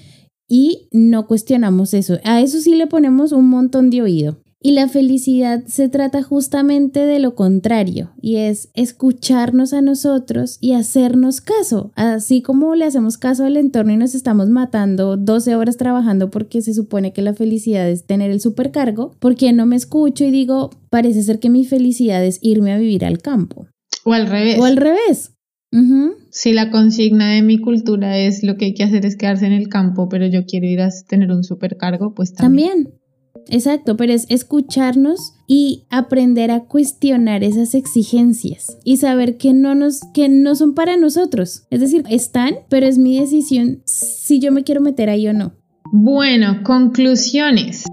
y 0.47 0.88
no 0.93 1.27
cuestionamos 1.27 1.93
eso. 1.93 2.17
A 2.23 2.39
eso 2.39 2.60
sí 2.60 2.75
le 2.75 2.88
ponemos 2.88 3.34
un 3.34 3.49
montón 3.49 3.89
de 3.89 4.01
oído. 4.01 4.38
Y 4.63 4.74
la 4.74 4.88
felicidad 4.88 5.63
se 5.65 5.89
trata 5.89 6.21
justamente 6.21 7.00
de 7.00 7.19
lo 7.19 7.34
contrario, 7.34 8.12
y 8.21 8.36
es 8.36 8.69
escucharnos 8.76 9.74
a 9.74 9.82
nosotros 9.82 10.58
y 10.62 10.74
hacernos 10.74 11.41
caso, 11.41 11.91
así 11.95 12.43
como 12.43 12.76
le 12.76 12.86
hacemos 12.86 13.17
caso 13.17 13.45
al 13.45 13.58
entorno 13.58 13.93
y 13.93 13.97
nos 13.97 14.13
estamos 14.13 14.50
matando 14.50 15.17
12 15.17 15.56
horas 15.56 15.78
trabajando 15.78 16.30
porque 16.30 16.62
se 16.62 16.76
supone 16.76 17.12
que 17.12 17.24
la 17.24 17.34
felicidad 17.34 17.89
es 17.89 18.06
tener 18.06 18.30
el 18.30 18.39
supercargo, 18.39 19.15
porque 19.19 19.52
no 19.52 19.65
me 19.65 19.76
escucho 19.76 20.26
y 20.26 20.32
digo, 20.32 20.69
parece 20.91 21.24
ser 21.24 21.39
que 21.39 21.50
mi 21.50 21.65
felicidad 21.65 22.24
es 22.24 22.38
irme 22.43 22.71
a 22.71 22.78
vivir 22.78 23.04
al 23.04 23.17
campo. 23.17 23.67
O 24.04 24.13
al 24.13 24.28
revés. 24.28 24.60
O 24.60 24.65
al 24.65 24.78
revés. 24.78 25.32
Si 26.32 26.52
la 26.52 26.69
consigna 26.69 27.32
de 27.32 27.41
mi 27.41 27.58
cultura 27.58 28.17
es 28.17 28.43
lo 28.43 28.58
que 28.58 28.65
hay 28.65 28.74
que 28.74 28.84
hacer 28.84 29.06
es 29.06 29.15
quedarse 29.15 29.45
en 29.45 29.54
el 29.54 29.69
campo, 29.69 30.10
pero 30.10 30.28
yo 30.28 30.45
quiero 30.45 30.67
ir 30.67 30.82
a 30.82 30.89
tener 31.08 31.32
un 31.32 31.43
supercargo, 31.43 32.13
pues 32.13 32.34
también. 32.34 32.69
También. 32.69 33.01
Exacto, 33.50 33.98
pero 33.98 34.13
es 34.13 34.26
escucharnos 34.30 35.34
y 35.48 35.86
aprender 35.89 36.52
a 36.52 36.62
cuestionar 36.62 37.44
esas 37.44 37.76
exigencias 37.76 38.78
y 38.84 38.98
saber 38.98 39.38
que 39.38 39.54
no 39.54 39.76
nos 39.76 40.02
que 40.13 40.30
no 40.30 40.56
son 40.56 40.74
para 40.74 40.98
nosotros. 40.98 41.63
Es 41.70 41.82
decir, 41.82 42.04
están, 42.10 42.56
pero 42.70 42.86
es 42.86 42.98
mi 42.98 43.20
decisión 43.20 43.82
si 43.86 44.39
yo 44.39 44.52
me 44.52 44.63
quiero 44.63 44.82
meter 44.82 45.10
ahí 45.10 45.28
o 45.28 45.34
no. 45.34 45.54
Bueno, 45.91 46.62
conclusiones. 46.63 47.86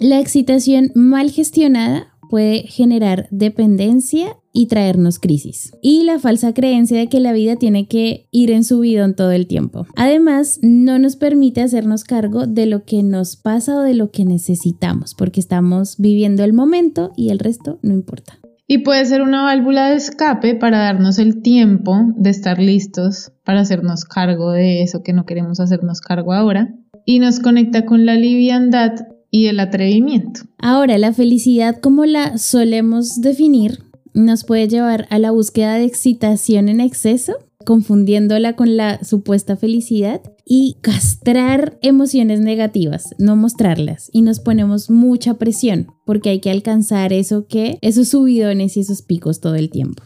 La 0.00 0.18
excitación 0.18 0.90
mal 0.96 1.30
gestionada 1.30 2.11
puede 2.32 2.62
generar 2.62 3.28
dependencia 3.30 4.38
y 4.54 4.66
traernos 4.66 5.18
crisis. 5.18 5.72
Y 5.82 6.04
la 6.04 6.18
falsa 6.18 6.54
creencia 6.54 6.96
de 6.96 7.08
que 7.08 7.20
la 7.20 7.34
vida 7.34 7.56
tiene 7.56 7.88
que 7.88 8.26
ir 8.30 8.50
en 8.50 8.64
su 8.64 8.82
en 8.84 9.14
todo 9.14 9.32
el 9.32 9.46
tiempo. 9.46 9.86
Además, 9.96 10.58
no 10.62 10.98
nos 10.98 11.16
permite 11.16 11.60
hacernos 11.60 12.04
cargo 12.04 12.46
de 12.46 12.64
lo 12.64 12.84
que 12.84 13.02
nos 13.02 13.36
pasa 13.36 13.76
o 13.76 13.82
de 13.82 13.92
lo 13.92 14.10
que 14.10 14.24
necesitamos, 14.24 15.14
porque 15.14 15.40
estamos 15.40 15.96
viviendo 15.98 16.42
el 16.42 16.54
momento 16.54 17.12
y 17.18 17.28
el 17.28 17.38
resto 17.38 17.78
no 17.82 17.92
importa. 17.92 18.38
Y 18.66 18.78
puede 18.78 19.04
ser 19.04 19.20
una 19.20 19.42
válvula 19.42 19.90
de 19.90 19.96
escape 19.96 20.54
para 20.54 20.78
darnos 20.78 21.18
el 21.18 21.42
tiempo 21.42 21.98
de 22.16 22.30
estar 22.30 22.58
listos 22.58 23.30
para 23.44 23.60
hacernos 23.60 24.06
cargo 24.06 24.52
de 24.52 24.82
eso 24.82 25.02
que 25.02 25.12
no 25.12 25.26
queremos 25.26 25.60
hacernos 25.60 26.00
cargo 26.00 26.32
ahora. 26.32 26.74
Y 27.04 27.18
nos 27.18 27.40
conecta 27.40 27.84
con 27.84 28.06
la 28.06 28.14
liviandad 28.14 28.92
y 29.32 29.46
el 29.46 29.58
atrevimiento. 29.58 30.42
Ahora, 30.58 30.98
la 30.98 31.12
felicidad 31.12 31.80
como 31.80 32.04
la 32.04 32.38
solemos 32.38 33.20
definir 33.20 33.80
nos 34.14 34.44
puede 34.44 34.68
llevar 34.68 35.06
a 35.10 35.18
la 35.18 35.30
búsqueda 35.30 35.74
de 35.76 35.84
excitación 35.84 36.68
en 36.68 36.80
exceso, 36.80 37.38
confundiéndola 37.64 38.56
con 38.56 38.76
la 38.76 39.02
supuesta 39.02 39.56
felicidad 39.56 40.20
y 40.44 40.76
castrar 40.82 41.78
emociones 41.80 42.40
negativas, 42.40 43.14
no 43.18 43.34
mostrarlas 43.34 44.10
y 44.12 44.20
nos 44.20 44.38
ponemos 44.38 44.90
mucha 44.90 45.34
presión 45.34 45.86
porque 46.04 46.28
hay 46.28 46.40
que 46.40 46.50
alcanzar 46.50 47.12
eso 47.14 47.46
que 47.46 47.78
esos 47.80 48.08
subidones 48.08 48.76
y 48.76 48.80
esos 48.80 49.00
picos 49.00 49.40
todo 49.40 49.54
el 49.54 49.70
tiempo. 49.70 50.02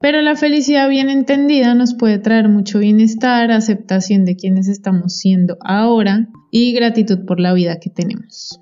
Pero 0.00 0.22
la 0.22 0.36
felicidad 0.36 0.88
bien 0.88 1.10
entendida 1.10 1.74
nos 1.74 1.94
puede 1.94 2.18
traer 2.18 2.48
mucho 2.48 2.78
bienestar, 2.78 3.50
aceptación 3.50 4.24
de 4.24 4.36
quienes 4.36 4.68
estamos 4.68 5.16
siendo 5.16 5.56
ahora 5.60 6.28
y 6.52 6.72
gratitud 6.72 7.24
por 7.26 7.40
la 7.40 7.52
vida 7.52 7.80
que 7.80 7.90
tenemos. 7.90 8.60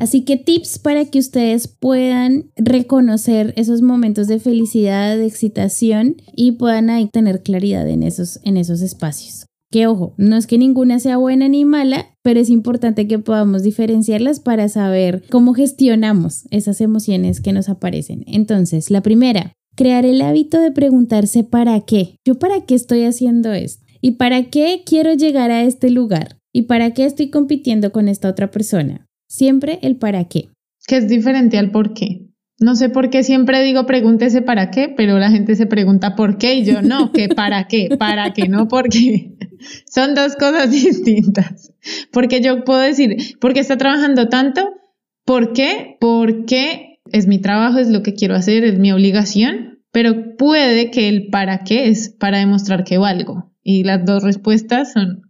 Así 0.00 0.22
que 0.22 0.36
tips 0.36 0.78
para 0.78 1.04
que 1.04 1.18
ustedes 1.18 1.68
puedan 1.68 2.50
reconocer 2.56 3.52
esos 3.56 3.82
momentos 3.82 4.28
de 4.28 4.38
felicidad, 4.38 5.16
de 5.16 5.26
excitación 5.26 6.16
y 6.34 6.52
puedan 6.52 6.90
ahí 6.90 7.08
tener 7.08 7.42
claridad 7.42 7.88
en 7.88 8.02
esos, 8.02 8.40
en 8.44 8.56
esos 8.56 8.80
espacios. 8.80 9.46
Que 9.70 9.86
ojo, 9.86 10.14
no 10.16 10.36
es 10.36 10.46
que 10.46 10.56
ninguna 10.56 10.98
sea 10.98 11.18
buena 11.18 11.48
ni 11.48 11.64
mala, 11.64 12.06
pero 12.22 12.40
es 12.40 12.48
importante 12.48 13.06
que 13.06 13.18
podamos 13.18 13.62
diferenciarlas 13.62 14.40
para 14.40 14.68
saber 14.68 15.24
cómo 15.30 15.52
gestionamos 15.52 16.44
esas 16.50 16.80
emociones 16.80 17.40
que 17.40 17.52
nos 17.52 17.68
aparecen. 17.68 18.24
Entonces, 18.26 18.90
la 18.90 19.02
primera, 19.02 19.52
crear 19.76 20.06
el 20.06 20.22
hábito 20.22 20.58
de 20.58 20.72
preguntarse 20.72 21.44
para 21.44 21.78
qué. 21.82 22.16
¿Yo 22.26 22.36
para 22.38 22.62
qué 22.62 22.74
estoy 22.74 23.04
haciendo 23.04 23.52
esto? 23.52 23.84
¿Y 24.00 24.12
para 24.12 24.44
qué 24.44 24.82
quiero 24.86 25.12
llegar 25.12 25.50
a 25.50 25.64
este 25.64 25.90
lugar? 25.90 26.38
¿Y 26.54 26.62
para 26.62 26.92
qué 26.92 27.04
estoy 27.04 27.28
compitiendo 27.28 27.92
con 27.92 28.08
esta 28.08 28.28
otra 28.28 28.50
persona? 28.50 29.07
Siempre 29.28 29.78
el 29.82 29.96
para 29.96 30.24
qué. 30.24 30.48
Que 30.86 30.96
es 30.96 31.08
diferente 31.08 31.58
al 31.58 31.70
por 31.70 31.92
qué. 31.94 32.28
No 32.60 32.74
sé 32.74 32.88
por 32.88 33.10
qué 33.10 33.22
siempre 33.22 33.62
digo 33.62 33.86
pregúntese 33.86 34.42
para 34.42 34.70
qué, 34.70 34.88
pero 34.88 35.18
la 35.18 35.30
gente 35.30 35.54
se 35.54 35.66
pregunta 35.66 36.16
por 36.16 36.38
qué 36.38 36.54
y 36.54 36.64
yo 36.64 36.82
no, 36.82 37.12
que 37.12 37.28
para 37.28 37.68
qué, 37.68 37.96
para 37.96 38.32
qué, 38.32 38.48
no 38.48 38.66
por 38.66 38.88
qué. 38.88 39.36
Son 39.86 40.14
dos 40.14 40.34
cosas 40.34 40.70
distintas. 40.72 41.72
Porque 42.10 42.40
yo 42.40 42.64
puedo 42.64 42.80
decir, 42.80 43.16
¿por 43.40 43.52
qué 43.52 43.60
está 43.60 43.76
trabajando 43.76 44.28
tanto? 44.28 44.68
¿Por 45.24 45.52
qué? 45.52 45.96
Porque 46.00 47.00
es 47.12 47.26
mi 47.26 47.38
trabajo, 47.38 47.78
es 47.78 47.90
lo 47.90 48.02
que 48.02 48.14
quiero 48.14 48.34
hacer, 48.34 48.64
es 48.64 48.78
mi 48.78 48.90
obligación, 48.90 49.80
pero 49.92 50.36
puede 50.36 50.90
que 50.90 51.08
el 51.08 51.28
para 51.28 51.64
qué 51.64 51.88
es 51.88 52.10
para 52.10 52.38
demostrar 52.38 52.82
que 52.82 52.98
valgo. 52.98 53.52
Y 53.62 53.84
las 53.84 54.04
dos 54.04 54.22
respuestas 54.24 54.92
son 54.92 55.27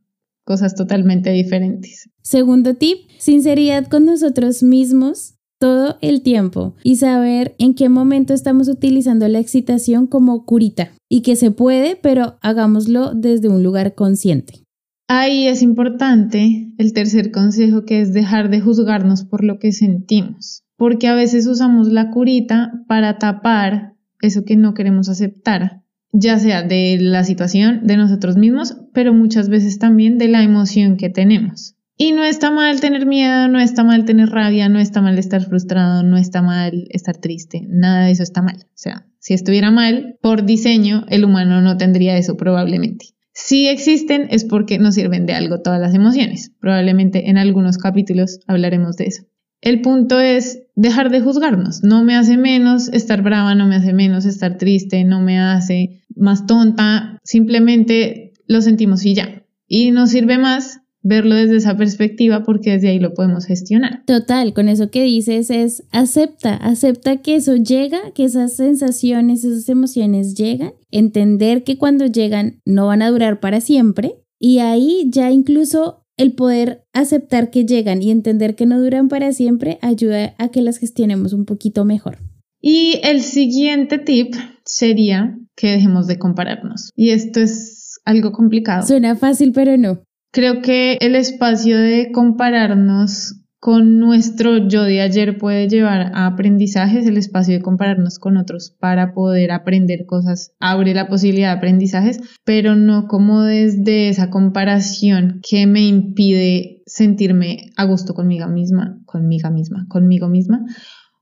cosas 0.49 0.75
totalmente 0.75 1.31
diferentes. 1.31 2.09
Segundo 2.23 2.73
tip, 2.73 3.01
sinceridad 3.19 3.87
con 3.87 4.07
nosotros 4.07 4.63
mismos 4.63 5.35
todo 5.61 5.99
el 6.01 6.23
tiempo 6.23 6.75
y 6.83 6.97
saber 6.97 7.55
en 7.59 7.75
qué 7.75 7.91
momento 7.91 8.33
estamos 8.33 8.69
utilizando 8.69 9.29
la 9.29 9.41
excitación 9.41 10.07
como 10.07 10.47
curita 10.47 10.91
y 11.07 11.21
que 11.21 11.37
se 11.37 11.51
puede, 11.51 11.97
pero 11.97 12.39
hagámoslo 12.41 13.13
desde 13.13 13.49
un 13.51 13.63
lugar 13.63 13.95
consciente. 13.95 14.65
Ahí 15.07 15.47
es 15.47 15.61
importante 15.61 16.73
el 16.79 16.95
tercer 16.95 17.31
consejo 17.31 17.85
que 17.85 18.01
es 18.01 18.15
dejar 18.15 18.49
de 18.49 18.63
juzgarnos 18.63 19.25
por 19.25 19.45
lo 19.45 19.59
que 19.59 19.73
sentimos, 19.73 20.63
porque 20.79 21.09
a 21.09 21.15
veces 21.15 21.47
usamos 21.47 21.89
la 21.89 22.11
curita 22.11 22.73
para 22.89 23.19
tapar 23.19 23.97
eso 24.23 24.45
que 24.47 24.57
no 24.57 24.73
queremos 24.73 25.11
aceptar, 25.11 25.83
ya 26.13 26.39
sea 26.39 26.63
de 26.63 26.99
la 27.01 27.25
situación, 27.25 27.81
de 27.87 27.97
nosotros 27.97 28.37
mismos, 28.37 28.77
pero 28.93 29.13
muchas 29.13 29.49
veces 29.49 29.79
también 29.79 30.19
de 30.19 30.29
la 30.29 30.43
emoción 30.43 30.97
que 30.97 31.11
tenemos. 31.11 31.75
Y 31.97 32.13
no 32.13 32.23
está 32.25 32.53
mal 32.53 32.81
tener 32.81 33.07
miedo, 33.07 33.49
no 33.49 33.59
está 33.59 33.83
mal 33.83 34.05
tener 34.05 34.29
rabia, 34.31 34.69
no 34.69 34.79
está 34.79 35.01
mal 35.03 35.19
estar 35.19 35.45
frustrado, 35.45 36.05
no 36.05 36.17
está 36.17 36.43
mal 36.43 36.87
estar 36.91 37.17
triste, 37.17 37.67
nada 37.69 38.07
de 38.07 38.13
eso 38.13 38.23
está 38.23 38.41
mal. 38.41 38.57
O 38.57 38.77
sea, 38.77 39.07
si 39.19 39.35
estuviera 39.35 39.73
mal, 39.73 40.17
por 40.23 40.45
diseño, 40.45 41.05
el 41.09 41.25
humano 41.25 41.61
no 41.61 41.77
tendría 41.77 42.17
eso 42.17 42.37
probablemente. 42.37 43.07
Si 43.33 43.69
existen 43.69 44.29
es 44.31 44.45
porque 44.45 44.79
nos 44.79 44.95
sirven 44.95 45.27
de 45.27 45.35
algo 45.35 45.61
todas 45.61 45.81
las 45.81 45.95
emociones. 45.95 46.53
Probablemente 46.61 47.31
en 47.31 47.39
algunos 47.39 47.79
capítulos 47.79 48.41
hablaremos 48.47 48.97
de 48.97 49.07
eso. 49.07 49.25
El 49.61 49.81
punto 49.81 50.21
es 50.21 50.63
dejar 50.79 51.11
de 51.11 51.21
juzgarnos. 51.21 51.83
No 51.83 52.05
me 52.05 52.15
hace 52.15 52.37
menos 52.37 52.89
estar 52.89 53.21
brava, 53.23 53.57
no 53.57 53.67
me 53.67 53.77
hace 53.77 53.93
menos 53.93 54.25
estar 54.27 54.59
triste, 54.59 55.03
no 55.03 55.21
me 55.21 55.39
hace 55.39 56.05
más 56.15 56.47
tonta. 56.47 57.19
Simplemente 57.25 58.33
lo 58.47 58.63
sentimos 58.63 59.05
y 59.05 59.15
ya. 59.15 59.45
Y 59.67 59.91
nos 59.91 60.11
sirve 60.11 60.39
más 60.39 60.81
verlo 61.03 61.35
desde 61.35 61.57
esa 61.57 61.77
perspectiva 61.77 62.45
porque 62.45 62.73
desde 62.73 62.91
ahí 62.91 63.01
lo 63.01 63.13
podemos 63.13 63.45
gestionar. 63.45 64.05
Total, 64.07 64.53
con 64.53 64.69
eso 64.69 64.91
que 64.91 65.03
dices 65.03 65.51
es 65.51 65.83
acepta, 65.91 66.55
acepta 66.55 67.17
que 67.19 67.35
eso 67.37 67.57
llega, 67.57 67.99
que 68.15 68.25
esas 68.25 68.55
sensaciones, 68.55 69.43
esas 69.43 69.69
emociones 69.69 70.35
llegan, 70.35 70.75
entender 70.93 71.65
que 71.65 71.77
cuando 71.77 72.07
llegan 72.07 72.61
no 72.65 72.87
van 72.87 73.03
a 73.03 73.11
durar 73.11 73.41
para 73.41 73.61
siempre 73.61 74.15
y 74.39 74.59
ahí 74.61 75.09
ya 75.11 75.33
incluso 75.33 76.05
el 76.19 76.33
poder 76.33 76.85
aceptar 76.93 77.51
que 77.51 77.65
llegan 77.65 78.03
y 78.03 78.11
entender 78.11 78.55
que 78.55 78.67
no 78.67 78.79
duran 78.81 79.09
para 79.09 79.33
siempre 79.33 79.79
ayuda 79.81 80.35
a 80.39 80.49
que 80.49 80.61
las 80.61 80.79
gestionemos 80.79 81.33
un 81.33 81.47
poquito 81.47 81.85
mejor. 81.85 82.19
Y 82.61 83.01
el 83.05 83.23
siguiente 83.23 83.99
tip 83.99 84.35
sería 84.65 85.39
que 85.57 85.69
dejemos 85.69 86.07
de 86.07 86.19
compararnos. 86.19 86.91
Y 86.95 87.11
esto 87.11 87.41
es 87.41 88.01
algo 88.05 88.33
complicado. 88.33 88.87
Suena 88.87 89.17
fácil, 89.17 89.53
pero 89.53 89.77
no. 89.77 90.03
Creo 90.33 90.61
que 90.61 90.99
el 91.01 91.15
espacio 91.15 91.79
de 91.79 92.11
compararnos 92.13 93.37
con 93.61 93.99
nuestro 93.99 94.69
yo 94.69 94.85
de 94.85 95.01
ayer 95.01 95.37
puede 95.37 95.69
llevar 95.69 96.13
a 96.15 96.27
aprendizajes, 96.27 97.07
el 97.07 97.17
espacio 97.17 97.55
de 97.55 97.63
compararnos 97.63 98.19
con 98.19 98.37
otros 98.37 98.77
para 98.79 99.13
poder 99.13 99.51
aprender 99.51 100.07
cosas 100.07 100.53
abre 100.61 100.95
la 100.95 101.09
posibilidad 101.09 101.53
de 101.53 101.59
aprendizajes, 101.59 102.21
pero 102.45 102.77
no 102.77 103.09
como 103.09 103.43
desde 103.43 104.09
esa 104.09 104.31
comparación 104.31 105.41
que 105.49 105.67
me 105.67 105.87
impide 105.87 106.83
sentirme 106.87 107.71
a 107.77 107.85
gusto 107.85 108.15
conmigo 108.15 108.47
misma, 108.47 109.01
conmigo 109.07 109.51
misma, 109.51 109.87
conmigo 109.89 110.29
misma, 110.29 110.65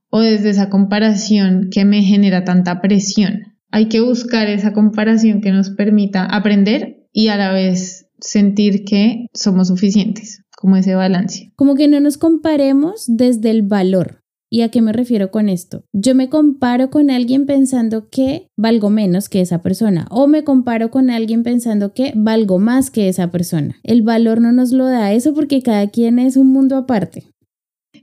o 0.09 0.19
desde 0.19 0.51
esa 0.51 0.69
comparación 0.69 1.69
que 1.71 1.85
me 1.85 2.03
genera 2.03 2.43
tanta 2.43 2.81
presión. 2.81 3.55
Hay 3.71 3.87
que 3.89 3.99
buscar 3.99 4.47
esa 4.47 4.73
comparación 4.73 5.41
que 5.41 5.51
nos 5.51 5.71
permita 5.71 6.23
aprender 6.23 7.07
y 7.11 7.29
a 7.29 7.35
la 7.35 7.51
vez 7.51 8.07
sentir 8.19 8.85
que 8.85 9.27
somos 9.33 9.67
suficientes, 9.67 10.43
como 10.57 10.75
ese 10.75 10.95
balance. 10.95 11.53
Como 11.55 11.75
que 11.75 11.87
no 11.87 11.99
nos 11.99 12.17
comparemos 12.17 13.05
desde 13.07 13.51
el 13.51 13.61
valor. 13.61 14.23
¿Y 14.49 14.61
a 14.61 14.69
qué 14.69 14.81
me 14.81 14.93
refiero 14.93 15.29
con 15.29 15.49
esto? 15.49 15.83
Yo 15.93 16.15
me 16.15 16.29
comparo 16.29 16.89
con 16.89 17.11
alguien 17.11 17.45
pensando 17.45 18.09
que 18.09 18.47
valgo 18.55 18.89
menos 18.89 19.29
que 19.29 19.41
esa 19.41 19.61
persona 19.61 20.07
o 20.09 20.27
me 20.27 20.43
comparo 20.43 20.89
con 20.89 21.09
alguien 21.09 21.43
pensando 21.43 21.93
que 21.93 22.13
valgo 22.15 22.57
más 22.57 22.89
que 22.89 23.07
esa 23.07 23.29
persona. 23.29 23.75
El 23.83 24.01
valor 24.01 24.41
no 24.41 24.51
nos 24.51 24.71
lo 24.71 24.85
da 24.85 25.11
eso 25.11 25.33
porque 25.33 25.61
cada 25.61 25.87
quien 25.87 26.17
es 26.17 26.37
un 26.37 26.47
mundo 26.47 26.77
aparte. 26.77 27.25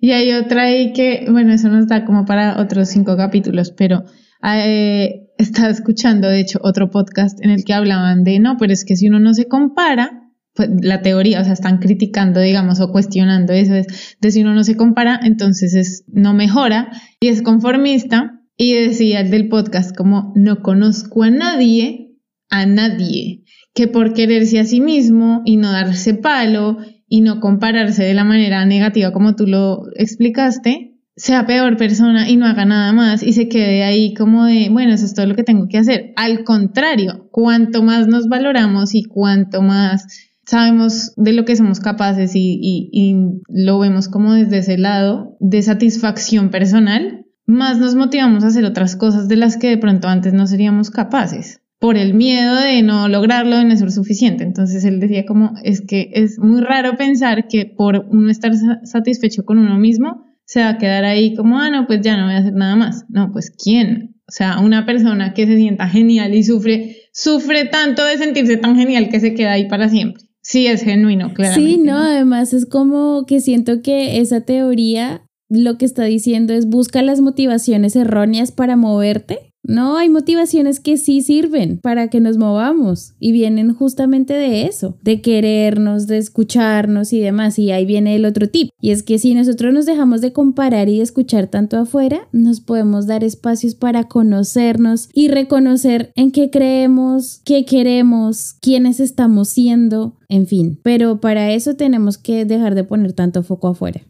Y 0.00 0.12
hay 0.12 0.32
otra 0.32 0.64
ahí 0.64 0.92
que, 0.92 1.26
bueno, 1.30 1.54
eso 1.54 1.68
nos 1.68 1.88
da 1.88 2.04
como 2.04 2.24
para 2.26 2.60
otros 2.60 2.88
cinco 2.88 3.16
capítulos, 3.16 3.72
pero 3.72 4.04
eh, 4.44 5.30
estaba 5.38 5.70
escuchando, 5.70 6.28
de 6.28 6.40
hecho, 6.40 6.60
otro 6.62 6.90
podcast 6.90 7.42
en 7.42 7.50
el 7.50 7.64
que 7.64 7.72
hablaban 7.72 8.22
de, 8.22 8.38
no, 8.38 8.58
pero 8.58 8.72
es 8.72 8.84
que 8.84 8.96
si 8.96 9.08
uno 9.08 9.18
no 9.18 9.32
se 9.32 9.48
compara, 9.48 10.23
pues 10.54 10.70
la 10.82 11.02
teoría, 11.02 11.40
o 11.40 11.44
sea, 11.44 11.52
están 11.52 11.78
criticando, 11.78 12.40
digamos, 12.40 12.80
o 12.80 12.92
cuestionando 12.92 13.52
eso, 13.52 13.74
es 13.74 14.16
de 14.20 14.30
si 14.30 14.42
uno 14.42 14.54
no 14.54 14.64
se 14.64 14.76
compara, 14.76 15.20
entonces 15.22 15.74
es, 15.74 16.04
no 16.08 16.32
mejora 16.32 16.90
y 17.20 17.28
es 17.28 17.42
conformista. 17.42 18.40
Y 18.56 18.74
decía 18.74 19.20
el 19.20 19.30
del 19.32 19.48
podcast 19.48 19.96
como, 19.96 20.32
no 20.36 20.62
conozco 20.62 21.24
a 21.24 21.30
nadie, 21.30 22.12
a 22.50 22.66
nadie, 22.66 23.42
que 23.74 23.88
por 23.88 24.14
quererse 24.14 24.60
a 24.60 24.64
sí 24.64 24.80
mismo 24.80 25.42
y 25.44 25.56
no 25.56 25.72
darse 25.72 26.14
palo 26.14 26.78
y 27.08 27.20
no 27.22 27.40
compararse 27.40 28.04
de 28.04 28.14
la 28.14 28.22
manera 28.22 28.64
negativa 28.64 29.12
como 29.12 29.34
tú 29.34 29.48
lo 29.48 29.82
explicaste, 29.96 31.00
sea 31.16 31.46
peor 31.46 31.76
persona 31.76 32.28
y 32.28 32.36
no 32.36 32.46
haga 32.46 32.64
nada 32.64 32.92
más 32.92 33.24
y 33.24 33.32
se 33.32 33.48
quede 33.48 33.82
ahí 33.82 34.14
como 34.14 34.44
de, 34.44 34.68
bueno, 34.70 34.94
eso 34.94 35.04
es 35.04 35.14
todo 35.14 35.26
lo 35.26 35.34
que 35.34 35.42
tengo 35.42 35.66
que 35.68 35.78
hacer. 35.78 36.12
Al 36.14 36.44
contrario, 36.44 37.28
cuanto 37.32 37.82
más 37.82 38.06
nos 38.06 38.28
valoramos 38.28 38.94
y 38.94 39.02
cuanto 39.02 39.62
más 39.62 40.06
sabemos 40.46 41.12
de 41.16 41.32
lo 41.32 41.44
que 41.44 41.56
somos 41.56 41.80
capaces 41.80 42.32
y, 42.34 43.14
lo 43.48 43.78
vemos 43.78 44.08
como 44.08 44.34
desde 44.34 44.58
ese 44.58 44.78
lado 44.78 45.36
de 45.40 45.62
satisfacción 45.62 46.50
personal, 46.50 47.26
más 47.46 47.78
nos 47.78 47.94
motivamos 47.94 48.44
a 48.44 48.48
hacer 48.48 48.64
otras 48.64 48.96
cosas 48.96 49.28
de 49.28 49.36
las 49.36 49.56
que 49.56 49.68
de 49.68 49.78
pronto 49.78 50.08
antes 50.08 50.32
no 50.32 50.46
seríamos 50.46 50.90
capaces 50.90 51.60
por 51.78 51.98
el 51.98 52.14
miedo 52.14 52.56
de 52.56 52.82
no 52.82 53.08
lograrlo, 53.08 53.58
de 53.58 53.64
no 53.64 53.76
ser 53.76 53.90
suficiente. 53.90 54.42
Entonces 54.42 54.84
él 54.84 55.00
decía 55.00 55.26
como, 55.26 55.52
es 55.64 55.82
que 55.82 56.10
es 56.14 56.38
muy 56.38 56.62
raro 56.62 56.96
pensar 56.96 57.46
que 57.46 57.66
por 57.66 58.06
uno 58.10 58.30
estar 58.30 58.52
satisfecho 58.84 59.44
con 59.44 59.58
uno 59.58 59.78
mismo, 59.78 60.24
se 60.46 60.60
va 60.60 60.70
a 60.70 60.78
quedar 60.78 61.04
ahí 61.04 61.34
como, 61.34 61.58
ah, 61.58 61.70
no, 61.70 61.86
pues 61.86 62.00
ya 62.02 62.16
no 62.16 62.24
voy 62.24 62.34
a 62.34 62.38
hacer 62.38 62.54
nada 62.54 62.76
más. 62.76 63.04
No, 63.08 63.30
pues 63.32 63.50
¿quién? 63.50 64.16
O 64.26 64.32
sea, 64.32 64.60
una 64.60 64.86
persona 64.86 65.34
que 65.34 65.46
se 65.46 65.56
sienta 65.56 65.88
genial 65.88 66.34
y 66.34 66.42
sufre, 66.44 66.96
sufre 67.12 67.66
tanto 67.66 68.04
de 68.04 68.16
sentirse 68.16 68.56
tan 68.56 68.76
genial 68.76 69.08
que 69.10 69.20
se 69.20 69.34
queda 69.34 69.52
ahí 69.52 69.68
para 69.68 69.88
siempre. 69.88 70.24
Sí, 70.54 70.68
es 70.68 70.82
genuino, 70.82 71.34
claro. 71.34 71.56
Sí, 71.56 71.78
no, 71.78 71.96
además 71.96 72.52
es 72.52 72.64
como 72.64 73.26
que 73.26 73.40
siento 73.40 73.82
que 73.82 74.20
esa 74.20 74.42
teoría 74.42 75.26
lo 75.48 75.78
que 75.78 75.84
está 75.84 76.04
diciendo 76.04 76.52
es 76.52 76.66
busca 76.66 77.02
las 77.02 77.20
motivaciones 77.20 77.96
erróneas 77.96 78.52
para 78.52 78.76
moverte 78.76 79.52
no, 79.66 79.96
hay 79.96 80.10
motivaciones 80.10 80.78
que 80.78 80.98
sí 80.98 81.22
sirven 81.22 81.78
para 81.78 82.08
que 82.08 82.20
nos 82.20 82.36
movamos 82.36 83.14
y 83.18 83.32
vienen 83.32 83.72
justamente 83.72 84.34
de 84.34 84.66
eso, 84.66 84.98
de 85.02 85.22
querernos, 85.22 86.06
de 86.06 86.18
escucharnos 86.18 87.14
y 87.14 87.20
demás. 87.20 87.58
Y 87.58 87.70
ahí 87.70 87.86
viene 87.86 88.14
el 88.14 88.26
otro 88.26 88.48
tip. 88.48 88.70
Y 88.80 88.90
es 88.90 89.02
que 89.02 89.18
si 89.18 89.34
nosotros 89.34 89.72
nos 89.72 89.86
dejamos 89.86 90.20
de 90.20 90.34
comparar 90.34 90.90
y 90.90 90.98
de 90.98 91.02
escuchar 91.02 91.46
tanto 91.46 91.78
afuera, 91.78 92.28
nos 92.30 92.60
podemos 92.60 93.06
dar 93.06 93.24
espacios 93.24 93.74
para 93.74 94.04
conocernos 94.04 95.08
y 95.14 95.28
reconocer 95.28 96.12
en 96.14 96.30
qué 96.30 96.50
creemos, 96.50 97.40
qué 97.44 97.64
queremos, 97.64 98.56
quiénes 98.60 99.00
estamos 99.00 99.48
siendo, 99.48 100.18
en 100.28 100.46
fin. 100.46 100.78
Pero 100.82 101.20
para 101.20 101.52
eso 101.52 101.74
tenemos 101.74 102.18
que 102.18 102.44
dejar 102.44 102.74
de 102.74 102.84
poner 102.84 103.14
tanto 103.14 103.42
foco 103.42 103.68
afuera. 103.68 104.02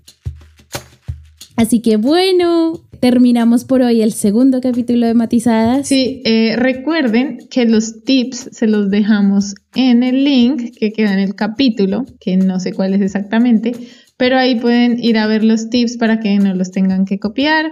Así 1.57 1.81
que 1.81 1.97
bueno, 1.97 2.81
terminamos 3.01 3.65
por 3.65 3.83
hoy 3.83 4.03
el 4.03 4.13
segundo 4.13 4.61
capítulo 4.61 5.07
de 5.07 5.15
Matizadas. 5.15 5.87
Sí, 5.87 6.21
eh, 6.25 6.57
recuerden 6.57 7.47
que 7.49 7.65
los 7.65 8.03
tips 8.03 8.49
se 8.53 8.67
los 8.67 8.91
dejamos 8.91 9.55
en 9.75 10.03
el 10.03 10.25
link 10.25 10.77
que 10.79 10.93
queda 10.93 11.13
en 11.13 11.21
el 11.21 11.37
capítulo, 11.37 12.07
que 12.21 12.37
no 12.37 12.59
sé 12.59 12.73
cuál 12.73 12.95
es 12.95 13.03
exactamente, 13.03 13.73
pero 14.17 14.37
ahí 14.37 14.59
pueden 14.59 15.03
ir 15.03 15.17
a 15.19 15.27
ver 15.27 15.45
los 15.45 15.71
tips 15.71 15.97
para 15.97 16.19
que 16.19 16.37
no 16.39 16.55
los 16.55 16.73
tengan 16.73 17.05
que 17.05 17.19
copiar. 17.19 17.71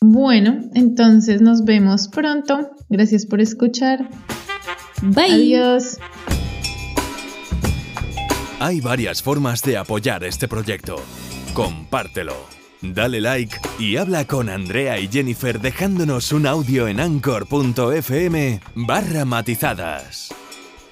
Bueno, 0.00 0.60
entonces 0.74 1.40
nos 1.40 1.64
vemos 1.64 2.08
pronto. 2.08 2.70
Gracias 2.88 3.26
por 3.26 3.40
escuchar. 3.40 4.08
Bye. 5.02 5.32
Adiós. 5.32 5.98
Hay 8.60 8.80
varias 8.80 9.20
formas 9.20 9.62
de 9.62 9.76
apoyar 9.76 10.22
este 10.22 10.48
proyecto. 10.48 10.96
Compártelo 11.54 12.55
Dale 12.82 13.20
like 13.20 13.58
y 13.78 13.96
habla 13.96 14.26
con 14.26 14.48
Andrea 14.48 14.98
y 14.98 15.08
Jennifer 15.08 15.60
dejándonos 15.60 16.32
un 16.32 16.46
audio 16.46 16.88
en 16.88 17.00
anchor.fm 17.00 18.60
barra 18.74 19.24
matizadas. 19.24 20.34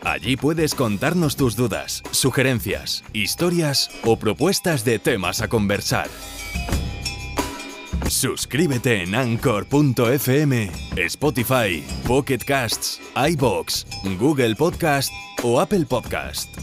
Allí 0.03 0.37
puedes 0.37 0.75
contarnos 0.75 1.35
tus 1.35 1.57
dudas, 1.57 2.03
sugerencias, 2.11 3.05
historias 3.15 3.91
o 4.05 4.19
propuestas 4.19 4.85
de 4.85 4.99
temas 4.99 5.41
a 5.41 5.49
conversar. 5.49 6.09
Suscríbete 8.09 9.03
en 9.03 9.15
anchor.fm, 9.15 10.71
Spotify, 10.97 11.83
Pocket 12.07 12.39
Casts, 12.47 13.01
iBox, 13.17 13.87
Google 14.19 14.55
Podcast 14.57 15.11
o 15.43 15.59
Apple 15.59 15.87
Podcast. 15.87 16.55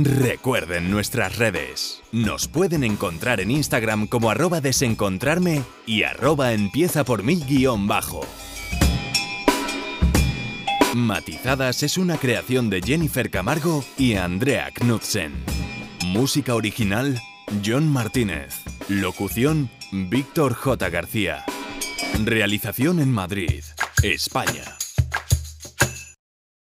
Recuerden 0.00 0.92
nuestras 0.92 1.38
redes. 1.38 2.02
Nos 2.12 2.46
pueden 2.46 2.84
encontrar 2.84 3.40
en 3.40 3.50
Instagram 3.50 4.06
como 4.06 4.30
arroba 4.30 4.60
desencontrarme 4.60 5.64
y 5.86 6.04
arroba 6.04 6.52
empieza 6.52 7.02
por 7.02 7.24
mí 7.24 7.42
guion 7.48 7.88
bajo. 7.88 8.20
Matizadas 10.94 11.82
es 11.82 11.98
una 11.98 12.16
creación 12.16 12.70
de 12.70 12.80
Jennifer 12.80 13.28
Camargo 13.28 13.84
y 13.96 14.14
Andrea 14.14 14.70
Knudsen. 14.72 15.32
Música 16.06 16.54
original, 16.54 17.20
John 17.66 17.88
Martínez. 17.88 18.54
Locución, 18.88 19.68
Víctor 19.90 20.54
J. 20.54 20.90
García. 20.90 21.44
Realización 22.24 23.00
en 23.00 23.10
Madrid, 23.10 23.64
España. 24.04 24.78